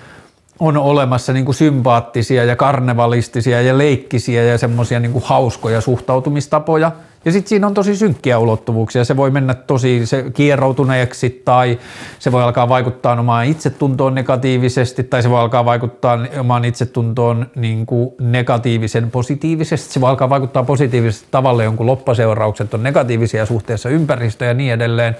on 0.59 0.77
olemassa 0.77 1.33
niin 1.33 1.45
kuin 1.45 1.55
sympaattisia 1.55 2.45
ja 2.45 2.57
karnevalistisia 2.57 3.63
ja 3.63 3.79
leikkisiä 3.79 4.43
ja 4.43 4.59
semmoisia 4.59 5.01
niin 5.01 5.23
hauskoja 5.25 5.81
suhtautumistapoja. 5.81 6.93
Ja 7.25 7.33
sitten 7.33 7.49
siinä 7.49 7.67
on 7.67 7.75
tosi 7.75 7.97
synkkiä 7.97 8.39
ulottuvuuksia. 8.39 9.05
Se 9.05 9.17
voi 9.17 9.31
mennä 9.31 9.55
tosi 9.55 10.07
se 10.07 10.25
kieroutuneeksi 10.35 11.43
tai 11.45 11.79
se 12.19 12.33
voi 12.33 12.43
alkaa 12.43 12.69
vaikuttaa 12.69 13.21
omaan 13.21 13.47
itsetuntoon 13.47 14.15
negatiivisesti 14.15 15.05
tai 15.05 15.23
se 15.23 15.31
voi 15.31 15.41
alkaa 15.41 15.65
vaikuttaa 15.65 16.19
omaan 16.41 16.65
itsetuntoon 16.65 17.47
niin 17.55 17.87
kuin 17.87 18.11
negatiivisen 18.21 19.11
positiivisesti. 19.11 19.93
Se 19.93 20.01
voi 20.01 20.11
alkaa 20.11 20.31
vaikuttaa 20.31 20.63
positiivisesti 20.63 21.27
tavalle, 21.31 21.65
jonkun 21.65 21.87
loppaseuraukset 21.87 22.75
on 22.75 22.83
negatiivisia 22.83 23.47
suhteessa 23.47 23.89
ympäristöön 23.89 24.49
ja 24.49 24.55
niin 24.55 24.73
edelleen. 24.73 25.17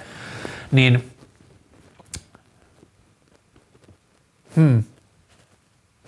Niin 0.73 1.05
Hmm. 4.57 4.83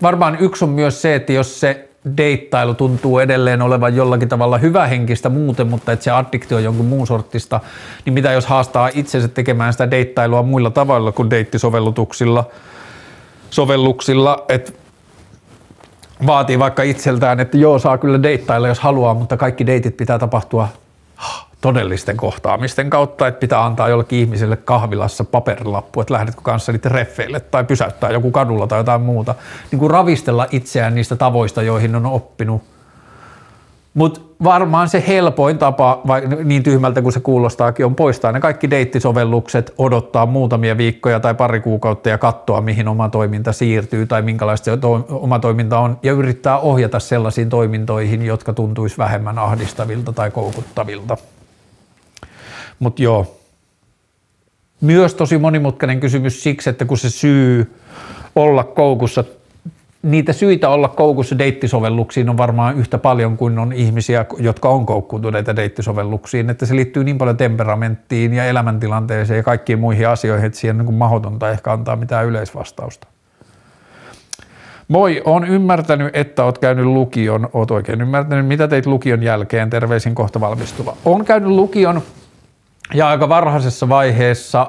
Varmaan 0.03 0.37
yksi 0.41 0.65
on 0.65 0.71
myös 0.71 1.03
se, 1.03 1.15
että 1.15 1.33
jos 1.33 1.61
se 1.61 1.89
deittailu 2.17 2.75
tuntuu 2.75 3.19
edelleen 3.19 3.63
olevan 3.63 3.97
jollakin 3.97 4.29
tavalla 4.29 4.59
hyvähenkistä 4.59 5.29
muuten, 5.29 5.67
mutta 5.67 5.93
että 5.93 6.05
se 6.05 6.11
addiktio 6.11 6.57
on 6.57 6.65
jonkun 6.65 6.87
muun 6.87 7.07
sortista, 7.07 7.61
niin 8.05 8.15
mitä 8.15 8.33
jos 8.33 8.47
haastaa 8.47 8.91
itsensä 8.95 9.29
tekemään 9.29 9.73
sitä 9.73 9.91
deittailua 9.91 10.43
muilla 10.43 10.71
tavalla 10.71 11.13
kuin 11.13 11.31
deittisovellutuksilla, 11.31 12.45
sovelluksilla, 13.51 14.45
että 14.49 14.73
vaatii 16.27 16.59
vaikka 16.59 16.83
itseltään, 16.83 17.41
että 17.41 17.57
joo, 17.57 17.79
saa 17.79 17.99
kyllä 17.99 18.23
deittailla 18.23 18.69
jos 18.69 18.81
haluaa, 18.81 19.15
mutta 19.15 19.37
kaikki 19.37 19.67
deitit 19.67 19.97
pitää 19.97 20.19
tapahtua 20.19 20.69
todellisten 21.67 22.17
kohtaamisten 22.17 22.91
kautta, 22.91 23.27
että 23.27 23.41
pitää 23.41 23.65
antaa 23.65 23.89
jollekin 23.89 24.19
ihmiselle 24.19 24.57
kahvilassa 24.57 25.25
paperilappu, 25.25 26.01
että 26.01 26.15
lähdetkö 26.15 26.41
kanssani 26.43 26.79
treffeille 26.79 27.41
tai 27.41 27.65
pysäyttää 27.65 28.11
joku 28.11 28.31
kadulla 28.31 28.67
tai 28.67 28.81
jotain 28.81 29.01
muuta. 29.01 29.35
Niin 29.71 29.79
kuin 29.79 29.91
ravistella 29.91 30.47
itseään 30.51 30.95
niistä 30.95 31.17
tavoista, 31.17 31.63
joihin 31.63 31.97
on 31.97 32.07
oppinut. 32.07 32.63
Mutta 33.95 34.21
varmaan 34.45 34.89
se 34.89 35.05
helpoin 35.09 35.59
tapa, 35.59 36.01
vai 36.07 36.23
niin 36.45 36.63
tyhmältä 36.63 37.03
kuin 37.03 37.13
se 37.13 37.21
kuulostaakin, 37.21 37.87
on 37.87 37.95
poistaa 37.95 38.33
ne 38.33 38.41
kaikki 38.41 38.71
deittisovellukset, 38.71 39.75
odottaa 39.79 40.27
muutamia 40.27 40.77
viikkoja 40.77 41.21
tai 41.21 41.35
pari 41.35 41.61
kuukautta 41.61 42.09
ja 42.09 42.19
katsoa, 42.19 42.61
mihin 42.61 42.89
oma 42.89 43.09
toiminta 43.09 43.53
siirtyy 43.53 44.07
tai 44.07 44.23
minkälaista 44.23 44.65
se 44.65 44.77
to- 44.77 45.07
oma 45.09 45.39
toiminta 45.39 45.79
on 45.79 45.99
ja 46.03 46.13
yrittää 46.13 46.59
ohjata 46.59 47.01
sellaisiin 47.01 47.49
toimintoihin, 47.49 48.23
jotka 48.23 48.53
tuntuisi 48.53 48.99
vähemmän 48.99 49.39
ahdistavilta 49.39 50.13
tai 50.13 50.31
koukuttavilta. 50.31 51.17
Mutta 52.79 53.03
joo, 53.03 53.37
myös 54.81 55.15
tosi 55.15 55.39
monimutkainen 55.39 56.01
kysymys 56.01 56.43
siksi, 56.43 56.71
että 56.71 56.85
kun 56.85 56.99
se 56.99 57.11
syy 57.11 57.75
olla 58.37 58.65
koukussa, 58.65 59.25
niitä 60.03 60.33
syitä 60.33 60.69
olla 60.69 60.89
koukussa 60.89 61.39
deittisovelluksiin 61.39 62.31
on 62.31 62.37
varmaan 62.37 62.79
yhtä 62.79 62.99
paljon 62.99 63.37
kuin 63.37 63.59
on 63.59 63.73
ihmisiä, 63.73 64.25
jotka 64.39 64.69
on 64.69 64.87
koukkuutuneita 64.87 65.57
deittisovelluksiin, 65.57 66.51
että 66.51 66.67
se 66.67 66.77
liittyy 66.77 67.05
niin 67.05 67.19
paljon 67.19 67.37
temperamenttiin 67.37 68.35
ja 68.35 68.45
elämäntilanteeseen 68.45 69.37
ja 69.37 69.43
kaikkiin 69.43 69.79
muihin 69.79 70.09
asioihin, 70.09 70.47
että 70.47 70.59
siihen 70.59 70.81
on 70.81 70.87
niin 70.87 70.95
mahdotonta 70.95 71.51
ehkä 71.51 71.73
antaa 71.73 71.97
mitään 71.97 72.27
yleisvastausta. 72.27 73.07
Moi, 74.89 75.23
on 75.25 75.45
ymmärtänyt, 75.45 76.17
että 76.17 76.45
oot 76.45 76.59
käynyt 76.59 76.85
lukion, 76.85 77.49
oot 77.53 77.71
oikein 77.71 78.01
ymmärtänyt, 78.01 78.47
mitä 78.47 78.69
teit 78.69 78.87
lukion 78.87 79.23
jälkeen, 79.23 79.71
terveisin 79.71 80.15
kohta 80.15 80.41
valmistuva. 80.41 80.97
On 81.05 81.25
käynyt 81.25 81.51
lukion 81.51 82.03
Ja 82.95 83.09
aika 83.09 83.29
varhaisessa 83.29 83.89
vaiheessa 83.89 84.67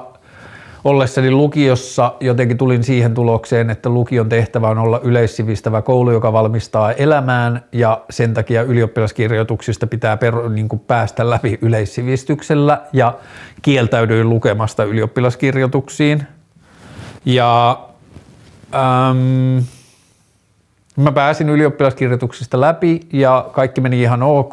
ollessani 0.84 1.30
lukiossa 1.30 2.12
jotenkin 2.20 2.58
tulin 2.58 2.84
siihen 2.84 3.14
tulokseen, 3.14 3.70
että 3.70 3.88
lukion 3.88 4.28
tehtävä 4.28 4.68
on 4.68 4.78
olla 4.78 5.00
yleissivistävä 5.04 5.82
koulu, 5.82 6.10
joka 6.10 6.32
valmistaa 6.32 6.92
elämään 6.92 7.64
ja 7.72 8.00
sen 8.10 8.34
takia 8.34 8.62
ylioppilaskirjoituksista 8.62 9.86
pitää 9.86 10.16
per, 10.16 10.48
niin 10.48 10.68
kuin 10.68 10.80
päästä 10.80 11.30
läpi 11.30 11.58
yleissivistyksellä 11.62 12.82
ja 12.92 13.14
kieltäydyin 13.62 14.28
lukemasta 14.28 14.84
ylioppilaskirjoituksiin. 14.84 16.26
Ja 17.24 17.78
äm, 18.74 19.64
Mä 20.98 21.12
pääsin 21.12 21.48
ylioppilaskirjoituksista 21.48 22.60
läpi 22.60 23.00
ja 23.12 23.46
kaikki 23.52 23.80
meni 23.80 24.02
ihan 24.02 24.22
ok. 24.22 24.52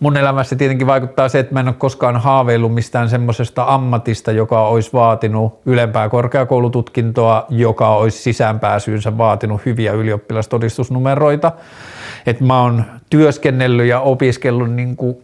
Mun 0.00 0.16
elämässä 0.16 0.56
tietenkin 0.56 0.86
vaikuttaa 0.86 1.28
se, 1.28 1.38
että 1.38 1.52
mä 1.52 1.60
en 1.60 1.68
ole 1.68 1.74
koskaan 1.78 2.16
haaveillut 2.16 2.74
mistään 2.74 3.08
semmoisesta 3.08 3.64
ammatista, 3.68 4.32
joka 4.32 4.66
olisi 4.66 4.92
vaatinut 4.92 5.60
ylempää 5.66 6.08
korkeakoulututkintoa, 6.08 7.46
joka 7.48 7.88
olisi 7.88 8.22
sisäänpääsyynsä 8.22 9.18
vaatinut 9.18 9.66
hyviä 9.66 9.92
ylioppilastodistusnumeroita. 9.92 11.52
Et 12.26 12.40
mä 12.40 12.62
oon 12.62 12.84
työskennellyt 13.10 13.86
ja 13.86 14.00
opiskellut 14.00 14.70
niin 14.70 14.96
kuin 14.96 15.16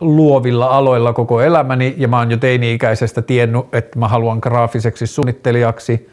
luovilla 0.00 0.66
aloilla 0.66 1.12
koko 1.12 1.40
elämäni 1.40 1.94
ja 1.96 2.08
mä 2.08 2.18
oon 2.18 2.30
jo 2.30 2.36
teini-ikäisestä 2.36 3.22
tiennyt, 3.22 3.66
että 3.72 3.98
mä 3.98 4.08
haluan 4.08 4.38
graafiseksi 4.42 5.06
suunnittelijaksi– 5.06 6.08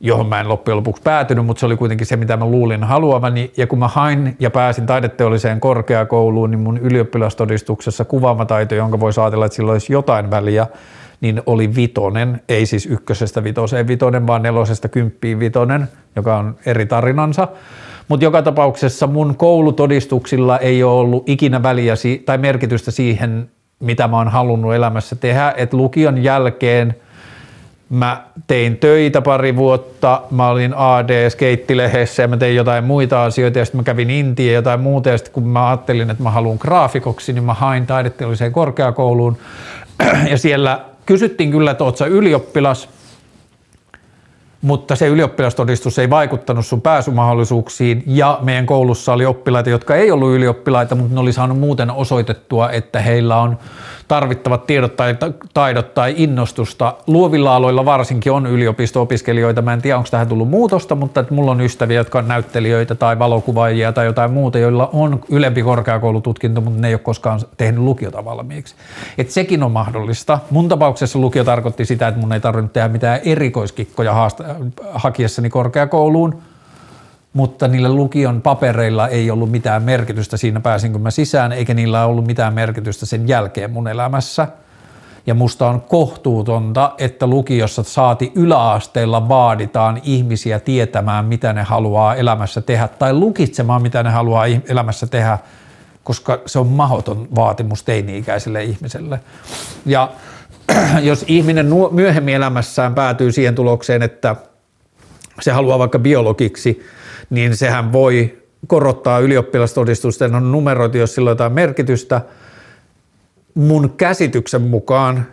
johon 0.00 0.26
mä 0.26 0.40
en 0.40 0.48
loppujen 0.48 0.76
lopuksi 0.76 1.02
päätynyt, 1.02 1.46
mutta 1.46 1.60
se 1.60 1.66
oli 1.66 1.76
kuitenkin 1.76 2.06
se, 2.06 2.16
mitä 2.16 2.36
mä 2.36 2.44
luulin 2.44 2.84
haluavani. 2.84 3.52
Ja 3.56 3.66
kun 3.66 3.78
mä 3.78 3.88
hain 3.88 4.36
ja 4.38 4.50
pääsin 4.50 4.86
taideteolliseen 4.86 5.60
korkeakouluun, 5.60 6.50
niin 6.50 6.60
mun 6.60 6.78
ylioppilastodistuksessa 6.78 8.04
kuvaamataito, 8.04 8.74
jonka 8.74 9.00
voi 9.00 9.12
ajatella, 9.22 9.46
että 9.46 9.56
sillä 9.56 9.72
olisi 9.72 9.92
jotain 9.92 10.30
väliä, 10.30 10.66
niin 11.20 11.42
oli 11.46 11.74
vitonen, 11.74 12.42
ei 12.48 12.66
siis 12.66 12.86
ykkösestä 12.86 13.44
vitoseen 13.44 13.88
vitonen, 13.88 14.26
vaan 14.26 14.42
nelosesta 14.42 14.88
kymppiin 14.88 15.40
vitonen, 15.40 15.88
joka 16.16 16.36
on 16.36 16.56
eri 16.66 16.86
tarinansa. 16.86 17.48
Mutta 18.08 18.24
joka 18.24 18.42
tapauksessa 18.42 19.06
mun 19.06 19.36
koulutodistuksilla 19.36 20.58
ei 20.58 20.82
ole 20.82 21.00
ollut 21.00 21.28
ikinä 21.28 21.62
väliä 21.62 21.94
tai 22.24 22.38
merkitystä 22.38 22.90
siihen, 22.90 23.50
mitä 23.80 24.08
mä 24.08 24.16
oon 24.16 24.28
halunnut 24.28 24.74
elämässä 24.74 25.16
tehdä, 25.16 25.54
että 25.56 25.76
lukion 25.76 26.22
jälkeen– 26.22 26.94
Mä 27.90 28.24
tein 28.46 28.76
töitä 28.76 29.20
pari 29.20 29.56
vuotta, 29.56 30.22
mä 30.30 30.48
olin 30.48 30.74
AD 30.74 31.30
skeittilehdessä 31.30 32.22
ja 32.22 32.28
mä 32.28 32.36
tein 32.36 32.56
jotain 32.56 32.84
muita 32.84 33.24
asioita 33.24 33.58
ja 33.58 33.64
sitten 33.64 33.78
mä 33.78 33.82
kävin 33.82 34.10
Intiin 34.10 34.48
ja 34.48 34.54
jotain 34.54 34.80
muuta 34.80 35.08
ja 35.08 35.18
sitten 35.18 35.34
kun 35.34 35.48
mä 35.48 35.68
ajattelin, 35.68 36.10
että 36.10 36.22
mä 36.22 36.30
haluan 36.30 36.58
graafikoksi, 36.60 37.32
niin 37.32 37.44
mä 37.44 37.54
hain 37.54 37.86
taideteolliseen 37.86 38.52
korkeakouluun. 38.52 39.38
Ja 40.30 40.38
siellä 40.38 40.80
kysyttiin 41.06 41.50
kyllä, 41.50 41.70
että 41.70 41.84
oot 41.84 41.96
sä 41.96 42.06
ylioppilas– 42.06 42.88
mutta 44.62 44.96
se 44.96 45.06
ylioppilastodistus 45.06 45.98
ei 45.98 46.10
vaikuttanut 46.10 46.66
sun 46.66 46.80
pääsymahdollisuuksiin 46.80 48.02
ja 48.06 48.38
meidän 48.42 48.66
koulussa 48.66 49.12
oli 49.12 49.26
oppilaita, 49.26 49.70
jotka 49.70 49.96
ei 49.96 50.10
ollut 50.10 50.30
ylioppilaita, 50.30 50.94
mutta 50.94 51.14
ne 51.14 51.20
oli 51.20 51.32
saanut 51.32 51.58
muuten 51.58 51.90
osoitettua, 51.90 52.70
että 52.70 53.00
heillä 53.00 53.36
on 53.36 53.58
tarvittavat 54.08 54.66
tiedot 54.66 54.96
tai 54.96 55.16
taidot 55.54 55.94
tai 55.94 56.14
innostusta. 56.16 56.94
Luovilla 57.06 57.56
aloilla 57.56 57.84
varsinkin 57.84 58.32
on 58.32 58.46
yliopisto-opiskelijoita. 58.46 59.62
Mä 59.62 59.72
en 59.72 59.82
tiedä, 59.82 59.96
onko 59.96 60.08
tähän 60.10 60.28
tullut 60.28 60.48
muutosta, 60.48 60.94
mutta 60.94 61.20
että 61.20 61.34
mulla 61.34 61.50
on 61.50 61.60
ystäviä, 61.60 62.00
jotka 62.00 62.18
on 62.18 62.28
näyttelijöitä 62.28 62.94
tai 62.94 63.18
valokuvaajia 63.18 63.92
tai 63.92 64.06
jotain 64.06 64.32
muuta, 64.32 64.58
joilla 64.58 64.90
on 64.92 65.20
ylempi 65.28 65.62
korkeakoulututkinto, 65.62 66.60
mutta 66.60 66.80
ne 66.80 66.88
ei 66.88 66.94
ole 66.94 67.00
koskaan 67.00 67.40
tehnyt 67.56 67.84
lukiota 67.84 68.24
valmiiksi. 68.24 68.74
Et 69.18 69.30
sekin 69.30 69.62
on 69.62 69.72
mahdollista. 69.72 70.38
Mun 70.50 70.68
tapauksessa 70.68 71.18
lukio 71.18 71.44
tarkoitti 71.44 71.84
sitä, 71.84 72.08
että 72.08 72.20
mun 72.20 72.32
ei 72.32 72.40
tarvinnut 72.40 72.72
tehdä 72.72 72.88
mitään 72.88 73.20
erikoiskikkoja 73.24 74.12
haasta- 74.12 74.49
hakiessani 74.92 75.50
korkeakouluun, 75.50 76.42
mutta 77.32 77.68
niillä 77.68 77.92
lukion 77.92 78.42
papereilla 78.42 79.08
ei 79.08 79.30
ollut 79.30 79.50
mitään 79.50 79.82
merkitystä 79.82 80.36
siinä 80.36 80.60
pääsinkö 80.60 80.98
mä 80.98 81.10
sisään, 81.10 81.52
eikä 81.52 81.74
niillä 81.74 82.06
ollut 82.06 82.26
mitään 82.26 82.54
merkitystä 82.54 83.06
sen 83.06 83.28
jälkeen 83.28 83.70
mun 83.70 83.88
elämässä. 83.88 84.48
Ja 85.26 85.34
musta 85.34 85.68
on 85.68 85.80
kohtuutonta, 85.80 86.92
että 86.98 87.26
lukiossa 87.26 87.82
saati 87.82 88.32
yläasteella 88.34 89.28
vaaditaan 89.28 90.00
ihmisiä 90.04 90.60
tietämään, 90.60 91.24
mitä 91.24 91.52
ne 91.52 91.62
haluaa 91.62 92.14
elämässä 92.14 92.60
tehdä, 92.60 92.88
tai 92.88 93.12
lukitsemaan, 93.12 93.82
mitä 93.82 94.02
ne 94.02 94.10
haluaa 94.10 94.46
elämässä 94.46 95.06
tehdä, 95.06 95.38
koska 96.04 96.38
se 96.46 96.58
on 96.58 96.66
mahoton 96.66 97.28
vaatimus 97.34 97.82
teini-ikäiselle 97.82 98.64
ihmiselle. 98.64 99.20
Ja 99.86 100.10
jos 101.02 101.24
ihminen 101.28 101.66
myöhemmin 101.90 102.34
elämässään 102.34 102.94
päätyy 102.94 103.32
siihen 103.32 103.54
tulokseen, 103.54 104.02
että 104.02 104.36
se 105.40 105.52
haluaa 105.52 105.78
vaikka 105.78 105.98
biologiksi, 105.98 106.86
niin 107.30 107.56
sehän 107.56 107.92
voi 107.92 108.38
korottaa 108.66 109.18
ylioppilastodistusten 109.18 110.32
numeroita, 110.32 110.98
jos 110.98 111.14
sillä 111.14 111.28
on 111.28 111.32
jotain 111.32 111.52
merkitystä. 111.52 112.20
Mun 113.54 113.94
käsityksen 113.96 114.62
mukaan 114.62 115.26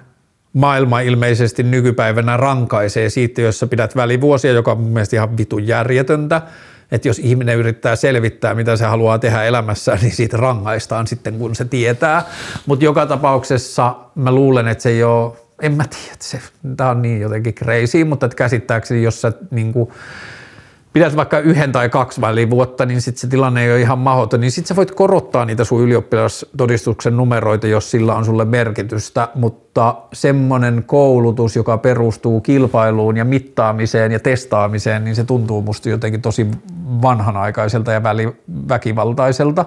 maailma 0.54 1.00
ilmeisesti 1.00 1.64
nykypäivänä 1.64 2.38
rankaisee 2.38 3.10
siitä, 3.10 3.42
jos 3.42 3.60
sä 3.60 3.68
pidät 3.68 3.96
välivuosia, 3.96 4.52
joka 4.52 4.72
on 4.72 4.80
mun 4.80 4.94
mielestä 4.94 5.16
ihan 5.16 5.38
vitun 5.38 5.68
järjetöntä. 5.68 6.42
Että 6.92 7.08
jos 7.08 7.20
ihminen 7.20 7.58
yrittää 7.58 7.96
selvittää, 7.96 8.56
mitä 8.56 8.76
se 8.76 8.86
haluaa 8.86 9.20
tehdä 9.20 9.44
elämässä, 9.44 9.98
niin 10.02 10.16
siitä 10.16 10.38
rangaistaan 10.38 11.08
sitten, 11.08 11.38
kun 11.38 11.56
se 11.56 11.66
tietää. 11.66 12.24
Mutta 12.66 12.86
joka 12.86 13.06
tapauksessa 13.06 13.96
mä 14.16 14.32
luulen, 14.32 14.68
että 14.68 14.82
se 14.82 14.90
ei 14.90 15.04
ole, 15.04 15.34
en 15.62 15.74
mä 15.74 15.84
tiedä, 15.84 16.16
se, 16.20 16.40
tämä 16.78 16.90
on 16.90 17.02
niin 17.02 17.22
jotenkin 17.22 17.56
crazy, 17.56 18.04
mutta 18.04 18.26
että 18.26 18.36
käsittääkseni, 18.36 19.04
jos 19.04 19.22
sä 19.22 19.32
niin 19.52 19.74
kuin, 19.74 19.90
pidät 20.94 21.16
vaikka 21.16 21.40
yhden 21.40 21.72
tai 21.72 21.90
kaksi 21.90 22.22
välivuotta, 22.22 22.86
niin 22.86 23.02
sitten 23.02 23.22
se 23.22 23.28
tilanne 23.28 23.64
ei 23.64 23.72
ole 23.72 23.82
ihan 23.82 24.00
mahdoton, 24.00 24.42
niin 24.42 24.52
sitten 24.52 24.68
sä 24.68 24.76
voit 24.76 24.92
korottaa 24.92 25.46
niitä 25.46 25.64
sun 25.64 25.82
ylioppilastodistuksen 25.82 27.18
numeroita, 27.18 27.68
jos 27.68 27.92
sillä 27.92 28.16
on 28.16 28.26
sulle 28.26 28.46
merkitystä, 28.46 29.28
mutta 29.36 29.96
semmoinen 30.14 30.84
koulutus, 30.88 31.56
joka 31.56 31.78
perustuu 31.78 32.42
kilpailuun 32.42 33.18
ja 33.18 33.26
mittaamiseen 33.26 34.12
ja 34.12 34.20
testaamiseen, 34.20 35.04
niin 35.04 35.16
se 35.16 35.24
tuntuu 35.24 35.62
musta 35.62 35.90
jotenkin 35.90 36.22
tosi 36.22 36.48
vanhanaikaiselta 37.02 37.92
ja 37.92 38.02
väkivaltaiselta. 38.70 39.66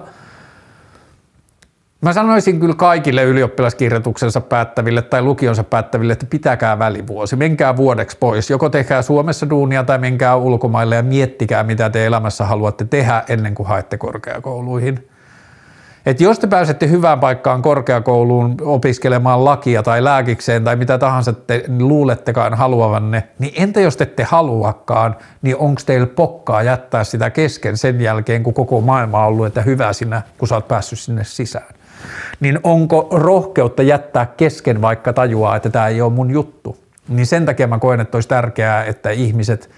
Mä 2.01 2.13
sanoisin 2.13 2.59
kyllä 2.59 2.75
kaikille 2.75 3.23
ylioppilaskirjoituksensa 3.23 4.41
päättäville 4.41 5.01
tai 5.01 5.21
lukionsa 5.21 5.63
päättäville, 5.63 6.13
että 6.13 6.25
pitäkää 6.29 6.79
välivuosi, 6.79 7.35
menkää 7.35 7.77
vuodeksi 7.77 8.17
pois. 8.19 8.49
Joko 8.49 8.69
tehkää 8.69 9.01
Suomessa 9.01 9.49
duunia 9.49 9.83
tai 9.83 9.97
menkää 9.97 10.35
ulkomaille 10.35 10.95
ja 10.95 11.03
miettikää, 11.03 11.63
mitä 11.63 11.89
te 11.89 12.05
elämässä 12.05 12.45
haluatte 12.45 12.85
tehdä 12.85 13.23
ennen 13.29 13.55
kuin 13.55 13.67
haette 13.67 13.97
korkeakouluihin. 13.97 15.07
Et 16.05 16.21
jos 16.21 16.39
te 16.39 16.47
pääsette 16.47 16.87
hyvään 16.87 17.19
paikkaan 17.19 17.61
korkeakouluun 17.61 18.55
opiskelemaan 18.61 19.45
lakia 19.45 19.83
tai 19.83 20.03
lääkikseen 20.03 20.63
tai 20.63 20.75
mitä 20.75 20.97
tahansa 20.97 21.33
te 21.33 21.63
luulettekaan 21.79 22.53
haluavanne, 22.53 23.23
niin 23.39 23.53
entä 23.57 23.81
jos 23.81 23.97
te 23.97 24.03
ette 24.03 24.23
haluakaan, 24.23 25.15
niin 25.41 25.57
onko 25.57 25.81
teillä 25.85 26.07
pokkaa 26.07 26.63
jättää 26.63 27.03
sitä 27.03 27.29
kesken 27.29 27.77
sen 27.77 28.01
jälkeen, 28.01 28.43
kun 28.43 28.53
koko 28.53 28.81
maailma 28.81 29.19
on 29.19 29.27
ollut, 29.27 29.45
että 29.45 29.61
hyvä 29.61 29.93
sinä, 29.93 30.21
kun 30.37 30.47
sä 30.47 30.55
oot 30.55 30.67
päässyt 30.67 30.99
sinne 30.99 31.23
sisään? 31.23 31.80
Niin 32.39 32.59
onko 32.63 33.07
rohkeutta 33.11 33.83
jättää 33.83 34.25
kesken, 34.25 34.81
vaikka 34.81 35.13
tajuaa, 35.13 35.55
että 35.55 35.69
tämä 35.69 35.87
ei 35.87 36.01
ole 36.01 36.13
mun 36.13 36.31
juttu. 36.31 36.77
Niin 37.09 37.25
sen 37.25 37.45
takia 37.45 37.67
mä 37.67 37.79
koen, 37.79 37.99
että 37.99 38.17
olisi 38.17 38.29
tärkeää, 38.29 38.83
että 38.83 39.09
ihmiset 39.09 39.69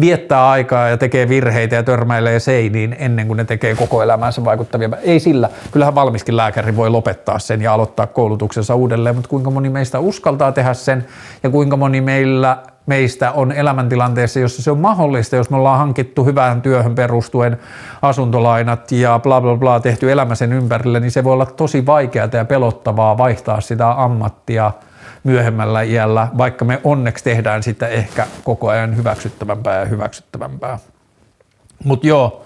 viettää 0.00 0.50
aikaa 0.50 0.88
ja 0.88 0.96
tekee 0.96 1.28
virheitä 1.28 1.76
ja 1.76 1.82
törmäilee 1.82 2.40
seiniin 2.40 2.96
ennen 2.98 3.26
kuin 3.26 3.36
ne 3.36 3.44
tekee 3.44 3.74
koko 3.74 4.02
elämänsä 4.02 4.44
vaikuttavia. 4.44 4.90
Ei 5.02 5.20
sillä. 5.20 5.48
Kyllähän 5.72 5.94
valmiskin 5.94 6.36
lääkäri 6.36 6.76
voi 6.76 6.90
lopettaa 6.90 7.38
sen 7.38 7.62
ja 7.62 7.72
aloittaa 7.72 8.06
koulutuksensa 8.06 8.74
uudelleen, 8.74 9.14
mutta 9.14 9.28
kuinka 9.28 9.50
moni 9.50 9.68
meistä 9.68 9.98
uskaltaa 9.98 10.52
tehdä 10.52 10.74
sen 10.74 11.06
ja 11.42 11.50
kuinka 11.50 11.76
moni 11.76 12.00
meillä 12.00 12.58
meistä 12.86 13.32
on 13.32 13.52
elämäntilanteessa, 13.52 14.40
jossa 14.40 14.62
se 14.62 14.70
on 14.70 14.78
mahdollista, 14.78 15.36
jos 15.36 15.50
me 15.50 15.56
ollaan 15.56 15.78
hankittu 15.78 16.24
hyvään 16.24 16.62
työhön 16.62 16.94
perustuen 16.94 17.58
asuntolainat 18.02 18.92
ja 18.92 19.20
bla 19.22 19.40
bla 19.40 19.56
bla 19.56 19.80
tehty 19.80 20.12
elämä 20.12 20.34
sen 20.34 20.52
ympärille, 20.52 21.00
niin 21.00 21.10
se 21.10 21.24
voi 21.24 21.32
olla 21.32 21.46
tosi 21.46 21.86
vaikeaa 21.86 22.28
ja 22.32 22.44
pelottavaa 22.44 23.18
vaihtaa 23.18 23.60
sitä 23.60 24.02
ammattia 24.02 24.72
myöhemmällä 25.24 25.82
iällä, 25.82 26.28
vaikka 26.38 26.64
me 26.64 26.80
onneksi 26.84 27.24
tehdään 27.24 27.62
sitä 27.62 27.88
ehkä 27.88 28.26
koko 28.44 28.68
ajan 28.68 28.96
hyväksyttävämpää 28.96 29.78
ja 29.78 29.84
hyväksyttävämpää. 29.84 30.78
Mutta 31.84 32.06
joo, 32.06 32.44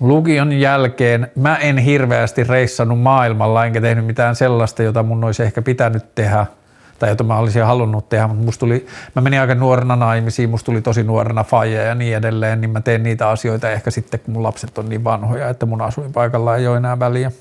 lukion 0.00 0.52
jälkeen 0.52 1.30
mä 1.36 1.56
en 1.56 1.78
hirveästi 1.78 2.44
reissannut 2.44 3.00
maailmalla, 3.00 3.66
enkä 3.66 3.80
tehnyt 3.80 4.06
mitään 4.06 4.36
sellaista, 4.36 4.82
jota 4.82 5.02
mun 5.02 5.24
olisi 5.24 5.42
ehkä 5.42 5.62
pitänyt 5.62 6.14
tehdä– 6.14 6.46
tai 7.02 7.10
jota 7.10 7.24
mä 7.24 7.36
olisin 7.36 7.64
halunnut 7.64 8.08
tehdä, 8.08 8.26
mutta 8.26 8.44
musta 8.44 8.60
tuli, 8.60 8.86
mä 9.14 9.22
menin 9.22 9.40
aika 9.40 9.54
nuorena 9.54 9.96
naimisiin, 9.96 10.50
musta 10.50 10.66
tuli 10.66 10.82
tosi 10.82 11.02
nuorena 11.02 11.44
faija 11.44 11.82
ja 11.82 11.94
niin 11.94 12.16
edelleen, 12.16 12.60
niin 12.60 12.70
mä 12.70 12.80
teen 12.80 13.02
niitä 13.02 13.28
asioita 13.28 13.70
ehkä 13.70 13.90
sitten, 13.90 14.20
kun 14.20 14.34
mun 14.34 14.42
lapset 14.42 14.78
on 14.78 14.88
niin 14.88 15.04
vanhoja, 15.04 15.48
että 15.48 15.66
mun 15.66 15.82
asuinpaikalla 15.82 16.56
ei 16.56 16.66
ole 16.66 16.76
enää 16.76 16.98
väliä. 16.98 17.32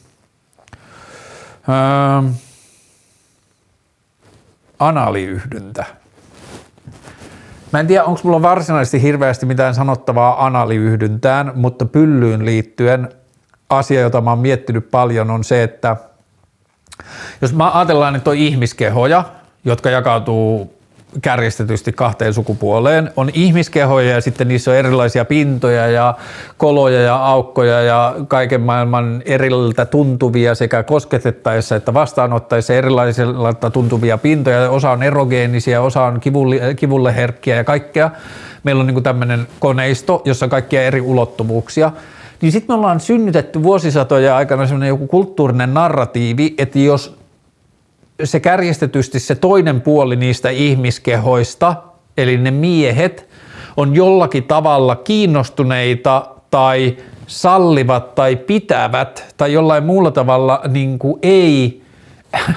Öö, 1.69 2.31
analiyhdyntä. 4.79 5.85
Mä 7.71 7.79
en 7.79 7.87
tiedä, 7.87 8.03
onko 8.03 8.21
mulla 8.23 8.41
varsinaisesti 8.41 9.01
hirveästi 9.01 9.45
mitään 9.45 9.75
sanottavaa 9.75 10.45
analiyhdyntään, 10.45 11.51
mutta 11.55 11.85
pyllyyn 11.85 12.45
liittyen 12.45 13.09
asia, 13.69 14.01
jota 14.01 14.21
mä 14.21 14.29
oon 14.29 14.39
miettinyt 14.39 14.91
paljon, 14.91 15.31
on 15.31 15.43
se, 15.43 15.63
että 15.63 15.95
jos 17.41 17.53
mä 17.53 17.71
ajatellaan, 17.71 18.15
että 18.15 18.29
on 18.29 18.35
ihmiskehoja, 18.35 19.40
jotka 19.65 19.89
jakautuu 19.89 20.81
kärjistetysti 21.21 21.91
kahteen 21.91 22.33
sukupuoleen. 22.33 23.11
On 23.15 23.29
ihmiskehoja 23.33 24.09
ja 24.09 24.21
sitten 24.21 24.47
niissä 24.47 24.71
on 24.71 24.77
erilaisia 24.77 25.25
pintoja 25.25 25.87
ja 25.87 26.13
koloja 26.57 27.01
ja 27.01 27.15
aukkoja 27.15 27.81
ja 27.81 28.15
kaiken 28.27 28.61
maailman 28.61 29.21
eriltä 29.25 29.85
tuntuvia 29.85 30.55
sekä 30.55 30.83
kosketettaessa 30.83 31.75
että 31.75 31.93
vastaanottaessa 31.93 32.73
erilaisilta 32.73 33.69
tuntuvia 33.69 34.17
pintoja. 34.17 34.69
Osa 34.69 34.91
on 34.91 35.03
erogeenisia, 35.03 35.81
osa 35.81 36.03
on 36.03 36.19
kivulle, 36.19 36.75
kivulle 36.75 37.15
herkkiä 37.15 37.55
ja 37.55 37.63
kaikkea. 37.63 38.11
Meillä 38.63 38.81
on 38.81 38.87
niin 38.87 39.03
tämmöinen 39.03 39.47
koneisto, 39.59 40.21
jossa 40.25 40.45
on 40.45 40.49
kaikkia 40.49 40.83
eri 40.83 41.01
ulottuvuuksia. 41.01 41.91
Niin 42.41 42.51
sitten 42.51 42.73
me 42.73 42.77
ollaan 42.77 42.99
synnytetty 42.99 43.63
vuosisatoja 43.63 44.37
aikana 44.37 44.65
semmoinen 44.65 44.89
joku 44.89 45.07
kulttuurinen 45.07 45.73
narratiivi, 45.73 46.53
että 46.57 46.79
jos 46.79 47.20
se 48.23 48.39
kärjestetysti 48.39 49.19
se 49.19 49.35
toinen 49.35 49.81
puoli 49.81 50.15
niistä 50.15 50.49
ihmiskehoista, 50.49 51.75
eli 52.17 52.37
ne 52.37 52.51
miehet, 52.51 53.29
on 53.77 53.95
jollakin 53.95 54.43
tavalla 54.43 54.95
kiinnostuneita 54.95 56.25
tai 56.51 56.97
sallivat 57.27 58.15
tai 58.15 58.35
pitävät 58.35 59.33
tai 59.37 59.53
jollain 59.53 59.83
muulla 59.83 60.11
tavalla 60.11 60.61
niin 60.67 60.99
kuin 60.99 61.19
ei 61.21 61.81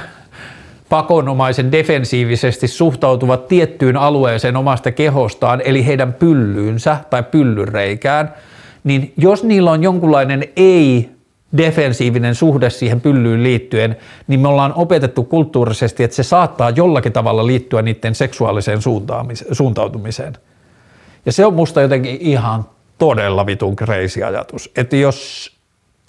pakonomaisen 0.89 1.73
defensiivisesti 1.73 2.69
suhtautuvat 2.69 3.49
tiettyyn 3.49 3.97
alueeseen 3.97 4.57
omasta 4.57 4.93
kehostaan, 4.93 5.63
eli 5.65 5.87
heidän 5.87 6.13
pyllyynsä 6.13 6.97
tai 7.11 7.23
pyllyreikään, 7.23 8.35
niin 8.85 9.13
jos 9.17 9.45
niillä 9.45 9.71
on 9.71 9.83
jonkunlainen 9.83 10.45
ei 10.57 11.14
defensiivinen 11.57 12.35
suhde 12.35 12.71
siihen 12.71 13.01
pyllyyn 13.01 13.43
liittyen, 13.43 13.97
niin 14.27 14.41
me 14.41 14.49
ollaan 14.49 14.73
opetettu 14.75 15.25
kulttuurisesti, 15.25 16.05
että 16.05 16.15
se 16.15 16.23
saattaa 16.23 16.71
jollakin 16.71 17.13
tavalla 17.13 17.47
liittyä 17.47 17.83
niiden 17.83 18.15
seksuaaliseen 18.15 18.79
suuntautumiseen. 19.53 20.37
Ja 21.27 21.33
se 21.33 21.47
on 21.47 21.55
musta 21.55 21.81
jotenkin 21.81 22.17
ihan 22.21 22.65
todella 22.99 23.47
vitun 23.47 23.77
crazy 23.77 24.23
ajatus. 24.23 24.71
Että 24.77 24.97
jos 24.97 25.53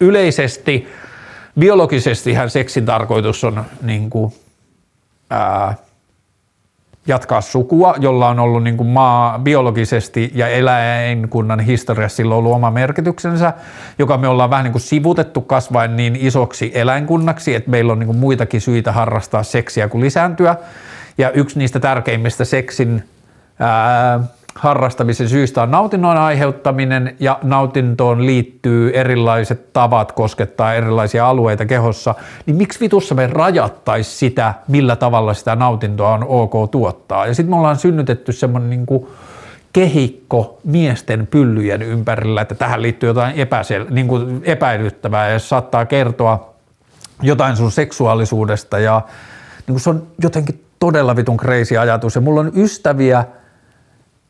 yleisesti, 0.00 0.88
biologisestihan 1.58 2.50
seksin 2.50 2.86
tarkoitus 2.86 3.44
on 3.44 3.64
niin 3.82 4.10
kuin, 4.10 4.32
ää, 5.30 5.74
jatkaa 7.06 7.40
sukua, 7.40 7.94
jolla 7.98 8.28
on 8.28 8.38
ollut 8.38 8.62
niin 8.62 8.76
kuin 8.76 8.88
maa 8.88 9.38
biologisesti 9.38 10.30
ja 10.34 10.48
eläinkunnan 10.48 11.60
historiassa 11.60 12.16
sillä 12.16 12.34
on 12.34 12.38
ollut 12.38 12.52
oma 12.52 12.70
merkityksensä, 12.70 13.52
joka 13.98 14.16
me 14.18 14.28
ollaan 14.28 14.50
vähän 14.50 14.64
niin 14.64 14.72
kuin 14.72 14.82
sivutettu 14.82 15.40
kasvaen 15.40 15.96
niin 15.96 16.16
isoksi 16.16 16.70
eläinkunnaksi, 16.74 17.54
että 17.54 17.70
meillä 17.70 17.92
on 17.92 17.98
niin 17.98 18.06
kuin 18.06 18.18
muitakin 18.18 18.60
syitä 18.60 18.92
harrastaa 18.92 19.42
seksiä 19.42 19.88
kuin 19.88 20.04
lisääntyä. 20.04 20.56
Ja 21.18 21.30
yksi 21.30 21.58
niistä 21.58 21.80
tärkeimmistä 21.80 22.44
seksin 22.44 23.04
ää, 23.58 24.20
harrastamisen 24.56 25.28
syystä 25.28 25.62
on 25.62 25.70
nautinnon 25.70 26.16
aiheuttaminen 26.16 27.16
ja 27.20 27.38
nautintoon 27.42 28.26
liittyy 28.26 28.90
erilaiset 28.94 29.72
tavat 29.72 30.12
koskettaa 30.12 30.74
erilaisia 30.74 31.28
alueita 31.28 31.66
kehossa, 31.66 32.14
niin 32.46 32.56
miksi 32.56 32.80
vitussa 32.80 33.14
me 33.14 33.26
rajattaisi 33.26 34.16
sitä, 34.16 34.54
millä 34.68 34.96
tavalla 34.96 35.34
sitä 35.34 35.56
nautintoa 35.56 36.14
on 36.14 36.24
ok 36.28 36.70
tuottaa? 36.70 37.26
Ja 37.26 37.34
sitten 37.34 37.50
me 37.50 37.56
ollaan 37.56 37.76
synnytetty 37.76 38.32
semmoinen 38.32 38.70
niin 38.70 39.06
kehikko 39.72 40.58
miesten 40.64 41.26
pyllyjen 41.26 41.82
ympärillä, 41.82 42.40
että 42.40 42.54
tähän 42.54 42.82
liittyy 42.82 43.08
jotain 43.08 43.34
epäsel- 43.36 43.90
niin 43.90 44.08
kuin 44.08 44.40
epäilyttävää 44.44 45.30
ja 45.30 45.38
saattaa 45.38 45.86
kertoa 45.86 46.54
jotain 47.22 47.56
sun 47.56 47.72
seksuaalisuudesta 47.72 48.78
ja 48.78 49.02
niin 49.56 49.74
kuin 49.74 49.80
se 49.80 49.90
on 49.90 50.06
jotenkin 50.22 50.64
todella 50.78 51.16
vitun 51.16 51.36
crazy 51.36 51.76
ajatus 51.76 52.14
ja 52.14 52.20
mulla 52.20 52.40
on 52.40 52.52
ystäviä, 52.54 53.24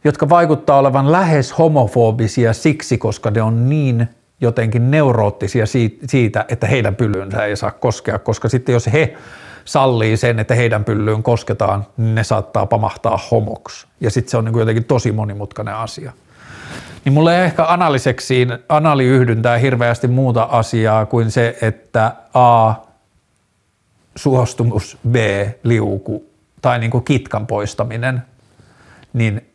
jotka 0.06 0.28
vaikuttaa 0.28 0.78
olevan 0.78 1.12
lähes 1.12 1.58
homofobisia 1.58 2.52
siksi, 2.52 2.98
koska 2.98 3.30
ne 3.30 3.42
on 3.42 3.68
niin 3.68 4.08
jotenkin 4.40 4.90
neuroottisia 4.90 5.64
siitä, 6.06 6.44
että 6.48 6.66
heidän 6.66 6.96
pyllynsä 6.96 7.44
ei 7.44 7.56
saa 7.56 7.70
koskea, 7.70 8.18
koska 8.18 8.48
sitten 8.48 8.72
jos 8.72 8.92
he 8.92 9.16
sallii 9.64 10.16
sen, 10.16 10.38
että 10.38 10.54
heidän 10.54 10.84
pyllyyn 10.84 11.22
kosketaan, 11.22 11.86
niin 11.96 12.14
ne 12.14 12.24
saattaa 12.24 12.66
pamahtaa 12.66 13.20
homoksi. 13.30 13.86
Ja 14.00 14.10
sitten 14.10 14.30
se 14.30 14.36
on 14.36 14.44
niin 14.44 14.58
jotenkin 14.58 14.84
tosi 14.84 15.12
monimutkainen 15.12 15.74
asia. 15.74 16.12
Niin 17.04 17.12
mulle 17.12 17.38
ei 17.38 17.44
ehkä 17.44 17.64
analiseksiin, 17.64 18.58
analiyhdyntää 18.68 19.58
hirveästi 19.58 20.08
muuta 20.08 20.42
asiaa 20.42 21.06
kuin 21.06 21.30
se, 21.30 21.58
että 21.62 22.12
A, 22.34 22.74
suostumus, 24.16 24.98
B, 25.08 25.16
liuku 25.62 26.24
tai 26.62 26.78
niin 26.78 26.90
kuin 26.90 27.04
kitkan 27.04 27.46
poistaminen, 27.46 28.22
niin 29.12 29.45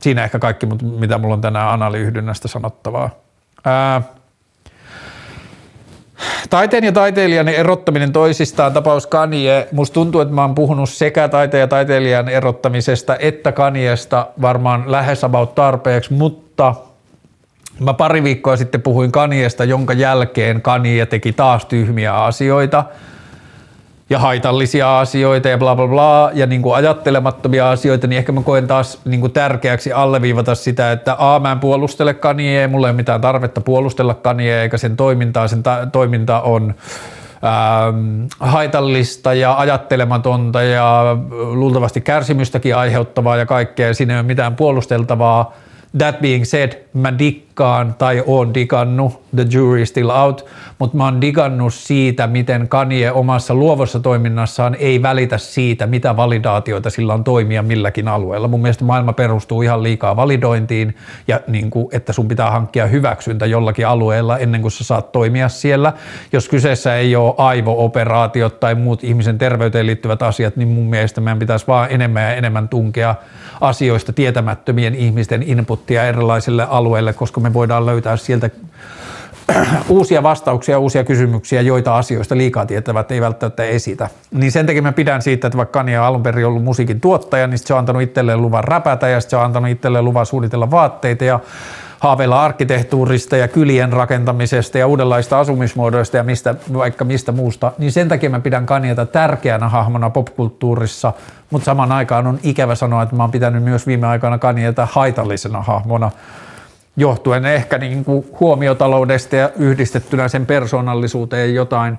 siinä 0.00 0.24
ehkä 0.24 0.38
kaikki, 0.38 0.66
mitä 0.82 1.18
mulla 1.18 1.34
on 1.34 1.40
tänään 1.40 1.70
analyyhdynnästä 1.70 2.48
sanottavaa. 2.48 3.10
Ää, 3.64 4.02
Taiteen 6.50 6.84
ja 6.84 6.92
taiteilijan 6.92 7.48
erottaminen 7.48 8.12
toisistaan, 8.12 8.72
tapaus 8.72 9.06
Kanye. 9.06 9.68
Musta 9.72 9.94
tuntuu, 9.94 10.20
että 10.20 10.34
mä 10.34 10.42
oon 10.42 10.54
puhunut 10.54 10.90
sekä 10.90 11.28
taiteen 11.28 11.60
ja 11.60 11.68
taiteilijan 11.68 12.28
erottamisesta 12.28 13.16
että 13.18 13.52
Kaniesta 13.52 14.26
varmaan 14.42 14.84
lähes 14.86 15.24
about 15.24 15.54
tarpeeksi, 15.54 16.12
mutta 16.12 16.74
mä 17.80 17.94
pari 17.94 18.24
viikkoa 18.24 18.56
sitten 18.56 18.82
puhuin 18.82 19.12
Kaniesta, 19.12 19.64
jonka 19.64 19.92
jälkeen 19.92 20.62
Kanye 20.62 21.06
teki 21.06 21.32
taas 21.32 21.66
tyhmiä 21.66 22.14
asioita– 22.14 22.84
ja 24.10 24.18
haitallisia 24.18 25.00
asioita 25.00 25.48
ja 25.48 25.58
bla 25.58 25.76
bla 25.76 25.86
bla 25.86 26.30
ja 26.34 26.46
niin 26.46 26.62
kuin 26.62 26.74
ajattelemattomia 26.74 27.70
asioita, 27.70 28.06
niin 28.06 28.18
ehkä 28.18 28.32
mä 28.32 28.42
koen 28.42 28.66
taas 28.66 29.00
niin 29.04 29.20
kuin 29.20 29.32
tärkeäksi 29.32 29.92
alleviivata 29.92 30.54
sitä, 30.54 30.92
että 30.92 31.16
a, 31.18 31.38
mä 31.38 31.52
en 31.52 31.60
puolustele 31.60 32.14
Kanye, 32.14 32.66
mulla 32.66 32.86
ei 32.86 32.90
ole 32.90 32.96
mitään 32.96 33.20
tarvetta 33.20 33.60
puolustella 33.60 34.14
Kanye 34.14 34.62
eikä 34.62 34.78
sen 34.78 34.96
toimintaa, 34.96 35.48
sen 35.48 35.62
ta- 35.62 35.86
toiminta 35.92 36.40
on 36.40 36.74
ähm, 37.44 38.24
haitallista 38.40 39.34
ja 39.34 39.58
ajattelematonta 39.58 40.62
ja 40.62 41.16
luultavasti 41.30 42.00
kärsimystäkin 42.00 42.76
aiheuttavaa 42.76 43.36
ja 43.36 43.46
kaikkea, 43.46 43.94
siinä 43.94 44.14
ei 44.14 44.20
ole 44.20 44.26
mitään 44.26 44.56
puolusteltavaa. 44.56 45.54
That 45.98 46.20
being 46.20 46.44
said, 46.44 46.72
mä 46.92 47.18
dikkaan 47.18 47.49
tai 47.98 48.22
oon 48.26 48.54
digannut, 48.54 49.22
the 49.36 49.46
jury 49.52 49.86
still 49.86 50.10
out, 50.10 50.46
mutta 50.78 50.96
mä 50.96 51.04
oon 51.04 51.20
digannut 51.20 51.74
siitä, 51.74 52.26
miten 52.26 52.68
Kanye 52.68 53.12
omassa 53.12 53.54
luovassa 53.54 54.00
toiminnassaan 54.00 54.76
ei 54.78 55.02
välitä 55.02 55.38
siitä, 55.38 55.86
mitä 55.86 56.16
validaatioita 56.16 56.90
sillä 56.90 57.14
on 57.14 57.24
toimia 57.24 57.62
milläkin 57.62 58.08
alueella. 58.08 58.48
Mun 58.48 58.62
mielestä 58.62 58.84
maailma 58.84 59.12
perustuu 59.12 59.62
ihan 59.62 59.82
liikaa 59.82 60.16
validointiin 60.16 60.96
ja 61.28 61.40
niin 61.46 61.70
kuin, 61.70 61.88
että 61.92 62.12
sun 62.12 62.28
pitää 62.28 62.50
hankkia 62.50 62.86
hyväksyntä 62.86 63.46
jollakin 63.46 63.86
alueella 63.86 64.38
ennen 64.38 64.62
kuin 64.62 64.72
sä 64.72 64.84
saat 64.84 65.12
toimia 65.12 65.48
siellä. 65.48 65.92
Jos 66.32 66.48
kyseessä 66.48 66.96
ei 66.96 67.16
ole 67.16 67.34
aivooperaatiot 67.38 68.60
tai 68.60 68.74
muut 68.74 69.04
ihmisen 69.04 69.38
terveyteen 69.38 69.86
liittyvät 69.86 70.22
asiat, 70.22 70.56
niin 70.56 70.68
mun 70.68 70.86
mielestä 70.86 71.20
meidän 71.20 71.38
pitäisi 71.38 71.66
vaan 71.66 71.90
enemmän 71.90 72.22
ja 72.22 72.34
enemmän 72.34 72.68
tunkea 72.68 73.14
asioista 73.60 74.12
tietämättömien 74.12 74.94
ihmisten 74.94 75.42
inputtia 75.42 76.04
erilaisille 76.04 76.66
alueille, 76.70 77.12
koska 77.12 77.40
me 77.40 77.49
voidaan 77.52 77.86
löytää 77.86 78.16
sieltä 78.16 78.50
uusia 79.88 80.22
vastauksia, 80.22 80.78
uusia 80.78 81.04
kysymyksiä, 81.04 81.60
joita 81.60 81.96
asioista 81.96 82.36
liikaa 82.36 82.66
tietävät 82.66 83.12
ei 83.12 83.20
välttämättä 83.20 83.64
esitä. 83.64 84.08
Niin 84.30 84.52
sen 84.52 84.66
takia 84.66 84.82
mä 84.82 84.92
pidän 84.92 85.22
siitä, 85.22 85.46
että 85.46 85.56
vaikka 85.56 85.78
Kanye 85.78 86.00
on 86.00 86.06
alun 86.06 86.22
perin 86.22 86.46
ollut 86.46 86.64
musiikin 86.64 87.00
tuottaja, 87.00 87.46
niin 87.46 87.58
se 87.58 87.74
on 87.74 87.78
antanut 87.78 88.02
itselleen 88.02 88.42
luvan 88.42 88.64
räpätä 88.64 89.08
ja 89.08 89.20
se 89.20 89.36
on 89.36 89.44
antanut 89.44 89.70
itselleen 89.70 90.04
luvan 90.04 90.26
suunnitella 90.26 90.70
vaatteita 90.70 91.24
ja 91.24 91.40
haaveilla 92.00 92.44
arkkitehtuurista 92.44 93.36
ja 93.36 93.48
kylien 93.48 93.92
rakentamisesta 93.92 94.78
ja 94.78 94.86
uudenlaista 94.86 95.40
asumismuodoista 95.40 96.16
ja 96.16 96.22
mistä, 96.22 96.54
vaikka 96.74 97.04
mistä 97.04 97.32
muusta, 97.32 97.72
niin 97.78 97.92
sen 97.92 98.08
takia 98.08 98.30
mä 98.30 98.40
pidän 98.40 98.66
Kanieta 98.66 99.06
tärkeänä 99.06 99.68
hahmona 99.68 100.10
popkulttuurissa, 100.10 101.12
mutta 101.50 101.64
saman 101.64 101.92
aikaan 101.92 102.26
on 102.26 102.38
ikävä 102.42 102.74
sanoa, 102.74 103.02
että 103.02 103.16
mä 103.16 103.22
oon 103.22 103.30
pitänyt 103.30 103.62
myös 103.62 103.86
viime 103.86 104.06
aikoina 104.06 104.38
Kanieta 104.38 104.88
haitallisena 104.92 105.62
hahmona, 105.62 106.10
johtuen 107.00 107.46
ehkä 107.46 107.78
niin 107.78 108.04
kuin 108.04 108.26
huomiotaloudesta 108.40 109.36
ja 109.36 109.50
yhdistettynä 109.56 110.28
sen 110.28 110.46
persoonallisuuteen 110.46 111.54
jotain. 111.54 111.98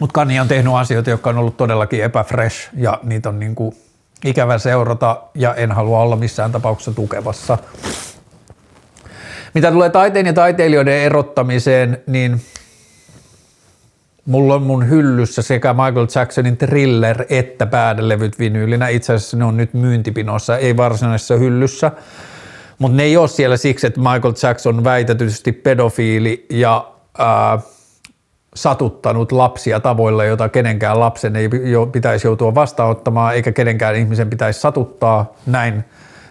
Mutta 0.00 0.14
Kani 0.14 0.40
on 0.40 0.48
tehnyt 0.48 0.74
asioita, 0.74 1.10
jotka 1.10 1.30
on 1.30 1.38
ollut 1.38 1.56
todellakin 1.56 2.04
epäfresh 2.04 2.70
ja 2.76 3.00
niitä 3.02 3.28
on 3.28 3.40
niin 3.40 3.54
kuin 3.54 3.76
ikävä 4.24 4.58
seurata 4.58 5.22
ja 5.34 5.54
en 5.54 5.72
halua 5.72 6.00
olla 6.00 6.16
missään 6.16 6.52
tapauksessa 6.52 6.92
tukevassa. 6.92 7.58
Mitä 9.54 9.70
tulee 9.70 9.90
taiteen 9.90 10.26
ja 10.26 10.32
taiteilijoiden 10.32 10.94
erottamiseen, 10.94 12.02
niin 12.06 12.40
Mulla 14.26 14.54
on 14.54 14.62
mun 14.62 14.88
hyllyssä 14.88 15.42
sekä 15.42 15.72
Michael 15.72 16.06
Jacksonin 16.14 16.56
Thriller 16.56 17.24
että 17.28 17.66
Bad-levyt 17.66 18.38
vinyylinä. 18.38 18.88
Itse 18.88 19.12
asiassa 19.12 19.36
ne 19.36 19.44
on 19.44 19.56
nyt 19.56 19.74
myyntipinossa, 19.74 20.58
ei 20.58 20.76
varsinaisessa 20.76 21.36
hyllyssä. 21.36 21.90
Mutta 22.78 22.96
ne 22.96 23.02
ei 23.02 23.16
ole 23.16 23.28
siellä 23.28 23.56
siksi, 23.56 23.86
että 23.86 24.00
Michael 24.00 24.34
Jackson 24.42 24.84
väitetysti 24.84 25.52
pedofiili 25.52 26.46
ja 26.50 26.88
ää, 27.18 27.58
satuttanut 28.54 29.32
lapsia 29.32 29.80
tavoilla, 29.80 30.24
jota 30.24 30.48
kenenkään 30.48 31.00
lapsen 31.00 31.36
ei 31.36 31.50
jo 31.64 31.86
pitäisi 31.86 32.26
joutua 32.26 32.54
vastaanottamaan, 32.54 33.34
eikä 33.34 33.52
kenenkään 33.52 33.96
ihmisen 33.96 34.30
pitäisi 34.30 34.60
satuttaa 34.60 35.32
näin. 35.46 35.84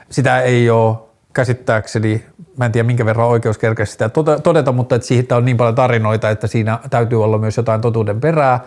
Sitä 0.09 0.41
ei 0.41 0.69
ole 0.69 0.95
käsittääkseni, 1.33 2.25
mä 2.57 2.65
en 2.65 2.71
tiedä 2.71 2.87
minkä 2.87 3.05
verran 3.05 3.27
oikeus 3.27 3.57
kerkesi 3.57 3.91
sitä 3.91 4.09
todeta, 4.43 4.71
mutta 4.71 4.95
että 4.95 5.07
siitä 5.07 5.35
on 5.35 5.45
niin 5.45 5.57
paljon 5.57 5.75
tarinoita, 5.75 6.29
että 6.29 6.47
siinä 6.47 6.79
täytyy 6.89 7.23
olla 7.23 7.37
myös 7.37 7.57
jotain 7.57 7.81
totuuden 7.81 8.21
perää. 8.21 8.59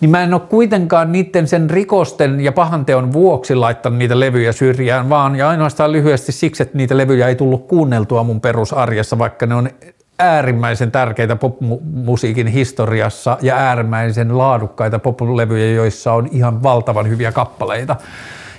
Niin 0.00 0.10
mä 0.10 0.22
en 0.22 0.34
ole 0.34 0.42
kuitenkaan 0.48 1.12
niiden 1.12 1.48
sen 1.48 1.70
rikosten 1.70 2.40
ja 2.40 2.52
pahanteon 2.52 3.12
vuoksi 3.12 3.54
laittanut 3.54 3.98
niitä 3.98 4.20
levyjä 4.20 4.52
syrjään, 4.52 5.08
vaan 5.08 5.36
ja 5.36 5.48
ainoastaan 5.48 5.92
lyhyesti 5.92 6.32
siksi, 6.32 6.62
että 6.62 6.76
niitä 6.76 6.96
levyjä 6.96 7.28
ei 7.28 7.34
tullut 7.34 7.66
kuunneltua 7.66 8.22
mun 8.22 8.40
perusarjessa, 8.40 9.18
vaikka 9.18 9.46
ne 9.46 9.54
on 9.54 9.70
äärimmäisen 10.18 10.90
tärkeitä 10.90 11.36
popmusiikin 11.36 12.46
historiassa 12.46 13.38
ja 13.42 13.56
äärimmäisen 13.56 14.38
laadukkaita 14.38 14.98
poplevyjä, 14.98 15.74
joissa 15.74 16.12
on 16.12 16.28
ihan 16.32 16.62
valtavan 16.62 17.08
hyviä 17.08 17.32
kappaleita. 17.32 17.96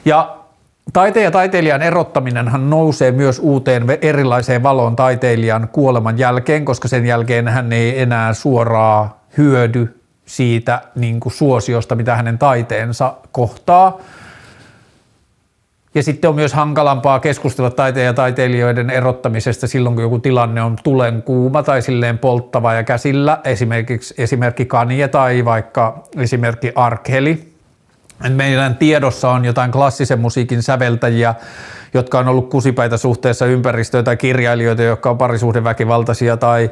Ja 0.06 0.38
Taiteen 0.94 1.24
ja 1.24 1.32
taiteilijan 1.32 1.82
erottaminenhan 1.82 2.70
nousee 2.70 3.12
myös 3.12 3.40
uuteen 3.40 3.84
erilaiseen 4.02 4.64
valoon 4.64 4.96
taiteilijan 4.96 5.70
kuoleman 5.72 6.18
jälkeen, 6.18 6.66
koska 6.66 6.88
sen 6.88 7.06
jälkeen 7.06 7.48
hän 7.48 7.74
ei 7.74 8.02
enää 8.02 8.34
suoraa 8.34 9.26
hyödy 9.38 10.01
siitä 10.32 10.82
niin 10.96 11.20
kuin 11.20 11.34
suosiosta, 11.34 11.96
mitä 11.96 12.16
hänen 12.16 12.38
taiteensa 12.38 13.14
kohtaa. 13.32 14.00
Ja 15.96 16.04
sitten 16.04 16.30
on 16.30 16.36
myös 16.36 16.54
hankalampaa 16.54 17.20
keskustella 17.20 17.70
taiteen 17.70 18.06
ja 18.06 18.14
taiteilijoiden 18.14 18.90
erottamisesta 18.90 19.68
silloin, 19.68 19.96
kun 19.96 20.04
joku 20.04 20.20
tilanne 20.20 20.62
on 20.62 20.76
tulen 20.84 21.24
kuuma 21.24 21.64
tai 21.64 21.82
silleen 21.82 22.18
polttava 22.18 22.74
ja 22.74 22.84
käsillä, 22.84 23.40
esimerkiksi 23.44 24.14
esimerkki 24.18 24.66
Kanye 24.66 25.08
tai 25.08 25.46
vaikka 25.46 26.04
esimerkki 26.18 26.72
Arkeli. 26.76 27.52
Meidän 28.30 28.76
tiedossa 28.76 29.30
on 29.30 29.46
jotain 29.46 29.72
klassisen 29.72 30.20
musiikin 30.20 30.64
säveltäjiä, 30.64 31.36
jotka 31.94 32.20
on 32.20 32.28
ollut 32.28 32.50
kusipäitä 32.50 32.98
suhteessa 32.98 33.46
ympäristöön 33.46 34.04
tai 34.04 34.18
kirjailijoita, 34.18 34.84
jotka 34.84 35.10
on 35.10 35.18
parisuhdeväkivaltaisia 35.18 36.38
tai 36.38 36.70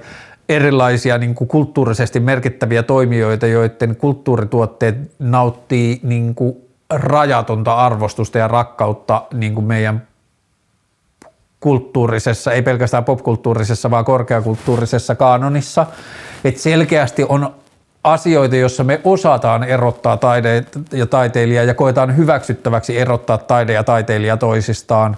erilaisia 0.50 1.18
niin 1.18 1.36
kuin 1.36 1.48
kulttuurisesti 1.48 2.20
merkittäviä 2.20 2.84
toimijoita, 2.84 3.48
joiden 3.48 3.96
kulttuurituotteet 3.96 4.96
nauttii 5.20 6.00
niin 6.04 6.36
kuin 6.36 6.56
rajatonta 6.90 7.76
arvostusta 7.76 8.38
ja 8.38 8.48
rakkautta 8.48 9.24
niin 9.34 9.56
kuin 9.56 9.66
meidän 9.66 10.08
kulttuurisessa, 11.60 12.52
ei 12.52 12.62
pelkästään 12.62 13.04
popkulttuurisessa, 13.04 13.92
vaan 13.92 14.06
korkeakulttuurisessa 14.06 15.16
kaanonissa. 15.16 15.86
Et 16.44 16.58
selkeästi 16.58 17.26
on 17.30 17.56
asioita, 18.04 18.56
joissa 18.56 18.84
me 18.84 19.02
osataan 19.04 19.64
erottaa 19.64 20.18
taide 20.18 20.66
ja 20.92 21.06
taiteilija 21.06 21.64
ja 21.64 21.74
koetaan 21.74 22.18
hyväksyttäväksi 22.18 22.98
erottaa 23.00 23.38
taide 23.38 23.74
ja 23.74 23.84
taiteilija 23.84 24.38
toisistaan. 24.38 25.18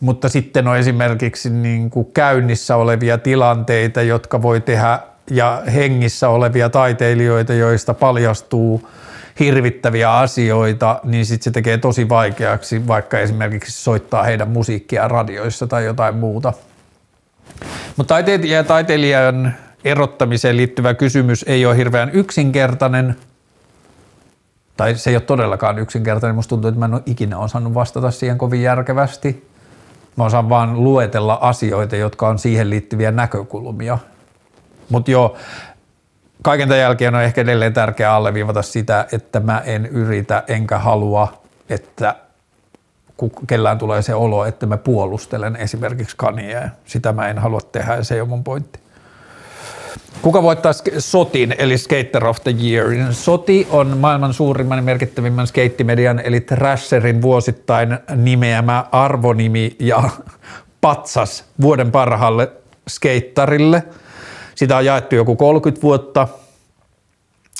Mutta 0.00 0.28
sitten 0.28 0.68
on 0.68 0.76
esimerkiksi 0.76 1.50
niin 1.50 1.90
kuin 1.90 2.12
käynnissä 2.14 2.76
olevia 2.76 3.18
tilanteita, 3.18 4.02
jotka 4.02 4.42
voi 4.42 4.60
tehdä 4.60 4.98
ja 5.30 5.62
hengissä 5.74 6.28
olevia 6.28 6.70
taiteilijoita, 6.70 7.52
joista 7.52 7.94
paljastuu 7.94 8.88
hirvittäviä 9.40 10.12
asioita, 10.12 11.00
niin 11.04 11.26
sitten 11.26 11.44
se 11.44 11.50
tekee 11.50 11.78
tosi 11.78 12.08
vaikeaksi 12.08 12.86
vaikka 12.86 13.18
esimerkiksi 13.18 13.82
soittaa 13.82 14.22
heidän 14.22 14.48
musiikkia 14.48 15.08
radioissa 15.08 15.66
tai 15.66 15.84
jotain 15.84 16.16
muuta. 16.16 16.52
Mutta 17.96 18.14
taiteilija 18.14 18.56
ja 18.56 18.64
taiteilijan 18.64 19.54
erottamiseen 19.84 20.56
liittyvä 20.56 20.94
kysymys 20.94 21.44
ei 21.48 21.66
ole 21.66 21.76
hirveän 21.76 22.10
yksinkertainen, 22.12 23.16
tai 24.76 24.94
se 24.94 25.10
ei 25.10 25.16
ole 25.16 25.22
todellakaan 25.22 25.78
yksinkertainen. 25.78 26.34
Musta 26.34 26.48
tuntuu, 26.48 26.68
että 26.68 26.78
mä 26.78 26.84
en 26.84 26.94
ole 26.94 27.02
ikinä 27.06 27.38
osannut 27.38 27.74
vastata 27.74 28.10
siihen 28.10 28.38
kovin 28.38 28.62
järkevästi. 28.62 29.47
Mä 30.16 30.24
osaan 30.24 30.48
vaan 30.48 30.84
luetella 30.84 31.38
asioita, 31.40 31.96
jotka 31.96 32.28
on 32.28 32.38
siihen 32.38 32.70
liittyviä 32.70 33.10
näkökulmia. 33.10 33.98
Mutta 34.88 35.10
joo, 35.10 35.36
kaiken 36.42 36.68
tämän 36.68 36.80
jälkeen 36.80 37.14
on 37.14 37.22
ehkä 37.22 37.40
edelleen 37.40 37.72
tärkeää 37.72 38.14
alleviivata 38.14 38.62
sitä, 38.62 39.06
että 39.12 39.40
mä 39.40 39.62
en 39.64 39.86
yritä 39.86 40.42
enkä 40.48 40.78
halua, 40.78 41.42
että 41.68 42.14
kellään 43.46 43.78
tulee 43.78 44.02
se 44.02 44.14
olo, 44.14 44.44
että 44.44 44.66
mä 44.66 44.76
puolustelen 44.76 45.56
esimerkiksi 45.56 46.16
Kaniea. 46.16 46.68
Sitä 46.84 47.12
mä 47.12 47.28
en 47.28 47.38
halua 47.38 47.60
tehdä 47.60 47.94
ja 47.94 48.04
se 48.04 48.14
ei 48.14 48.20
ole 48.20 48.28
mun 48.28 48.44
pointti. 48.44 48.78
Kuka 50.22 50.42
voittaa 50.42 50.72
SOTin, 50.98 51.54
eli 51.58 51.78
Skater 51.78 52.26
of 52.26 52.36
the 52.44 52.54
Year? 52.62 53.12
SOTI 53.12 53.66
on 53.70 53.96
maailman 53.98 54.34
suurimman 54.34 54.78
ja 54.78 54.82
merkittävimmän 54.82 55.46
skeittimedian, 55.46 56.20
eli 56.24 56.40
Thrasherin 56.40 57.22
vuosittain 57.22 57.98
nimeämä 58.16 58.84
arvonimi 58.92 59.76
ja 59.78 60.02
patsas 60.80 61.44
vuoden 61.60 61.92
parhaalle 61.92 62.52
skeittarille. 62.88 63.82
Sitä 64.54 64.76
on 64.76 64.84
jaettu 64.84 65.14
joku 65.14 65.36
30 65.36 65.82
vuotta– 65.82 66.28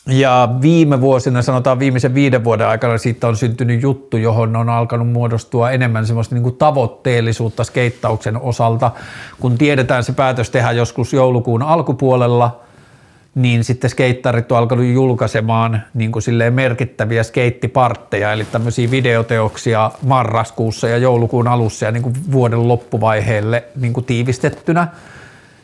ja 0.07 0.49
viime 0.63 1.01
vuosina, 1.01 1.43
sanotaan 1.43 1.79
viimeisen 1.79 2.15
viiden 2.15 2.45
vuoden 2.45 2.67
aikana, 2.67 2.99
siitä 2.99 3.29
on 3.29 3.37
syntynyt 3.37 3.83
juttu, 3.83 4.17
johon 4.17 4.57
on 4.57 4.69
alkanut 4.69 5.09
muodostua 5.09 5.71
enemmän 5.71 6.07
semmoista 6.07 6.35
niin 6.35 6.43
kuin 6.43 6.57
tavoitteellisuutta 6.57 7.65
skeittauksen 7.65 8.41
osalta. 8.41 8.91
Kun 9.41 9.59
tiedetään 9.59 10.05
se 10.05 10.13
päätös 10.13 10.51
tehdä 10.51 10.73
joskus 10.73 11.13
joulukuun 11.13 11.63
alkupuolella, 11.63 12.61
niin 13.35 13.65
sitten 13.65 13.91
skeittarit 13.91 14.53
on 14.53 14.59
alkanut 14.59 14.87
julkaisemaan 14.87 15.83
niin 15.95 16.13
kuin 16.13 16.23
silleen 16.23 16.55
merkittäviä 16.55 17.23
skeittipartteja, 17.23 18.33
eli 18.33 18.45
tämmöisiä 18.45 18.91
videoteoksia 18.91 19.91
marraskuussa 20.03 20.89
ja 20.89 20.99
joulukuun 20.99 21.49
alussa 21.49 21.87
ja 21.87 21.93
niin 21.93 22.03
kuin 22.03 22.15
vuoden 22.33 22.69
loppuvaiheelle 22.69 23.65
niin 23.77 23.93
kuin 23.93 24.07
tiivistettynä 24.07 24.89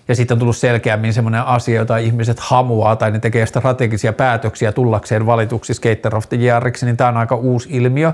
ja 0.08 0.14
sitten 0.14 0.34
on 0.34 0.38
tullut 0.38 0.56
selkeämmin 0.56 1.12
semmoinen 1.12 1.42
asia, 1.42 1.76
jota 1.76 1.96
ihmiset 1.96 2.40
hamuaa 2.40 2.96
tai 2.96 3.10
ne 3.10 3.18
tekee 3.18 3.46
strategisia 3.46 4.12
päätöksiä 4.12 4.72
tullakseen 4.72 5.26
valituksi 5.26 5.74
Skater 5.74 6.16
of 6.16 6.28
the 6.28 6.36
Yeariksi, 6.36 6.86
niin 6.86 6.96
tämä 6.96 7.08
on 7.08 7.16
aika 7.16 7.36
uusi 7.36 7.68
ilmiö. 7.72 8.12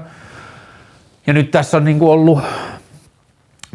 Ja 1.27 1.33
nyt 1.33 1.51
tässä 1.51 1.77
on 1.77 1.85
niin 1.85 2.03
ollut 2.03 2.39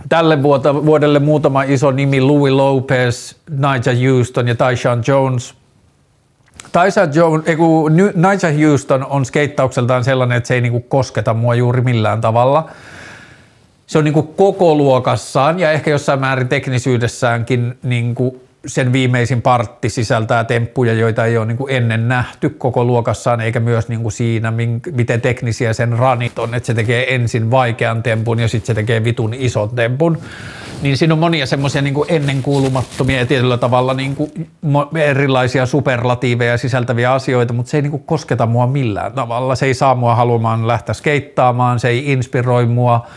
tälle 0.09 0.43
vuodelle 0.85 1.19
muutama 1.19 1.63
iso 1.63 1.91
nimi, 1.91 2.21
Louis 2.21 2.53
Lopez, 2.53 3.35
Nigel 3.49 4.09
Houston 4.09 4.47
ja 4.47 4.55
Tyshawn 4.55 5.03
Jones. 5.07 5.53
Tyshawn 6.71 7.15
Jones, 7.15 7.47
ei 7.47 7.55
Nigel 8.15 8.67
Houston 8.67 9.05
on 9.05 9.25
skeittaukseltaan 9.25 10.03
sellainen, 10.03 10.37
että 10.37 10.47
se 10.47 10.53
ei 10.53 10.61
niin 10.61 10.83
kosketa 10.83 11.33
mua 11.33 11.55
juuri 11.55 11.81
millään 11.81 12.21
tavalla– 12.21 12.69
se 13.87 13.97
on 13.97 14.03
niin 14.03 14.13
kuin 14.13 14.27
koko 14.27 14.75
luokassaan 14.75 15.59
ja 15.59 15.71
ehkä 15.71 15.91
jossain 15.91 16.19
määrin 16.19 16.47
teknisyydessäänkin 16.47 17.77
niin 17.83 18.15
kuin 18.15 18.41
sen 18.67 18.93
viimeisin 18.93 19.41
partti 19.41 19.89
sisältää 19.89 20.43
temppuja, 20.43 20.93
joita 20.93 21.25
ei 21.25 21.37
ole 21.37 21.45
niin 21.45 21.57
kuin 21.57 21.73
ennen 21.73 22.07
nähty 22.07 22.49
koko 22.49 22.85
luokassaan, 22.85 23.41
eikä 23.41 23.59
myös 23.59 23.87
niin 23.87 24.01
kuin 24.01 24.11
siinä, 24.11 24.53
miten 24.91 25.21
teknisiä 25.21 25.73
sen 25.73 25.99
ranit 25.99 26.39
on, 26.39 26.55
että 26.55 26.67
se 26.67 26.73
tekee 26.73 27.15
ensin 27.15 27.51
vaikean 27.51 28.03
tempun 28.03 28.39
ja 28.39 28.47
sitten 28.47 28.67
se 28.67 28.73
tekee 28.73 29.03
vitun 29.03 29.33
ison 29.33 29.69
tempun. 29.69 30.17
Niin 30.81 30.97
siinä 30.97 31.13
on 31.13 31.19
monia 31.19 31.45
semmoisia 31.45 31.81
niin 31.81 31.95
ennenkuulumattomia 32.07 33.19
ja 33.19 33.25
tietyllä 33.25 33.57
tavalla 33.57 33.93
niin 33.93 34.15
kuin 34.15 34.31
erilaisia 34.95 35.65
superlatiiveja 35.65 36.57
sisältäviä 36.57 37.13
asioita, 37.13 37.53
mutta 37.53 37.69
se 37.69 37.77
ei 37.77 37.81
niin 37.81 37.91
kuin 37.91 38.03
kosketa 38.03 38.45
mua 38.45 38.67
millään 38.67 39.11
tavalla. 39.11 39.55
Se 39.55 39.65
ei 39.65 39.73
saa 39.73 39.95
mua 39.95 40.15
haluamaan 40.15 40.67
lähteä 40.67 40.93
skeittaamaan, 40.93 41.79
se 41.79 41.87
ei 41.89 42.11
inspiroi 42.11 42.65
mua, 42.65 43.07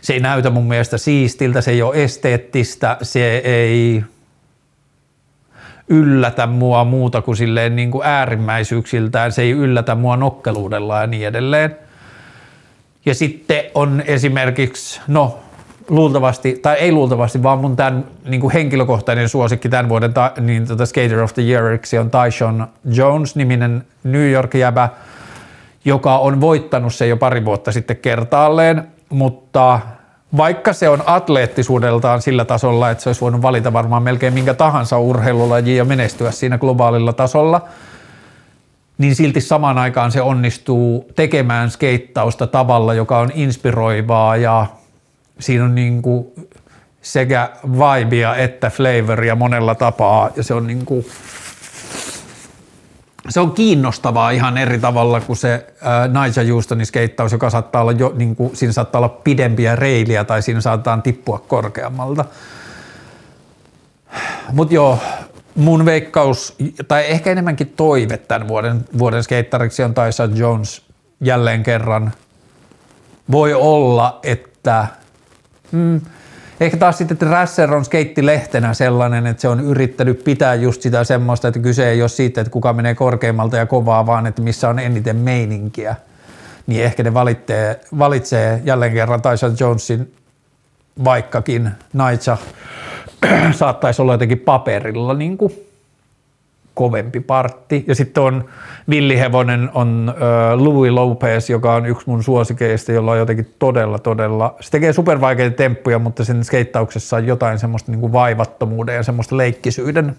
se 0.00 0.12
ei 0.12 0.20
näytä 0.20 0.50
mun 0.50 0.68
mielestä 0.68 0.98
siistiltä, 0.98 1.60
se 1.60 1.70
ei 1.70 1.82
ole 1.82 2.04
esteettistä, 2.04 2.96
se 3.02 3.38
ei 3.38 4.04
yllätä 5.88 6.46
mua 6.46 6.84
muuta 6.84 7.22
kuin 7.22 7.36
silleen 7.36 7.76
niin 7.76 7.90
kuin 7.90 8.06
äärimmäisyyksiltään, 8.06 9.32
se 9.32 9.42
ei 9.42 9.50
yllätä 9.50 9.94
mua 9.94 10.16
nokkeluudella 10.16 11.00
ja 11.00 11.06
niin 11.06 11.26
edelleen. 11.26 11.76
Ja 13.06 13.14
sitten 13.14 13.64
on 13.74 14.02
esimerkiksi, 14.06 15.00
no 15.08 15.38
luultavasti, 15.88 16.58
tai 16.62 16.76
ei 16.76 16.92
luultavasti, 16.92 17.42
vaan 17.42 17.58
mun 17.58 17.76
tämän 17.76 18.04
niin 18.24 18.40
kuin 18.40 18.52
henkilökohtainen 18.52 19.28
suosikki 19.28 19.68
tämän 19.68 19.88
vuoden 19.88 20.14
ta, 20.14 20.32
niin 20.40 20.66
tota 20.66 20.86
Skater 20.86 21.22
of 21.22 21.34
the 21.34 21.42
Yeariksi 21.42 21.98
on 21.98 22.10
Tyshon 22.10 22.66
Jones-niminen 22.84 23.86
New 24.04 24.30
York-jäbä, 24.30 24.88
joka 25.84 26.18
on 26.18 26.40
voittanut 26.40 26.94
se 26.94 27.06
jo 27.06 27.16
pari 27.16 27.44
vuotta 27.44 27.72
sitten 27.72 27.96
kertaalleen 27.96 28.84
mutta 29.10 29.80
vaikka 30.36 30.72
se 30.72 30.88
on 30.88 31.02
atleettisuudeltaan 31.06 32.22
sillä 32.22 32.44
tasolla, 32.44 32.90
että 32.90 33.02
se 33.02 33.08
olisi 33.08 33.20
voinut 33.20 33.42
valita 33.42 33.72
varmaan 33.72 34.02
melkein 34.02 34.34
minkä 34.34 34.54
tahansa 34.54 34.98
urheilulajia 34.98 35.76
ja 35.76 35.84
menestyä 35.84 36.30
siinä 36.30 36.58
globaalilla 36.58 37.12
tasolla, 37.12 37.68
niin 38.98 39.14
silti 39.14 39.40
samaan 39.40 39.78
aikaan 39.78 40.12
se 40.12 40.20
onnistuu 40.20 41.10
tekemään 41.16 41.70
skeittausta 41.70 42.46
tavalla, 42.46 42.94
joka 42.94 43.18
on 43.18 43.30
inspiroivaa 43.34 44.36
ja 44.36 44.66
siinä 45.38 45.64
on 45.64 45.74
niin 45.74 46.02
kuin 46.02 46.26
sekä 47.02 47.50
vibea 47.64 48.36
että 48.36 48.70
flavoria 48.70 49.34
monella 49.34 49.74
tapaa. 49.74 50.30
Ja 50.36 50.42
se 50.42 50.54
on 50.54 50.66
niin 50.66 50.84
kuin 50.84 51.06
se 53.28 53.40
on 53.40 53.52
kiinnostavaa 53.52 54.30
ihan 54.30 54.58
eri 54.58 54.78
tavalla 54.78 55.20
kuin 55.20 55.36
se 55.36 55.54
äh, 55.54 56.24
Nigel 56.24 56.52
Houstonin 56.52 56.86
skeittaus, 56.86 57.32
joka 57.32 57.50
saattaa 57.50 57.82
olla 57.82 57.92
jo, 57.92 58.12
niin 58.16 58.36
kuin, 58.36 58.56
siinä 58.56 58.72
saattaa 58.72 58.98
olla 58.98 59.08
pidempiä 59.08 59.76
reiliä 59.76 60.24
tai 60.24 60.42
siinä 60.42 60.60
saattaa 60.60 61.00
tippua 61.00 61.38
korkeammalta. 61.38 62.24
Mutta 64.52 64.74
joo, 64.74 64.98
mun 65.54 65.84
veikkaus, 65.84 66.54
tai 66.88 67.04
ehkä 67.10 67.30
enemmänkin 67.30 67.72
toive 67.76 68.16
tämän 68.16 68.48
vuoden, 68.48 68.84
vuoden 68.98 69.22
skeittariksi 69.22 69.82
on 69.82 69.94
Tyson 69.94 70.36
Jones 70.36 70.82
jälleen 71.20 71.62
kerran. 71.62 72.12
Voi 73.30 73.54
olla, 73.54 74.20
että 74.22 74.86
mm, 75.72 76.00
Ehkä 76.60 76.76
taas 76.76 76.98
sitten, 76.98 77.14
että 77.14 77.26
Rasser 77.26 77.74
on 77.74 77.84
skeittilehtenä 77.84 78.74
sellainen, 78.74 79.26
että 79.26 79.40
se 79.40 79.48
on 79.48 79.60
yrittänyt 79.60 80.24
pitää 80.24 80.54
just 80.54 80.82
sitä 80.82 81.04
semmoista, 81.04 81.48
että 81.48 81.60
kyse 81.60 81.90
ei 81.90 82.02
ole 82.02 82.08
siitä, 82.08 82.40
että 82.40 82.50
kuka 82.50 82.72
menee 82.72 82.94
korkeammalta 82.94 83.56
ja 83.56 83.66
kovaa, 83.66 84.06
vaan 84.06 84.26
että 84.26 84.42
missä 84.42 84.68
on 84.68 84.78
eniten 84.78 85.16
meininkiä. 85.16 85.96
Niin 86.66 86.84
ehkä 86.84 87.02
ne 87.02 87.14
valitsee, 87.14 87.80
valitsee 87.98 88.60
jälleen 88.64 88.92
kerran 88.92 89.22
Tyson 89.22 89.56
Jonesin, 89.60 90.14
vaikkakin 91.04 91.70
Naitsa 91.92 92.38
saattaisi 93.52 94.02
olla 94.02 94.14
jotenkin 94.14 94.40
paperilla 94.40 95.14
niin 95.14 95.38
kuin 95.38 95.67
kovempi 96.78 97.20
partti. 97.20 97.84
Ja 97.86 97.94
sitten 97.94 98.22
on 98.22 98.44
villihevonen 98.90 99.70
on 99.74 100.14
äh, 100.14 100.60
Louis 100.60 100.92
Lopez, 100.92 101.50
joka 101.50 101.74
on 101.74 101.86
yksi 101.86 102.10
mun 102.10 102.22
suosikeista, 102.22 102.92
jolla 102.92 103.12
on 103.12 103.18
jotenkin 103.18 103.54
todella, 103.58 103.98
todella, 103.98 104.54
se 104.60 104.70
tekee 104.70 104.92
supervaikeita 104.92 105.56
temppuja, 105.56 105.98
mutta 105.98 106.24
sen 106.24 106.44
skeittauksessa 106.44 107.16
on 107.16 107.26
jotain 107.26 107.58
semmoista 107.58 107.90
niin 107.90 108.00
kuin 108.00 108.12
vaivattomuuden 108.12 108.94
ja 108.94 109.02
semmoista 109.02 109.36
leikkisyyden 109.36 110.16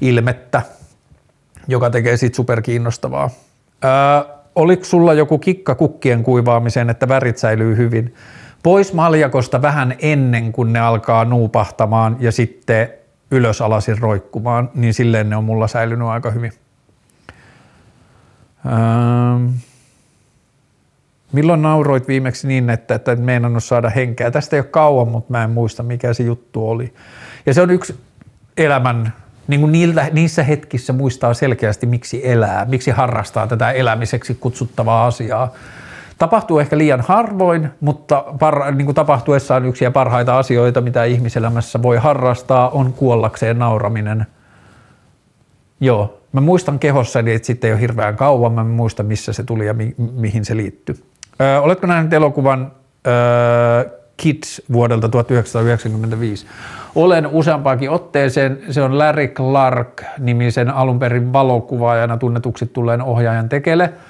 ilmettä, 0.00 0.62
joka 1.68 1.90
tekee 1.90 2.16
siitä 2.16 2.36
superkiinnostavaa. 2.36 3.30
Äh, 3.84 4.24
oliko 4.54 4.84
sulla 4.84 5.14
joku 5.14 5.38
kikka 5.38 5.74
kukkien 5.74 6.22
kuivaamiseen, 6.22 6.90
että 6.90 7.08
värit 7.08 7.38
säilyy 7.38 7.76
hyvin? 7.76 8.14
Pois 8.62 8.92
maljakosta 8.92 9.62
vähän 9.62 9.94
ennen 9.98 10.52
kuin 10.52 10.72
ne 10.72 10.80
alkaa 10.80 11.24
nuupahtamaan 11.24 12.16
ja 12.20 12.32
sitten 12.32 13.01
ylös 13.32 13.60
alasin 13.60 13.98
roikkumaan, 13.98 14.70
niin 14.74 14.94
silleen 14.94 15.30
ne 15.30 15.36
on 15.36 15.44
mulla 15.44 15.68
säilynyt 15.68 16.08
aika 16.08 16.30
hyvin. 16.30 16.52
Ähm. 18.66 19.48
Milloin 21.32 21.62
nauroit 21.62 22.08
viimeksi 22.08 22.48
niin, 22.48 22.70
että, 22.70 22.94
että 22.94 23.12
et 23.12 23.18
meinannut 23.18 23.64
saada 23.64 23.90
henkeä? 23.90 24.30
Tästä 24.30 24.56
ei 24.56 24.60
ole 24.60 24.66
kauan, 24.66 25.08
mutta 25.08 25.32
mä 25.32 25.44
en 25.44 25.50
muista, 25.50 25.82
mikä 25.82 26.12
se 26.12 26.22
juttu 26.22 26.70
oli. 26.70 26.94
Ja 27.46 27.54
se 27.54 27.62
on 27.62 27.70
yksi 27.70 28.00
elämän, 28.56 29.12
niin 29.48 29.60
kuin 29.60 29.72
niiltä, 29.72 30.08
niissä 30.12 30.42
hetkissä 30.42 30.92
muistaa 30.92 31.34
selkeästi, 31.34 31.86
miksi 31.86 32.28
elää, 32.28 32.64
miksi 32.64 32.90
harrastaa 32.90 33.46
tätä 33.46 33.70
elämiseksi 33.70 34.34
kutsuttavaa 34.34 35.06
asiaa. 35.06 35.52
Tapahtuu 36.22 36.58
ehkä 36.58 36.78
liian 36.78 37.00
harvoin, 37.00 37.68
mutta 37.80 38.24
par, 38.38 38.74
niin 38.74 38.84
kuin 38.84 38.94
tapahtuessaan 38.94 39.66
yksiä 39.66 39.90
parhaita 39.90 40.38
asioita, 40.38 40.80
mitä 40.80 41.04
ihmiselämässä 41.04 41.82
voi 41.82 41.96
harrastaa, 41.96 42.70
on 42.70 42.92
kuollakseen 42.92 43.58
nauraminen. 43.58 44.26
Joo, 45.80 46.18
mä 46.32 46.40
muistan 46.40 46.78
kehossani, 46.78 47.32
että 47.32 47.46
sitten 47.46 47.68
ei 47.68 47.74
ole 47.74 47.80
hirveän 47.80 48.16
kauan, 48.16 48.52
mä 48.52 48.64
muistan 48.64 49.06
missä 49.06 49.32
se 49.32 49.42
tuli 49.42 49.66
ja 49.66 49.74
mi- 49.74 49.94
mihin 50.12 50.44
se 50.44 50.56
liittyy. 50.56 50.94
Öö, 51.40 51.60
oletko 51.60 51.86
nähnyt 51.86 52.12
elokuvan 52.12 52.72
öö, 53.06 53.98
Kids 54.16 54.62
vuodelta 54.72 55.08
1995? 55.08 56.46
Olen 56.94 57.26
useampaakin 57.26 57.90
otteeseen. 57.90 58.58
Se 58.70 58.82
on 58.82 58.98
Larry 58.98 59.28
Clark-nimisen 59.28 60.70
alun 60.70 60.98
perin 60.98 61.32
valokuvaajana 61.32 62.16
tunnetuksi 62.16 62.66
tulleen 62.66 63.02
ohjaajan 63.02 63.48
tekele– 63.48 63.92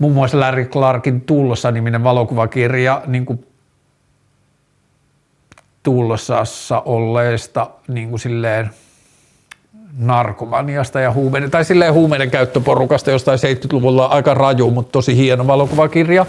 muun 0.00 0.14
muassa 0.14 0.40
Larry 0.40 0.64
Clarkin 0.64 1.20
Tullossa-niminen 1.20 2.04
valokuvakirja 2.04 3.02
niin 3.06 3.26
kuin 3.26 3.46
Tullosassa 5.82 6.80
olleesta 6.80 7.70
niin 7.88 8.10
kuin 8.10 8.20
silleen 8.20 8.70
narkomaniasta 9.98 11.00
ja 11.00 11.12
huumeiden, 11.12 11.50
tai 11.50 11.64
silleen 11.64 11.92
huumeiden 11.92 12.30
käyttöporukasta 12.30 13.10
jostain 13.10 13.38
70-luvulla 13.38 14.06
aika 14.06 14.34
raju, 14.34 14.70
mutta 14.70 14.92
tosi 14.92 15.16
hieno 15.16 15.46
valokuvakirja. 15.46 16.26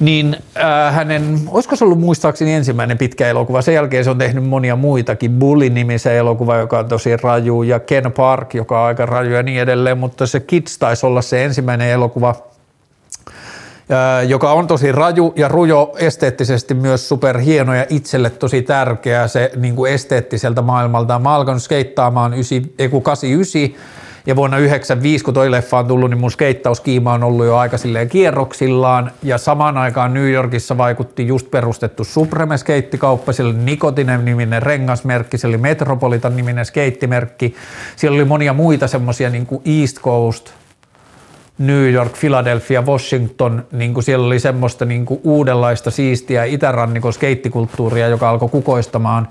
Niin 0.00 0.36
äh, 0.56 0.94
hänen, 0.94 1.40
olisiko 1.48 1.76
se 1.76 1.84
ollut 1.84 2.00
muistaakseni 2.00 2.52
ensimmäinen 2.52 2.98
pitkä 2.98 3.28
elokuva, 3.28 3.62
sen 3.62 3.74
jälkeen 3.74 4.04
se 4.04 4.10
on 4.10 4.18
tehnyt 4.18 4.44
monia 4.44 4.76
muitakin, 4.76 5.32
Bully-nimisen 5.32 6.14
elokuva, 6.14 6.56
joka 6.56 6.78
on 6.78 6.88
tosi 6.88 7.16
raju, 7.16 7.62
ja 7.62 7.80
Ken 7.80 8.12
Park, 8.12 8.54
joka 8.54 8.80
on 8.80 8.86
aika 8.86 9.06
raju 9.06 9.30
ja 9.32 9.42
niin 9.42 9.60
edelleen, 9.60 9.98
mutta 9.98 10.26
se 10.26 10.40
Kids 10.40 10.78
taisi 10.78 11.06
olla 11.06 11.22
se 11.22 11.44
ensimmäinen 11.44 11.88
elokuva, 11.88 12.49
joka 14.28 14.52
on 14.52 14.66
tosi 14.66 14.92
raju 14.92 15.32
ja 15.36 15.48
rujo 15.48 15.94
esteettisesti 15.98 16.74
myös 16.74 17.08
superhieno 17.08 17.74
ja 17.74 17.86
itselle 17.88 18.30
tosi 18.30 18.62
tärkeä 18.62 19.28
se 19.28 19.52
niin 19.56 19.76
kuin 19.76 19.92
esteettiseltä 19.92 20.62
maailmalta. 20.62 21.18
Mä 21.18 21.34
alkanut 21.34 21.62
skeittaamaan 21.62 22.30
89 22.32 23.90
ja 24.26 24.36
vuonna 24.36 24.56
1995, 24.56 25.24
kun 25.24 25.34
toi 25.34 25.50
leffa 25.50 25.78
on 25.78 25.86
tullut, 25.86 26.10
niin 26.10 26.20
mun 26.20 26.30
skeittauskiima 26.30 27.12
on 27.12 27.22
ollut 27.22 27.46
jo 27.46 27.56
aika 27.56 27.78
silleen 27.78 28.08
kierroksillaan. 28.08 29.10
Ja 29.22 29.38
samaan 29.38 29.78
aikaan 29.78 30.14
New 30.14 30.30
Yorkissa 30.30 30.78
vaikutti 30.78 31.26
just 31.26 31.50
perustettu 31.50 32.04
Supreme 32.04 32.56
skeittikauppa, 32.56 33.32
siellä 33.32 33.50
oli 33.54 33.58
Nikotinen 33.58 34.24
niminen 34.24 34.62
rengasmerkki, 34.62 35.38
siellä 35.38 35.54
oli 35.54 35.62
Metropolitan 35.62 36.36
niminen 36.36 36.64
skeittimerkki. 36.64 37.54
Siellä 37.96 38.14
oli 38.14 38.24
monia 38.24 38.52
muita 38.52 38.86
semmosia 38.86 39.30
niin 39.30 39.46
kuin 39.46 39.62
East 39.64 40.00
Coast 40.00 40.59
New 41.60 41.92
York, 41.92 42.12
Philadelphia, 42.20 42.82
Washington, 42.82 43.66
niin 43.72 43.94
kuin 43.94 44.04
siellä 44.04 44.26
oli 44.26 44.40
semmoista 44.40 44.84
niin 44.84 45.06
kuin 45.06 45.20
uudenlaista 45.24 45.90
siistiä 45.90 46.44
itärannikon 46.44 47.12
skeittikulttuuria, 47.12 48.08
joka 48.08 48.30
alkoi 48.30 48.48
kukoistamaan. 48.48 49.28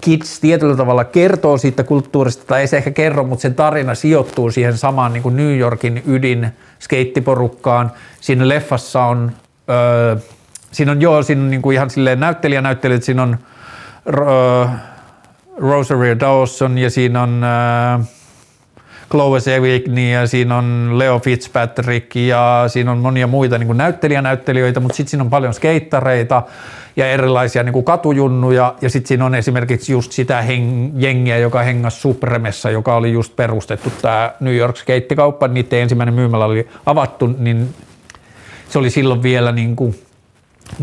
Kids 0.00 0.40
tietyllä 0.40 0.76
tavalla 0.76 1.04
kertoo 1.04 1.58
siitä 1.58 1.84
kulttuurista, 1.84 2.44
tai 2.46 2.60
ei 2.60 2.66
se 2.66 2.76
ehkä 2.76 2.90
kerro, 2.90 3.24
mutta 3.24 3.42
sen 3.42 3.54
tarina 3.54 3.94
sijoittuu 3.94 4.50
siihen 4.50 4.78
samaan 4.78 5.12
niin 5.12 5.22
kuin 5.22 5.36
New 5.36 5.58
Yorkin 5.58 6.02
ydin 6.06 6.48
skeittiporukkaan. 6.78 7.92
Siinä 8.20 8.48
leffassa 8.48 9.04
on, 9.04 9.32
öö, 9.70 10.16
siinä 10.72 10.92
on 10.92 11.00
joo, 11.00 11.22
siinä 11.22 11.42
on 11.42 11.50
niin 11.50 11.62
kuin 11.62 11.74
ihan 11.74 11.90
silleen 11.90 12.20
näyttelijä 12.20 12.60
näyttelijät, 12.60 13.02
siinä 13.02 13.22
on 13.22 13.38
öö, 14.06 14.66
Rosario 15.56 16.20
Dawson 16.20 16.78
ja 16.78 16.90
siinä 16.90 17.22
on 17.22 17.44
öö, 17.44 18.04
Chloe 19.10 19.40
Sevigny 19.40 20.10
ja 20.10 20.26
siinä 20.26 20.56
on 20.56 20.98
Leo 20.98 21.18
Fitzpatrick 21.18 22.16
ja 22.16 22.64
siinä 22.66 22.92
on 22.92 22.98
monia 22.98 23.26
muita 23.26 23.58
niin 23.58 23.76
näyttelijänäyttelijöitä, 23.76 24.80
mutta 24.80 24.96
sitten 24.96 25.10
siinä 25.10 25.24
on 25.24 25.30
paljon 25.30 25.54
skeittareita 25.54 26.42
ja 26.96 27.06
erilaisia 27.10 27.62
niin 27.62 27.72
kuin 27.72 27.84
katujunnuja 27.84 28.74
ja 28.80 28.90
sitten 28.90 29.08
siinä 29.08 29.24
on 29.24 29.34
esimerkiksi 29.34 29.92
just 29.92 30.12
sitä 30.12 30.42
heng- 30.42 30.92
jengiä, 30.94 31.38
joka 31.38 31.62
hengas 31.62 32.02
Supremessa, 32.02 32.70
joka 32.70 32.96
oli 32.96 33.12
just 33.12 33.36
perustettu 33.36 33.92
tämä 34.02 34.32
New 34.40 34.56
York 34.56 34.76
skeittikauppa, 34.76 35.48
niiden 35.48 35.78
ensimmäinen 35.78 36.14
myymälä 36.14 36.44
oli 36.44 36.68
avattu, 36.86 37.26
niin 37.38 37.74
se 38.68 38.78
oli 38.78 38.90
silloin 38.90 39.22
vielä 39.22 39.52
niin 39.52 39.76
kuin 39.76 39.94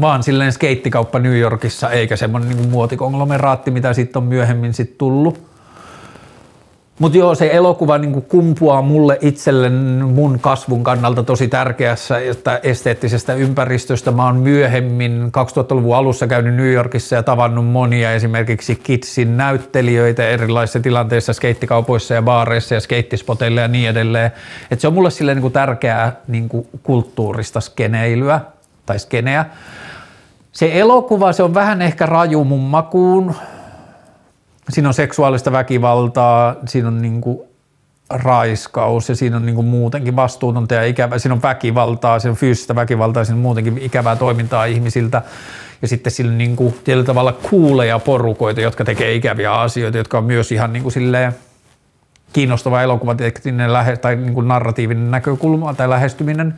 vaan 0.02 0.24
silleen 0.24 0.52
skeittikauppa 0.52 1.20
New 1.20 1.38
Yorkissa, 1.38 1.90
eikä 1.90 2.16
semmoinen 2.16 2.50
niin 2.50 2.70
muotikonglomeraatti, 2.70 3.72
mitä 3.72 3.94
sitten 3.94 4.22
on 4.22 4.28
myöhemmin 4.28 4.74
sitten 4.74 4.98
tullut. 4.98 5.57
Mutta 7.00 7.18
joo, 7.18 7.36
se 7.36 7.50
elokuva 7.54 7.98
niin 7.98 8.22
kumpuaa 8.22 8.82
mulle 8.82 9.18
itselle 9.22 9.70
mun 9.70 10.40
kasvun 10.40 10.84
kannalta 10.84 11.24
tosi 11.24 11.48
tärkeässä 11.48 12.20
että 12.20 12.60
esteettisestä 12.64 13.34
ympäristöstä. 13.34 14.12
Mä 14.12 14.26
oon 14.26 14.36
myöhemmin 14.36 15.32
2000-luvun 15.38 15.96
alussa 15.96 16.28
käynyt 16.28 16.56
New 16.56 16.72
Yorkissa 16.72 17.16
ja 17.16 17.24
tavannut 17.24 17.68
monia 17.68 18.12
esimerkiksi 18.12 18.76
Kidsin 18.76 19.38
näyttelijöitä 19.38 20.28
erilaisissa 20.28 20.80
tilanteissa, 20.80 21.34
skeittikaupoissa 21.34 22.14
ja 22.14 22.22
baareissa 22.22 22.74
ja 22.74 22.80
skeittispoteilla 22.80 23.62
ja 23.62 23.68
niin 23.68 23.90
edelleen. 23.90 24.32
Et 24.72 24.80
se 24.80 24.88
on 24.88 24.94
mulle 24.94 25.12
sille 25.12 25.36
niin 25.36 25.52
tärkeää 25.52 26.16
niin 26.28 26.50
kulttuurista 26.84 27.62
skeneilyä 27.62 28.42
tai 28.86 29.00
skeneä. 29.00 29.46
Se 30.52 30.72
elokuva, 30.74 31.34
se 31.34 31.44
on 31.44 31.54
vähän 31.54 31.82
ehkä 31.82 32.06
raju 32.06 32.44
mun 32.44 32.64
makuun, 32.64 33.36
siinä 34.70 34.88
on 34.88 34.94
seksuaalista 34.94 35.52
väkivaltaa, 35.52 36.56
siinä 36.66 36.88
on 36.88 37.02
niin 37.02 37.22
kuin 37.22 37.40
raiskaus 38.10 39.10
ja 39.10 39.16
siinä 39.16 39.36
on 39.36 39.46
niin 39.46 39.56
kuin 39.56 39.68
muutenkin 39.68 40.16
vastuutonta 40.16 40.74
ja 40.74 40.84
ikävä, 40.84 41.18
siinä 41.18 41.34
on 41.34 41.42
väkivaltaa, 41.42 42.20
siinä 42.20 42.32
on 42.32 42.38
fyysistä 42.38 42.76
väkivaltaa, 42.76 43.24
siinä 43.26 43.36
on 43.36 43.42
muutenkin 43.42 43.78
ikävää 43.78 44.16
toimintaa 44.16 44.66
ihmisiltä 44.66 45.22
ja 45.82 45.88
sitten 45.88 46.12
sillä 46.12 46.32
niin 46.32 46.56
kuin 46.56 46.76
tietyllä 46.84 47.06
tavalla 47.06 47.32
kuuleja 47.32 48.00
porukoita, 48.00 48.62
jotka 48.62 48.86
tekee 48.86 49.14
ikäviä 49.14 49.54
asioita, 49.54 49.98
jotka 49.98 50.18
on 50.18 50.24
myös 50.24 50.52
ihan 50.52 50.74
niin 50.74 50.84
kuin 50.84 50.94
silleen 50.94 51.36
kiinnostava 52.34 52.82
elokuva 52.82 53.16
tai 54.02 54.16
niin 54.16 54.34
kuin 54.34 54.48
narratiivinen 54.48 55.12
näkökulma 55.12 55.74
tai 55.74 55.90
lähestyminen. 55.90 56.56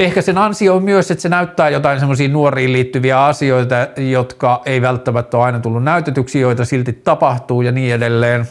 Ehkä 0.00 0.22
sen 0.22 0.38
ansio 0.38 0.76
on 0.76 0.82
myös, 0.82 1.10
että 1.10 1.22
se 1.22 1.28
näyttää 1.28 1.68
jotain 1.68 1.98
semmoisia 1.98 2.28
nuoriin 2.28 2.72
liittyviä 2.72 3.24
asioita, 3.24 3.74
jotka 3.96 4.62
ei 4.66 4.82
välttämättä 4.82 5.36
ole 5.36 5.44
aina 5.44 5.60
tullut 5.60 5.84
näytetyksi, 5.84 6.40
joita 6.40 6.64
silti 6.64 6.92
tapahtuu 6.92 7.62
ja 7.62 7.72
niin 7.72 7.94
edelleen. 7.94 8.48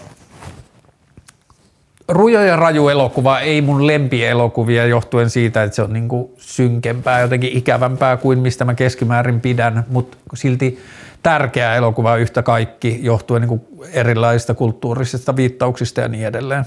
Rujo 2.07 2.41
ja 2.41 2.55
raju 2.55 2.89
elokuva 2.89 3.39
ei 3.39 3.61
mun 3.61 3.87
lempielokuvia 3.87 4.85
johtuen 4.85 5.29
siitä, 5.29 5.63
että 5.63 5.75
se 5.75 5.81
on 5.81 5.93
niinku 5.93 6.33
synkempää, 6.37 7.21
jotenkin 7.21 7.57
ikävämpää 7.57 8.17
kuin 8.17 8.39
mistä 8.39 8.65
mä 8.65 8.73
keskimäärin 8.73 9.41
pidän, 9.41 9.85
mutta 9.89 10.17
silti 10.33 10.79
tärkeä 11.23 11.75
elokuva 11.75 12.15
yhtä 12.15 12.43
kaikki 12.43 12.99
johtuen 13.01 13.41
niinku 13.41 13.67
erilaisista 13.93 14.53
kulttuurisista 14.53 15.35
viittauksista 15.35 16.01
ja 16.01 16.07
niin 16.07 16.27
edelleen. 16.27 16.65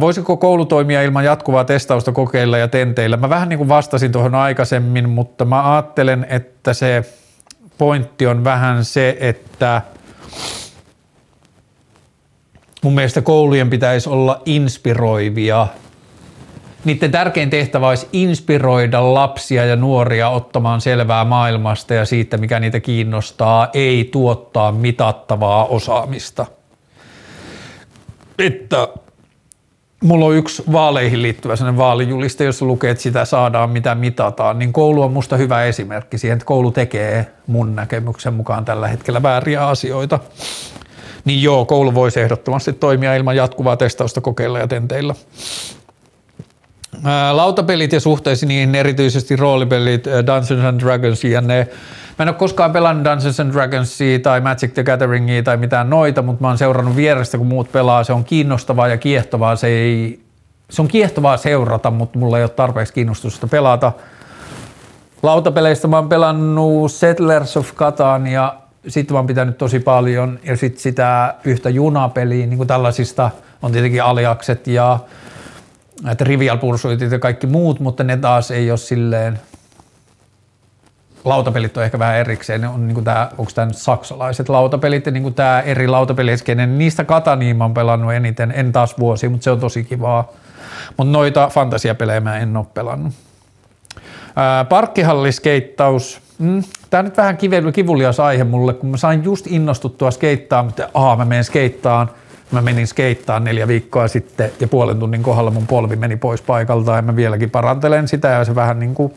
Voisiko 0.00 0.36
koulu 0.36 0.66
toimia 0.66 1.02
ilman 1.02 1.24
jatkuvaa 1.24 1.64
testausta 1.64 2.12
kokeilla 2.12 2.58
ja 2.58 2.68
tenteillä? 2.68 3.16
Mä 3.16 3.28
vähän 3.28 3.48
niin 3.48 3.58
kuin 3.58 3.68
vastasin 3.68 4.12
tuohon 4.12 4.34
aikaisemmin, 4.34 5.08
mutta 5.08 5.44
mä 5.44 5.74
ajattelen, 5.74 6.26
että 6.30 6.74
se 6.74 7.04
pointti 7.78 8.26
on 8.26 8.44
vähän 8.44 8.84
se, 8.84 9.16
että 9.20 9.82
mun 12.82 12.94
mielestä 12.94 13.22
koulujen 13.22 13.70
pitäisi 13.70 14.08
olla 14.08 14.42
inspiroivia. 14.44 15.66
Niiden 16.84 17.10
tärkein 17.10 17.50
tehtävä 17.50 17.88
olisi 17.88 18.08
inspiroida 18.12 19.14
lapsia 19.14 19.64
ja 19.64 19.76
nuoria 19.76 20.28
ottamaan 20.28 20.80
selvää 20.80 21.24
maailmasta 21.24 21.94
ja 21.94 22.04
siitä, 22.04 22.36
mikä 22.36 22.60
niitä 22.60 22.80
kiinnostaa, 22.80 23.68
ei 23.72 24.08
tuottaa 24.12 24.72
mitattavaa 24.72 25.64
osaamista. 25.64 26.46
Että 28.38 28.88
mulla 30.02 30.24
on 30.26 30.36
yksi 30.36 30.62
vaaleihin 30.72 31.22
liittyvä 31.22 31.56
sellainen 31.56 31.78
vaalijuliste, 31.78 32.44
jossa 32.44 32.64
lukee, 32.64 32.90
että 32.90 33.02
sitä 33.02 33.24
saadaan 33.24 33.70
mitä 33.70 33.94
mitataan, 33.94 34.58
niin 34.58 34.72
koulu 34.72 35.02
on 35.02 35.12
musta 35.12 35.36
hyvä 35.36 35.64
esimerkki 35.64 36.18
siihen, 36.18 36.36
että 36.36 36.46
koulu 36.46 36.70
tekee 36.70 37.26
mun 37.46 37.76
näkemyksen 37.76 38.34
mukaan 38.34 38.64
tällä 38.64 38.88
hetkellä 38.88 39.22
vääriä 39.22 39.66
asioita. 39.66 40.18
Niin 41.24 41.42
joo, 41.42 41.64
koulu 41.64 41.94
voisi 41.94 42.20
ehdottomasti 42.20 42.72
toimia 42.72 43.16
ilman 43.16 43.36
jatkuvaa 43.36 43.76
testausta 43.76 44.20
kokeilla 44.20 44.58
ja 44.58 44.66
tenteillä. 44.66 45.14
Lautapelit 47.32 47.92
ja 47.92 48.00
suhteisiin 48.00 48.48
niihin 48.48 48.74
erityisesti 48.74 49.36
roolipelit, 49.36 50.04
Dungeons 50.04 50.64
and 50.64 50.80
Dragons 50.80 51.24
ja 51.24 51.40
ne 51.40 51.68
Mä 52.18 52.22
en 52.22 52.28
ole 52.28 52.36
koskaan 52.36 52.72
pelannut 52.72 53.04
Dungeons 53.04 53.40
and 53.40 53.52
Dragonsia 53.52 54.18
tai 54.18 54.40
Magic 54.40 54.74
the 54.74 54.84
Gatheringia 54.84 55.42
tai 55.42 55.56
mitään 55.56 55.90
noita, 55.90 56.22
mutta 56.22 56.42
mä 56.42 56.48
oon 56.48 56.58
seurannut 56.58 56.96
vierestä, 56.96 57.38
kun 57.38 57.46
muut 57.46 57.72
pelaa. 57.72 58.04
Se 58.04 58.12
on 58.12 58.24
kiinnostavaa 58.24 58.88
ja 58.88 58.96
kiehtovaa. 58.96 59.56
Se, 59.56 59.66
ei, 59.66 60.20
se 60.70 60.82
on 60.82 60.88
kiehtovaa 60.88 61.36
seurata, 61.36 61.90
mutta 61.90 62.18
mulla 62.18 62.38
ei 62.38 62.44
ole 62.44 62.50
tarpeeksi 62.50 62.92
kiinnostusta 62.92 63.46
pelata. 63.46 63.92
Lautapeleistä 65.22 65.88
mä 65.88 65.96
oon 65.96 66.08
pelannut 66.08 66.92
Settlers 66.92 67.56
of 67.56 67.74
Catan 67.74 68.26
ja 68.26 68.56
sitten 68.88 69.14
mä 69.14 69.18
oon 69.18 69.26
pitänyt 69.26 69.58
tosi 69.58 69.80
paljon 69.80 70.38
ja 70.44 70.56
sitten 70.56 70.80
sitä 70.80 71.34
yhtä 71.44 71.70
junapeliä, 71.70 72.46
niin 72.46 72.56
kuin 72.56 72.66
tällaisista 72.66 73.30
on 73.62 73.72
tietenkin 73.72 74.02
aliakset 74.02 74.66
ja 74.66 74.98
Trivial 76.16 76.58
Pursuitit 76.58 77.12
ja 77.12 77.18
kaikki 77.18 77.46
muut, 77.46 77.80
mutta 77.80 78.04
ne 78.04 78.16
taas 78.16 78.50
ei 78.50 78.70
ole 78.70 78.78
silleen 78.78 79.40
lautapelit 81.26 81.76
on 81.76 81.84
ehkä 81.84 81.98
vähän 81.98 82.16
erikseen, 82.16 82.64
on 82.64 82.88
niin 82.88 83.04
tämä, 83.04 83.30
onko 83.38 83.52
tämä 83.54 83.66
nyt 83.66 83.76
saksalaiset 83.76 84.48
lautapelit 84.48 85.06
ja 85.06 85.12
niin 85.12 85.34
tämä 85.34 85.60
eri 85.60 85.88
lautapeliskenen, 85.88 86.78
niistä 86.78 87.04
Kataniin 87.04 87.56
mä 87.56 87.64
oon 87.64 87.74
pelannut 87.74 88.12
eniten, 88.12 88.52
en 88.56 88.72
taas 88.72 88.98
vuosi, 88.98 89.28
mutta 89.28 89.44
se 89.44 89.50
on 89.50 89.60
tosi 89.60 89.84
kivaa. 89.84 90.32
Mutta 90.96 91.12
noita 91.12 91.48
fantasiapelejä 91.48 92.20
mä 92.20 92.38
en 92.38 92.56
ole 92.56 92.66
pelannut. 92.74 93.12
parkkihalliskeittaus, 94.68 96.20
mm, 96.38 96.62
tämä 96.90 96.98
on 96.98 97.04
nyt 97.04 97.16
vähän 97.16 97.36
kivulias 97.72 98.20
aihe 98.20 98.44
mulle, 98.44 98.74
kun 98.74 98.90
mä 98.90 98.96
sain 98.96 99.24
just 99.24 99.46
innostuttua 99.46 100.10
skeittaa, 100.10 100.62
mutta 100.62 100.88
aa 100.94 101.16
mä 101.16 101.24
menen 101.24 101.44
skeittaan, 101.44 102.10
Mä 102.52 102.62
menin 102.62 102.86
skeittaan 102.86 103.44
neljä 103.44 103.68
viikkoa 103.68 104.08
sitten 104.08 104.52
ja 104.60 104.68
puolen 104.68 104.98
tunnin 104.98 105.22
kohdalla 105.22 105.50
mun 105.50 105.66
polvi 105.66 105.96
meni 105.96 106.16
pois 106.16 106.42
paikalta 106.42 106.96
ja 106.96 107.02
mä 107.02 107.16
vieläkin 107.16 107.50
parantelen 107.50 108.08
sitä 108.08 108.28
ja 108.28 108.44
se 108.44 108.54
vähän 108.54 108.78
niin 108.78 108.94
kuin 108.94 109.14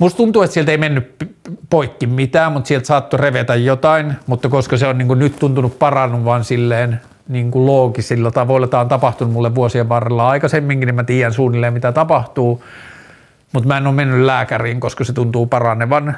Musta 0.00 0.16
tuntuu, 0.16 0.42
että 0.42 0.54
sieltä 0.54 0.70
ei 0.70 0.78
mennyt 0.78 1.28
poikki 1.70 2.06
mitään, 2.06 2.52
mutta 2.52 2.68
sieltä 2.68 2.86
saattoi 2.86 3.20
revetä 3.20 3.54
jotain, 3.54 4.14
mutta 4.26 4.48
koska 4.48 4.76
se 4.76 4.86
on 4.86 4.98
niin 4.98 5.18
nyt 5.18 5.36
tuntunut 5.38 5.78
parannut 5.78 6.24
vaan 6.24 6.44
silleen 6.44 7.00
niin 7.28 7.50
kuin 7.50 7.66
loogisilla 7.66 8.30
tavoilla, 8.30 8.66
tämä 8.66 8.80
on 8.80 8.88
tapahtunut 8.88 9.32
mulle 9.32 9.54
vuosien 9.54 9.88
varrella 9.88 10.28
aikaisemminkin, 10.28 10.86
niin 10.86 10.94
mä 10.94 11.04
tiedän 11.04 11.32
suunnilleen 11.32 11.72
mitä 11.72 11.92
tapahtuu, 11.92 12.64
mutta 13.52 13.68
mä 13.68 13.76
en 13.76 13.86
ole 13.86 13.94
mennyt 13.94 14.20
lääkäriin, 14.20 14.80
koska 14.80 15.04
se 15.04 15.12
tuntuu 15.12 15.46
paranevan, 15.46 16.16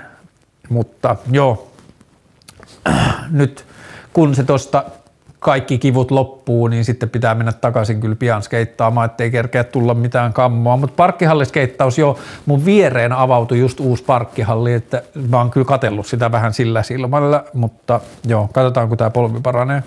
mutta 0.69 1.17
joo, 1.31 1.71
nyt 3.31 3.67
kun 4.13 4.35
se 4.35 4.45
tuosta 4.45 4.85
kaikki 5.43 5.79
kivut 5.79 6.11
loppuu, 6.11 6.69
niin 6.69 6.85
sitten 6.85 7.11
pitää 7.11 7.35
mennä 7.35 7.53
takaisin 7.53 8.01
kyllä 8.01 8.17
pian 8.17 8.43
skeittaamaan, 8.43 9.07
ettei 9.07 9.31
kerkeä 9.31 9.65
tulla 9.65 9.95
mitään 9.95 10.33
kammoa. 10.33 10.77
Mutta 10.77 10.97
parkkihalliskeittaus 10.97 11.99
jo, 11.99 12.19
mun 12.47 12.65
viereen 12.65 13.13
avautui 13.13 13.59
just 13.59 13.81
uusi 13.81 14.05
parkkihalli, 14.05 14.73
että 14.73 15.03
mä 15.31 15.39
oon 15.39 15.51
kyllä 15.51 15.65
katellut 15.65 16.07
sitä 16.07 16.33
vähän 16.33 16.55
sillä 16.55 16.83
silmällä, 16.83 17.45
mutta 17.55 18.01
joo, 18.27 18.49
katsotaan 18.53 18.89
kun 18.89 18.99
tämä 18.99 19.11
polvi 19.11 19.41
paranee. 19.41 19.83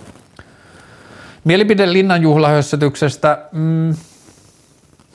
Mielipide 1.43 1.93
linnanjuhlahössätyksestä, 1.93 3.41
mm, 3.51 3.95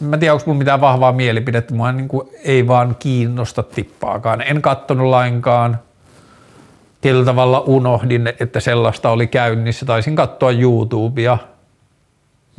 mä 0.01 0.19
tiedän, 0.19 0.35
onko 0.35 0.45
mulla 0.47 0.59
mitään 0.59 0.81
vahvaa 0.81 1.13
mielipidettä, 1.13 1.75
mua 1.75 1.93
niin 1.93 2.09
kuin 2.09 2.29
ei 2.45 2.67
vaan 2.67 2.97
kiinnosta 2.99 3.63
tippaakaan. 3.63 4.43
En 4.43 4.63
kattonut 4.63 5.07
lainkaan, 5.07 5.79
tietyllä 7.01 7.25
tavalla 7.25 7.61
unohdin, 7.61 8.33
että 8.41 8.61
sellaista 8.61 9.11
oli 9.11 9.27
käynnissä. 9.27 9.87
Taisin 9.87 10.17
katsoa 10.17 10.51
YouTubea 10.51 11.39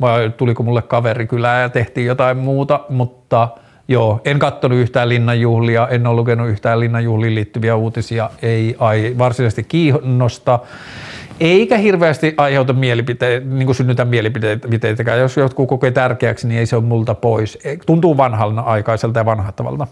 vai 0.00 0.30
tuliko 0.36 0.62
mulle 0.62 0.82
kaveri 0.82 1.26
kylää 1.26 1.62
ja 1.62 1.68
tehtiin 1.68 2.06
jotain 2.06 2.36
muuta, 2.36 2.80
mutta 2.88 3.48
joo, 3.88 4.20
en 4.24 4.38
katsonut 4.38 4.78
yhtään 4.78 5.08
linnanjuhlia, 5.08 5.88
en 5.88 6.06
ole 6.06 6.16
lukenut 6.16 6.48
yhtään 6.48 6.80
linnanjuhliin 6.80 7.34
liittyviä 7.34 7.76
uutisia, 7.76 8.30
ei 8.42 8.76
ai, 8.78 9.14
varsinaisesti 9.18 9.62
kiinnosta, 9.62 10.58
eikä 11.40 11.78
hirveästi 11.78 12.34
aiheuta 12.36 12.72
mielipiteitä, 12.72 13.46
niin 13.46 13.66
kuin 13.66 13.76
synnytä 13.76 14.04
mielipiteitäkään. 14.04 15.18
Jos 15.18 15.36
jotkut 15.36 15.68
kokee 15.68 15.90
tärkeäksi, 15.90 16.48
niin 16.48 16.58
ei 16.58 16.66
se 16.66 16.76
ole 16.76 16.84
multa 16.84 17.14
pois. 17.14 17.58
Tuntuu 17.86 18.16
vanhalta 18.16 18.60
aikaiselta 18.60 19.20
ja 19.20 19.24
vanhattavalta. 19.24 19.86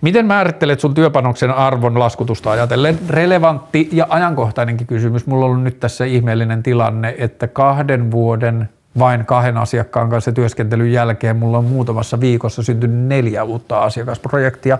Miten 0.00 0.26
määrittelet 0.26 0.80
sun 0.80 0.94
työpanoksen 0.94 1.50
arvon 1.50 1.98
laskutusta 1.98 2.50
ajatellen? 2.50 2.98
Relevantti 3.08 3.88
ja 3.92 4.06
ajankohtainenkin 4.08 4.86
kysymys. 4.86 5.26
Mulla 5.26 5.44
on 5.44 5.50
ollut 5.50 5.64
nyt 5.64 5.80
tässä 5.80 6.04
ihmeellinen 6.04 6.62
tilanne, 6.62 7.14
että 7.18 7.48
kahden 7.48 8.10
vuoden 8.10 8.68
vain 8.98 9.26
kahden 9.26 9.56
asiakkaan 9.56 10.10
kanssa 10.10 10.32
työskentelyn 10.32 10.92
jälkeen 10.92 11.36
mulla 11.36 11.58
on 11.58 11.64
muutamassa 11.64 12.20
viikossa 12.20 12.62
syntynyt 12.62 13.06
neljä 13.06 13.44
uutta 13.44 13.78
asiakasprojektia, 13.78 14.78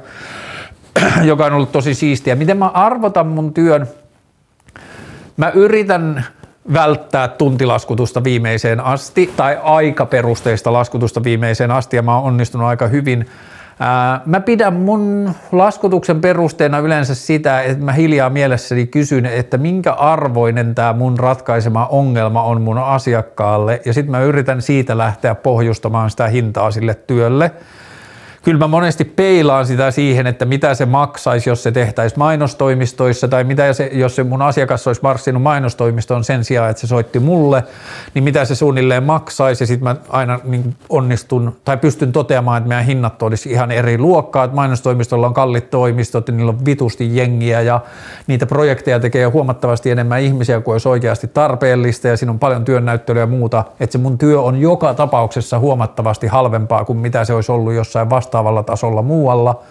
joka 1.23 1.47
on 1.47 1.53
ollut 1.53 1.73
tosi 1.73 1.95
siistiä. 1.95 2.35
Miten 2.35 2.57
mä 2.57 2.69
arvotan 2.69 3.27
mun 3.27 3.55
työn? 3.55 3.87
Mä 5.37 5.51
yritän 5.51 6.25
välttää 6.73 7.29
tuntilaskutusta 7.29 8.25
viimeiseen 8.25 8.81
asti 8.81 9.33
tai 9.37 9.59
aikaperusteista 9.63 10.73
laskutusta 10.73 11.25
viimeiseen 11.25 11.71
asti 11.71 11.97
ja 11.97 12.03
mä 12.03 12.17
oon 12.17 12.25
onnistunut 12.25 12.69
aika 12.69 12.87
hyvin– 12.87 13.27
Mä 14.27 14.41
pidän 14.41 14.75
mun 14.75 15.31
laskutuksen 15.53 16.21
perusteena 16.21 16.79
yleensä 16.79 17.15
sitä, 17.15 17.63
että 17.63 17.85
mä 17.85 17.93
hiljaa 17.93 18.31
mielessäni 18.31 18.87
kysyn, 18.87 19.27
että 19.27 19.59
minkä 19.59 19.93
arvoinen 19.93 20.75
tämä 20.75 20.93
mun 20.93 21.19
ratkaisema 21.19 21.87
ongelma 21.87 22.43
on 22.43 22.63
mun 22.63 22.79
asiakkaalle. 22.79 23.81
Ja 23.85 23.93
sitten 23.93 24.11
mä 24.11 24.21
yritän 24.21 24.63
siitä 24.63 24.99
lähteä 24.99 25.35
pohjustamaan 25.35 26.11
sitä 26.11 26.27
hintaa 26.27 26.71
sille 26.71 26.95
työlle 26.95 27.51
kyllä 28.45 28.59
mä 28.59 28.67
monesti 28.67 29.05
peilaan 29.05 29.67
sitä 29.67 29.91
siihen, 29.91 30.27
että 30.27 30.45
mitä 30.45 30.75
se 30.75 30.87
maksaisi, 30.87 31.51
jos 31.51 31.63
se 31.63 31.73
tehtäisiin 31.73 32.19
mainostoimistoissa 32.19 33.29
tai 33.29 33.45
mitä 33.45 33.73
se, 33.73 33.91
jos 33.93 34.17
se 34.17 34.25
mun 34.25 34.43
asiakas 34.43 34.87
olisi 34.87 35.03
marssinut 35.03 35.43
mainostoimistoon 35.43 36.25
sen 36.25 36.45
sijaan, 36.45 36.71
että 36.71 36.81
se 36.81 36.87
soitti 36.87 37.19
mulle, 37.19 37.65
niin 38.15 38.25
mitä 38.25 38.45
se 38.45 38.55
suunnilleen 38.55 39.03
maksaisi. 39.03 39.63
Ja 39.63 39.67
sitten 39.67 39.85
mä 39.85 39.97
aina 40.09 40.41
niin 40.45 40.77
onnistun 40.89 41.57
tai 41.65 41.77
pystyn 41.77 42.13
toteamaan, 42.13 42.59
että 42.59 42.69
meidän 42.69 42.85
hinnat 42.85 43.23
olisi 43.23 43.51
ihan 43.51 43.71
eri 43.71 43.99
luokkaa, 43.99 44.45
että 44.45 44.55
mainostoimistolla 44.55 45.27
on 45.27 45.35
kallit 45.35 45.71
toimistot 45.71 46.29
ja 46.29 46.35
niillä 46.35 46.51
on 46.51 46.65
vitusti 46.65 47.17
jengiä 47.17 47.61
ja 47.61 47.81
niitä 48.27 48.47
projekteja 48.47 49.01
tekee 49.01 49.27
huomattavasti 49.27 49.91
enemmän 49.91 50.21
ihmisiä 50.21 50.61
kuin 50.61 50.73
olisi 50.73 50.89
oikeasti 50.89 51.27
tarpeellista 51.27 52.09
ja 52.09 52.17
siinä 52.17 52.33
on 52.33 52.39
paljon 52.39 52.65
työnäyttelyä 52.65 53.23
ja 53.23 53.27
muuta, 53.27 53.65
että 53.81 53.93
se 53.93 53.99
mun 53.99 54.19
työ 54.19 54.41
on 54.41 54.61
joka 54.61 54.95
tapauksessa 54.95 55.59
huomattavasti 55.59 56.27
halvempaa 56.27 56.85
kuin 56.85 56.99
mitä 56.99 57.25
se 57.25 57.35
olisi 57.35 57.53
ollut 57.53 57.73
jossain 57.73 58.11
vastaavalla 58.35 58.63
tasolla 58.63 59.03
muualla. 59.03 59.63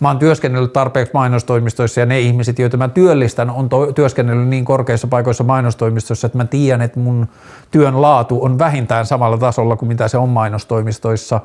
Mä 0.00 0.08
oon 0.08 0.18
työskennellyt 0.18 0.72
tarpeeksi 0.72 1.14
mainostoimistoissa 1.14 2.00
ja 2.00 2.06
ne 2.06 2.20
ihmiset, 2.20 2.58
joita 2.58 2.76
mä 2.76 2.88
työllistän, 2.88 3.50
on 3.50 3.68
to- 3.68 3.92
työskennellyt 3.92 4.48
niin 4.48 4.64
korkeissa 4.64 5.06
paikoissa 5.06 5.44
mainostoimistoissa, 5.44 6.26
että 6.26 6.38
mä 6.38 6.44
tiedän, 6.44 6.82
että 6.82 7.00
mun 7.00 7.28
työn 7.70 8.02
laatu 8.02 8.44
on 8.44 8.58
vähintään 8.58 9.06
samalla 9.06 9.38
tasolla 9.38 9.76
kuin 9.76 9.88
mitä 9.88 10.08
se 10.08 10.18
on 10.18 10.28
mainostoimistoissa. 10.28 11.40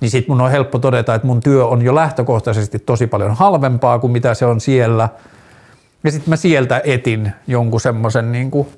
Niin 0.00 0.10
sit 0.10 0.28
mun 0.28 0.40
on 0.40 0.50
helppo 0.50 0.78
todeta, 0.78 1.14
että 1.14 1.26
mun 1.26 1.40
työ 1.40 1.66
on 1.66 1.82
jo 1.82 1.94
lähtökohtaisesti 1.94 2.78
tosi 2.78 3.06
paljon 3.06 3.34
halvempaa 3.34 3.98
kuin 3.98 4.12
mitä 4.12 4.34
se 4.34 4.46
on 4.46 4.60
siellä. 4.60 5.08
Ja 6.04 6.10
sitten 6.10 6.30
mä 6.30 6.36
sieltä 6.36 6.80
etin 6.84 7.32
jonkun 7.46 7.80
semmoisen 7.80 8.32
niin 8.32 8.50
kuin 8.50 8.68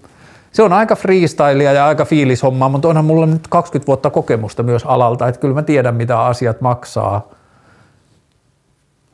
se 0.53 0.63
on 0.63 0.73
aika 0.73 0.97
freestylia 0.97 1.73
ja 1.73 1.87
aika 1.87 2.05
fiilishommaa, 2.05 2.69
mutta 2.69 2.89
onhan 2.89 3.05
mulla 3.05 3.27
nyt 3.27 3.49
20 3.49 3.87
vuotta 3.87 4.11
kokemusta 4.11 4.63
myös 4.63 4.85
alalta, 4.85 5.29
että 5.29 5.41
kyllä 5.41 5.55
mä 5.55 5.63
tiedän 5.63 5.95
mitä 5.95 6.21
asiat 6.21 6.61
maksaa. 6.61 7.29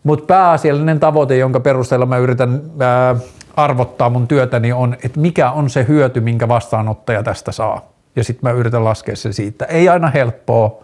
Mutta 0.02 0.26
pääasiallinen 0.26 1.00
tavoite, 1.00 1.36
jonka 1.36 1.60
perusteella 1.60 2.06
mä 2.06 2.18
yritän 2.18 2.62
ää, 2.80 3.16
arvottaa 3.56 4.10
mun 4.10 4.28
työtäni 4.28 4.72
on, 4.72 4.96
että 5.04 5.20
mikä 5.20 5.50
on 5.50 5.70
se 5.70 5.84
hyöty, 5.88 6.20
minkä 6.20 6.48
vastaanottaja 6.48 7.22
tästä 7.22 7.52
saa. 7.52 7.88
Ja 8.16 8.24
sitten 8.24 8.50
mä 8.50 8.56
yritän 8.59 8.84
laskea 8.84 9.16
se 9.16 9.32
siitä. 9.32 9.64
Ei 9.64 9.88
aina 9.88 10.10
helppoa, 10.10 10.82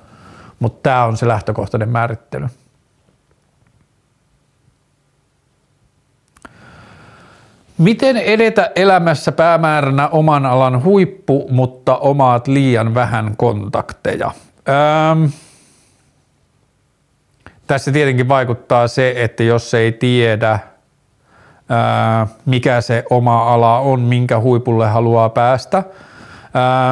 mutta 0.58 0.78
tämä 0.82 1.04
on 1.04 1.16
se 1.16 1.28
lähtökohtainen 1.28 1.88
määrittely. 1.88 2.46
Miten 7.78 8.16
edetä 8.16 8.70
elämässä 8.76 9.32
päämääränä 9.32 10.09
oman 10.09 10.46
alan 10.46 10.84
huippu, 10.84 11.46
mutta 11.50 11.96
omaat 11.96 12.48
liian 12.48 12.94
vähän 12.94 13.36
kontakteja? 13.36 14.30
Öm, 15.12 15.30
tässä 17.66 17.92
tietenkin 17.92 18.28
vaikuttaa 18.28 18.88
se, 18.88 19.14
että 19.16 19.42
jos 19.42 19.74
ei 19.74 19.92
tiedä, 19.92 20.59
ää, 21.68 22.26
mikä 22.46 22.80
se 22.80 23.05
oma 23.10 23.52
ala 23.52 23.78
on, 23.78 24.00
minkä 24.00 24.40
huipulle 24.40 24.88
haluaa 24.88 25.28
päästä. 25.28 25.82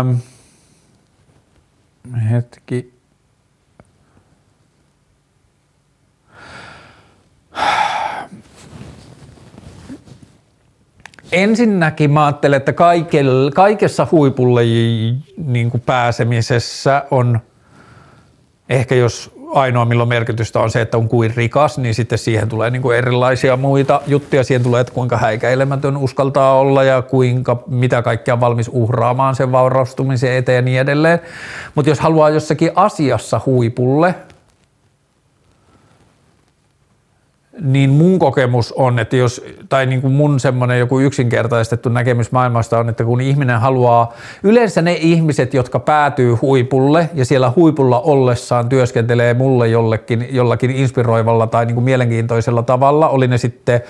Öm, 0.01 0.19
hetki. 2.31 2.96
Ensinnäkin 11.33 12.11
mä 12.11 12.25
ajattelen, 12.27 12.57
että 12.57 12.73
kaikessa 13.55 14.07
huipulle 14.13 14.63
niin 15.47 15.71
kuin 15.71 15.81
pääsemisessä 15.87 17.05
on 17.11 17.41
ehkä 18.69 18.95
jos 18.95 19.37
ainoa 19.55 19.85
milloin 19.85 20.09
merkitystä 20.09 20.61
on 20.61 20.71
se, 20.71 20.81
että 20.81 20.97
on 20.97 21.09
kuin 21.09 21.33
rikas, 21.37 21.79
niin 21.79 21.95
sitten 21.95 22.19
siihen 22.19 22.49
tulee 22.49 22.71
niin 22.71 22.83
kuin 22.83 22.99
erilaisia 22.99 23.57
muita 23.57 24.01
juttuja. 24.07 24.45
Siihen 24.45 24.63
tulee, 24.63 24.81
että 24.81 24.93
kuinka 24.93 25.17
häikäilemätön 25.17 25.97
uskaltaa 25.97 26.59
olla 26.59 26.85
ja 26.85 27.03
kuinka, 27.03 27.63
mitä 27.67 28.03
kaikkea 28.03 28.35
on 28.35 28.41
valmis 28.41 28.71
uhraamaan 28.73 29.35
sen 29.35 29.53
vaurastumisen 29.53 30.33
eteen 30.33 30.57
ja 30.57 30.63
niin 30.63 30.81
edelleen. 30.81 31.19
Mutta 31.75 31.91
jos 31.91 32.01
haluaa 32.01 32.31
jossakin 32.31 32.71
asiassa 32.75 33.41
huipulle, 33.47 34.15
niin 37.61 37.91
mun 37.91 38.19
kokemus 38.19 38.73
on, 38.73 38.99
että 38.99 39.17
jos, 39.17 39.45
tai 39.69 39.87
niin 39.87 40.01
kuin 40.01 40.13
mun 40.13 40.41
semmoinen 40.41 40.79
joku 40.79 41.01
yksinkertaistettu 41.01 41.89
näkemys 41.89 42.33
maailmasta 42.33 42.79
on, 42.79 42.89
että 42.89 43.05
kun 43.05 43.21
ihminen 43.21 43.61
haluaa, 43.61 44.13
yleensä 44.43 44.83
ne 44.83 44.93
ihmiset, 44.93 45.55
jotka 45.55 45.79
päätyy 45.79 46.35
huipulle 46.35 47.11
ja 47.15 47.25
siellä 47.25 47.53
huipulla 47.57 48.01
ollessaan 48.01 48.69
työskentelee 48.69 49.35
mulle 49.35 49.69
jollekin, 49.69 50.29
jollakin 50.31 50.71
inspiroivalla 50.71 51.47
tai 51.47 51.67
niin 51.67 51.75
kuin 51.75 51.85
mielenkiintoisella 51.85 52.63
tavalla, 52.63 53.09
oli 53.09 53.29
ne 53.29 53.39
sitten 53.39 53.81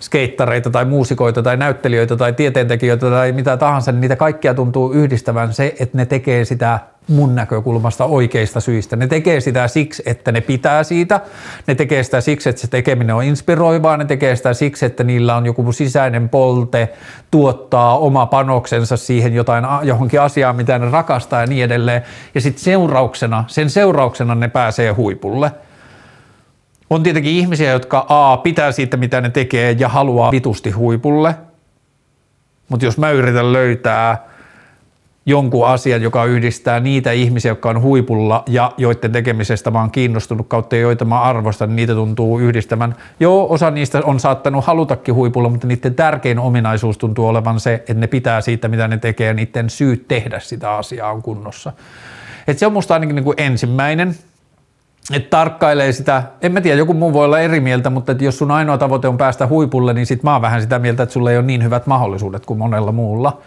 skeittareita 0.00 0.70
tai 0.70 0.84
muusikoita 0.84 1.42
tai 1.42 1.56
näyttelijöitä 1.56 2.16
tai 2.16 2.32
tieteentekijöitä 2.32 3.10
tai 3.10 3.32
mitä 3.32 3.56
tahansa, 3.56 3.92
niin 3.92 4.00
niitä 4.00 4.16
kaikkia 4.16 4.54
tuntuu 4.54 4.92
yhdistävän 4.92 5.52
se, 5.52 5.74
että 5.80 5.98
ne 5.98 6.06
tekee 6.06 6.44
sitä 6.44 6.78
mun 7.08 7.34
näkökulmasta 7.34 8.04
oikeista 8.04 8.60
syistä. 8.60 8.96
Ne 8.96 9.06
tekee 9.06 9.40
sitä 9.40 9.68
siksi, 9.68 10.02
että 10.06 10.32
ne 10.32 10.40
pitää 10.40 10.82
siitä, 10.82 11.20
ne 11.66 11.74
tekee 11.74 12.02
sitä 12.02 12.20
siksi, 12.20 12.48
että 12.48 12.62
se 12.62 12.68
tekeminen 12.68 13.14
on 13.14 13.24
inspiroivaa, 13.24 13.96
ne 13.96 14.04
tekee 14.04 14.36
sitä 14.36 14.54
siksi, 14.54 14.86
että 14.86 15.04
niillä 15.04 15.36
on 15.36 15.46
joku 15.46 15.72
sisäinen 15.72 16.28
polte 16.28 16.88
tuottaa 17.30 17.98
oma 17.98 18.26
panoksensa 18.26 18.96
siihen 18.96 19.34
jotain, 19.34 19.64
johonkin 19.82 20.20
asiaan, 20.20 20.56
mitä 20.56 20.78
ne 20.78 20.90
rakastaa 20.90 21.40
ja 21.40 21.46
niin 21.46 21.64
edelleen. 21.64 22.02
Ja 22.34 22.40
sitten 22.40 22.64
seurauksena, 22.64 23.44
sen 23.46 23.70
seurauksena 23.70 24.34
ne 24.34 24.48
pääsee 24.48 24.90
huipulle. 24.90 25.52
On 26.90 27.02
tietenkin 27.02 27.32
ihmisiä, 27.32 27.72
jotka 27.72 28.06
A, 28.08 28.36
pitää 28.36 28.72
siitä, 28.72 28.96
mitä 28.96 29.20
ne 29.20 29.30
tekee 29.30 29.76
ja 29.78 29.88
haluaa 29.88 30.30
vitusti 30.30 30.70
huipulle. 30.70 31.34
Mutta 32.68 32.84
jos 32.84 32.98
mä 32.98 33.10
yritän 33.10 33.52
löytää 33.52 34.35
jonkun 35.26 35.66
asian, 35.66 36.02
joka 36.02 36.24
yhdistää 36.24 36.80
niitä 36.80 37.12
ihmisiä, 37.12 37.50
jotka 37.50 37.70
on 37.70 37.82
huipulla 37.82 38.42
ja 38.46 38.72
joiden 38.76 39.12
tekemisestä 39.12 39.70
mä 39.70 39.80
oon 39.80 39.90
kiinnostunut 39.90 40.48
kautta 40.48 40.76
joita 40.76 41.04
mä 41.04 41.20
arvostan, 41.20 41.68
niin 41.68 41.76
niitä 41.76 41.94
tuntuu 41.94 42.38
yhdistämään. 42.38 42.94
Joo, 43.20 43.52
osa 43.52 43.70
niistä 43.70 44.00
on 44.04 44.20
saattanut 44.20 44.64
halutakin 44.64 45.14
huipulla, 45.14 45.48
mutta 45.48 45.66
niiden 45.66 45.94
tärkein 45.94 46.38
ominaisuus 46.38 46.98
tuntuu 46.98 47.28
olevan 47.28 47.60
se, 47.60 47.74
että 47.74 47.94
ne 47.94 48.06
pitää 48.06 48.40
siitä, 48.40 48.68
mitä 48.68 48.88
ne 48.88 48.98
tekee, 48.98 49.26
ja 49.26 49.34
niiden 49.34 49.70
syyt 49.70 50.08
tehdä 50.08 50.40
sitä 50.40 50.72
asiaa 50.72 51.12
on 51.12 51.22
kunnossa. 51.22 51.72
Et 52.48 52.58
se 52.58 52.66
on 52.66 52.72
musta 52.72 52.94
ainakin 52.94 53.16
niin 53.16 53.24
kuin 53.24 53.40
ensimmäinen, 53.40 54.14
että 55.12 55.30
tarkkailee 55.30 55.92
sitä, 55.92 56.22
en 56.42 56.52
mä 56.52 56.60
tiedä, 56.60 56.78
joku 56.78 56.94
muu 56.94 57.12
voi 57.12 57.24
olla 57.24 57.40
eri 57.40 57.60
mieltä, 57.60 57.90
mutta 57.90 58.12
että 58.12 58.24
jos 58.24 58.38
sun 58.38 58.50
ainoa 58.50 58.78
tavoite 58.78 59.08
on 59.08 59.16
päästä 59.16 59.46
huipulle, 59.46 59.92
niin 59.92 60.06
sit 60.06 60.22
mä 60.22 60.32
oon 60.32 60.42
vähän 60.42 60.62
sitä 60.62 60.78
mieltä, 60.78 61.02
että 61.02 61.12
sulla 61.12 61.30
ei 61.30 61.36
ole 61.36 61.46
niin 61.46 61.64
hyvät 61.64 61.86
mahdollisuudet 61.86 62.46
kuin 62.46 62.58
monella 62.58 62.92
muulla. 62.92 63.40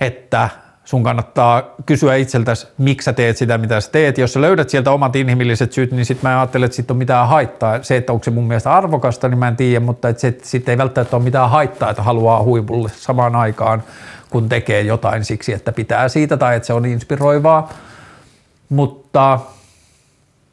Että 0.00 0.48
sun 0.86 1.02
kannattaa 1.02 1.62
kysyä 1.86 2.16
itseltäsi, 2.16 2.66
miksi 2.78 3.04
sä 3.04 3.12
teet 3.12 3.36
sitä, 3.36 3.58
mitä 3.58 3.80
sä 3.80 3.90
teet. 3.90 4.18
Jos 4.18 4.32
sä 4.32 4.40
löydät 4.40 4.70
sieltä 4.70 4.90
omat 4.90 5.16
inhimilliset 5.16 5.72
syyt, 5.72 5.92
niin 5.92 6.06
sitten 6.06 6.30
mä 6.30 6.40
ajattelen, 6.40 6.66
että 6.66 6.76
siitä 6.76 6.92
on 6.92 6.96
mitään 6.96 7.28
haittaa. 7.28 7.82
Se, 7.82 7.96
että 7.96 8.12
onko 8.12 8.24
se 8.24 8.30
mun 8.30 8.46
mielestä 8.46 8.74
arvokasta, 8.74 9.28
niin 9.28 9.38
mä 9.38 9.48
en 9.48 9.56
tiedä, 9.56 9.80
mutta 9.80 10.08
että 10.08 10.30
sitten 10.42 10.72
ei 10.72 10.78
välttämättä 10.78 11.16
ole 11.16 11.24
mitään 11.24 11.50
haittaa, 11.50 11.90
että 11.90 12.02
haluaa 12.02 12.42
huipulle 12.42 12.90
samaan 12.96 13.36
aikaan, 13.36 13.82
kun 14.30 14.48
tekee 14.48 14.82
jotain 14.82 15.24
siksi, 15.24 15.52
että 15.52 15.72
pitää 15.72 16.08
siitä 16.08 16.36
tai 16.36 16.56
että 16.56 16.66
se 16.66 16.72
on 16.72 16.86
inspiroivaa. 16.86 17.72
Mutta 18.68 19.40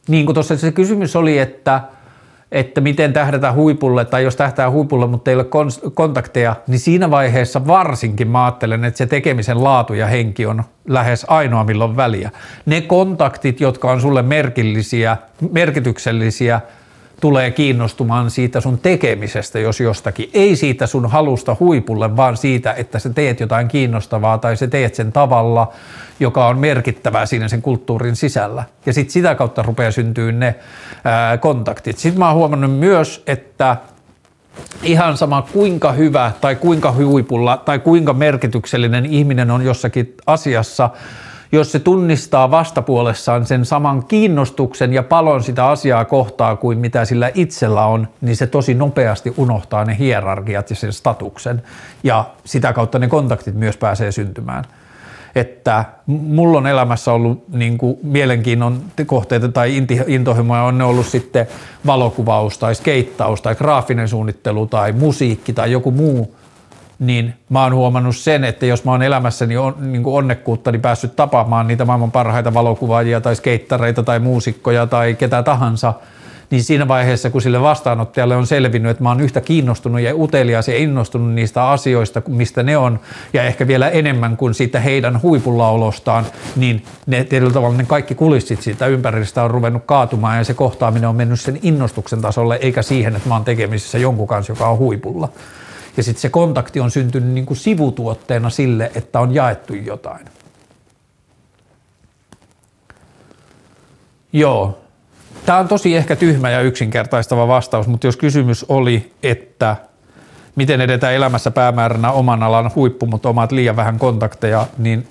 niin 0.07 0.25
kuin 0.25 0.33
tuossa 0.33 0.57
se 0.57 0.71
kysymys 0.71 1.15
oli, 1.15 1.39
että– 1.39 1.81
että 2.53 2.81
miten 2.81 3.13
tähdätä 3.13 3.53
huipulle 3.53 4.05
tai 4.05 4.23
jos 4.23 4.35
tähtää 4.35 4.71
huipulle, 4.71 5.07
mutta 5.07 5.31
ei 5.31 5.35
ole 5.35 5.45
kontakteja, 5.93 6.55
niin 6.67 6.79
siinä 6.79 7.11
vaiheessa 7.11 7.67
varsinkin 7.67 8.27
mä 8.27 8.45
ajattelen, 8.45 8.85
että 8.85 8.97
se 8.97 9.05
tekemisen 9.05 9.63
laatu 9.63 9.93
ja 9.93 10.07
henki 10.07 10.45
on 10.45 10.63
lähes 10.87 11.25
ainoa 11.29 11.63
milloin 11.63 11.95
väliä. 11.95 12.31
Ne 12.65 12.81
kontaktit, 12.81 13.61
jotka 13.61 13.91
on 13.91 14.01
sulle 14.01 14.21
merkillisiä, 14.21 15.17
merkityksellisiä, 15.51 16.61
tulee 17.23 17.51
kiinnostumaan 17.51 18.31
siitä 18.31 18.61
sun 18.61 18.77
tekemisestä, 18.77 19.59
jos 19.59 19.79
jostakin. 19.79 20.29
Ei 20.33 20.55
siitä 20.55 20.87
sun 20.87 21.09
halusta 21.09 21.55
huipulle, 21.59 22.15
vaan 22.17 22.37
siitä, 22.37 22.73
että 22.73 22.99
sä 22.99 23.09
teet 23.09 23.39
jotain 23.39 23.67
kiinnostavaa 23.67 24.37
tai 24.37 24.57
sä 24.57 24.67
teet 24.67 24.95
sen 24.95 25.11
tavalla, 25.11 25.71
joka 26.19 26.47
on 26.47 26.59
merkittävää 26.59 27.25
siinä 27.25 27.47
sen 27.47 27.61
kulttuurin 27.61 28.15
sisällä. 28.15 28.63
Ja 28.85 28.93
sitten 28.93 29.13
sitä 29.13 29.35
kautta 29.35 29.61
rupeaa 29.61 29.91
syntyä 29.91 30.31
ne 30.31 30.55
ää, 31.03 31.37
kontaktit. 31.37 31.97
Sitten 31.97 32.19
mä 32.19 32.27
oon 32.27 32.35
huomannut 32.35 32.71
myös, 32.71 33.23
että 33.27 33.77
ihan 34.81 35.17
sama 35.17 35.41
kuinka 35.53 35.91
hyvä 35.91 36.31
tai 36.41 36.55
kuinka 36.55 36.91
huipulla 36.91 37.57
tai 37.57 37.79
kuinka 37.79 38.13
merkityksellinen 38.13 39.05
ihminen 39.05 39.51
on 39.51 39.65
jossakin 39.65 40.13
asiassa, 40.27 40.89
jos 41.53 41.71
se 41.71 41.79
tunnistaa 41.79 42.51
vastapuolessaan 42.51 43.45
sen 43.45 43.65
saman 43.65 44.05
kiinnostuksen 44.05 44.93
ja 44.93 45.03
palon 45.03 45.43
sitä 45.43 45.67
asiaa 45.67 46.05
kohtaa 46.05 46.55
kuin 46.55 46.77
mitä 46.77 47.05
sillä 47.05 47.31
itsellä 47.33 47.85
on, 47.85 48.07
niin 48.21 48.35
se 48.35 48.47
tosi 48.47 48.73
nopeasti 48.73 49.33
unohtaa 49.37 49.85
ne 49.85 49.97
hierarkiat 49.99 50.69
ja 50.69 50.75
sen 50.75 50.93
statuksen 50.93 51.63
ja 52.03 52.25
sitä 52.45 52.73
kautta 52.73 52.99
ne 52.99 53.07
kontaktit 53.07 53.55
myös 53.55 53.77
pääsee 53.77 54.11
syntymään. 54.11 54.63
että 55.35 55.85
mulla 56.07 56.57
on 56.57 56.67
elämässä 56.67 57.13
ollut 57.13 57.43
niin 57.49 57.77
kuin 57.77 57.97
mielenkiinnon 58.03 58.81
kohteita 59.05 59.49
tai 59.49 59.85
intohimoja, 60.07 60.63
on 60.63 60.77
ne 60.77 60.83
ollut 60.83 61.05
sitten 61.05 61.47
valokuvaus 61.85 62.57
tai 62.57 62.75
skeittaus 62.75 63.41
tai 63.41 63.55
graafinen 63.55 64.07
suunnittelu 64.07 64.67
tai 64.67 64.91
musiikki 64.91 65.53
tai 65.53 65.71
joku 65.71 65.91
muu, 65.91 66.35
niin 67.03 67.33
mä 67.49 67.63
oon 67.63 67.75
huomannut 67.75 68.15
sen, 68.15 68.43
että 68.43 68.65
jos 68.65 68.83
mä 68.85 68.91
oon 68.91 69.01
elämässäni 69.01 69.57
on, 69.57 69.75
niin 69.79 70.03
kuin 70.03 70.15
onnekkuuttani 70.15 70.79
päässyt 70.79 71.15
tapaamaan 71.15 71.67
niitä 71.67 71.85
maailman 71.85 72.11
parhaita 72.11 72.53
valokuvaajia 72.53 73.21
tai 73.21 73.35
skeittareita 73.35 74.03
tai 74.03 74.19
muusikkoja 74.19 74.87
tai 74.87 75.13
ketä 75.13 75.43
tahansa– 75.43 75.93
niin 76.53 76.63
siinä 76.63 76.87
vaiheessa, 76.87 77.29
kun 77.29 77.41
sille 77.41 77.61
vastaanottajalle 77.61 78.35
on 78.35 78.47
selvinnyt, 78.47 78.91
että 78.91 79.03
mä 79.03 79.09
oon 79.09 79.21
yhtä 79.21 79.41
kiinnostunut 79.41 80.01
ja 80.01 80.15
utelias 80.15 80.67
ja 80.67 80.77
innostunut 80.77 81.33
niistä 81.33 81.69
asioista, 81.69 82.21
mistä 82.27 82.63
ne 82.63 82.77
on, 82.77 82.99
ja 83.33 83.43
ehkä 83.43 83.67
vielä 83.67 83.89
enemmän 83.89 84.37
kuin 84.37 84.53
siitä 84.53 84.79
heidän 84.79 85.21
huipullaolostaan, 85.21 86.25
niin 86.55 86.85
ne 87.05 87.23
tietyllä 87.23 87.53
tavalla 87.53 87.77
ne 87.77 87.85
kaikki 87.85 88.15
kulissit 88.15 88.61
siitä 88.61 88.87
ympäristä 88.87 89.43
on 89.43 89.51
ruvennut 89.51 89.83
kaatumaan, 89.85 90.37
ja 90.37 90.43
se 90.43 90.53
kohtaaminen 90.53 91.09
on 91.09 91.15
mennyt 91.15 91.41
sen 91.41 91.59
innostuksen 91.61 92.21
tasolle, 92.21 92.59
eikä 92.61 92.81
siihen, 92.81 93.15
että 93.15 93.29
mä 93.29 93.35
oon 93.35 93.45
tekemisissä 93.45 93.97
jonkun 93.97 94.27
kanssa, 94.27 94.51
joka 94.51 94.67
on 94.67 94.77
huipulla. 94.77 95.29
Ja 95.97 96.03
sitten 96.03 96.21
se 96.21 96.29
kontakti 96.29 96.79
on 96.79 96.91
syntynyt 96.91 97.29
niin 97.29 97.45
kuin 97.45 97.57
sivutuotteena 97.57 98.49
sille, 98.49 98.91
että 98.95 99.19
on 99.19 99.33
jaettu 99.35 99.73
jotain. 99.73 100.25
Joo, 104.33 104.83
Tämä 105.45 105.57
on 105.57 105.67
tosi 105.67 105.95
ehkä 105.95 106.15
tyhmä 106.15 106.49
ja 106.49 106.61
yksinkertaistava 106.61 107.47
vastaus, 107.47 107.87
mutta 107.87 108.07
jos 108.07 108.17
kysymys 108.17 108.65
oli, 108.69 109.11
että 109.23 109.75
miten 110.55 110.81
edetään 110.81 111.13
elämässä 111.13 111.51
päämääränä 111.51 112.11
oman 112.11 112.43
alan 112.43 112.71
huippu, 112.75 113.05
mutta 113.05 113.29
omat 113.29 113.51
liian 113.51 113.75
vähän 113.75 113.99
kontakteja, 113.99 114.67
niin 114.77 115.07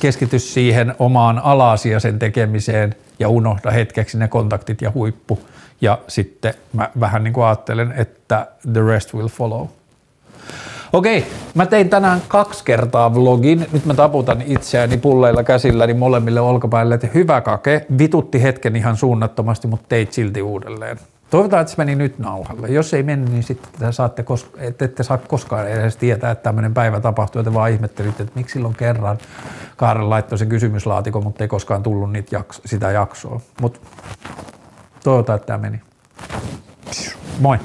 keskity 0.00 0.38
siihen 0.38 0.94
omaan 0.98 1.38
alaasi 1.38 1.90
ja 1.90 2.00
sen 2.00 2.18
tekemiseen 2.18 2.94
ja 3.18 3.28
unohda 3.28 3.70
hetkeksi 3.70 4.18
ne 4.18 4.28
kontaktit 4.28 4.82
ja 4.82 4.92
huippu. 4.94 5.40
Ja 5.80 5.98
sitten 6.08 6.54
mä 6.72 6.90
vähän 7.00 7.24
niin 7.24 7.34
kuin 7.34 7.46
ajattelen, 7.46 7.94
että 7.96 8.46
the 8.72 8.80
rest 8.86 9.14
will 9.14 9.28
follow. 9.28 9.66
Okei, 10.92 11.26
mä 11.54 11.66
tein 11.66 11.88
tänään 11.88 12.22
kaksi 12.28 12.64
kertaa 12.64 13.14
vlogin. 13.14 13.66
Nyt 13.72 13.84
mä 13.84 13.94
taputan 13.94 14.42
itseäni 14.46 14.96
pulleilla 14.96 15.42
käsilläni 15.42 15.94
molemmille 15.94 16.40
olkapäille, 16.40 16.94
että 16.94 17.08
hyvä 17.14 17.40
kake. 17.40 17.86
Vitutti 17.98 18.42
hetken 18.42 18.76
ihan 18.76 18.96
suunnattomasti, 18.96 19.68
mutta 19.68 19.86
teit 19.88 20.12
silti 20.12 20.42
uudelleen. 20.42 20.98
Toivotaan, 21.30 21.60
että 21.60 21.70
se 21.70 21.76
meni 21.78 21.94
nyt 21.94 22.18
nauhalle. 22.18 22.68
Jos 22.68 22.94
ei 22.94 23.02
mennyt, 23.02 23.30
niin 23.30 23.42
sitten 23.42 23.92
saatte 23.92 24.22
kos- 24.22 24.58
et, 24.58 24.82
ette 24.82 25.02
saa 25.02 25.18
koskaan 25.18 25.68
edes 25.68 25.96
tietää, 25.96 26.30
että 26.30 26.42
tämmöinen 26.42 26.74
päivä 26.74 27.00
tapahtuu. 27.00 27.42
Te 27.42 27.54
vaan 27.54 27.70
ihmettelitte, 27.70 28.22
että 28.22 28.38
miksi 28.38 28.52
silloin 28.52 28.74
kerran 28.74 29.18
Kaaren 29.76 30.10
laittoi 30.10 30.38
sen 30.38 30.48
kysymyslaatikon, 30.48 31.24
mutta 31.24 31.44
ei 31.44 31.48
koskaan 31.48 31.82
tullut 31.82 32.12
niitä 32.12 32.36
jakso- 32.36 32.62
sitä 32.64 32.90
jaksoa. 32.90 33.40
Mutta 33.60 33.80
toivotaan, 35.04 35.36
että 35.36 35.46
tämä 35.46 35.58
meni. 35.58 35.80
Moi! 37.40 37.58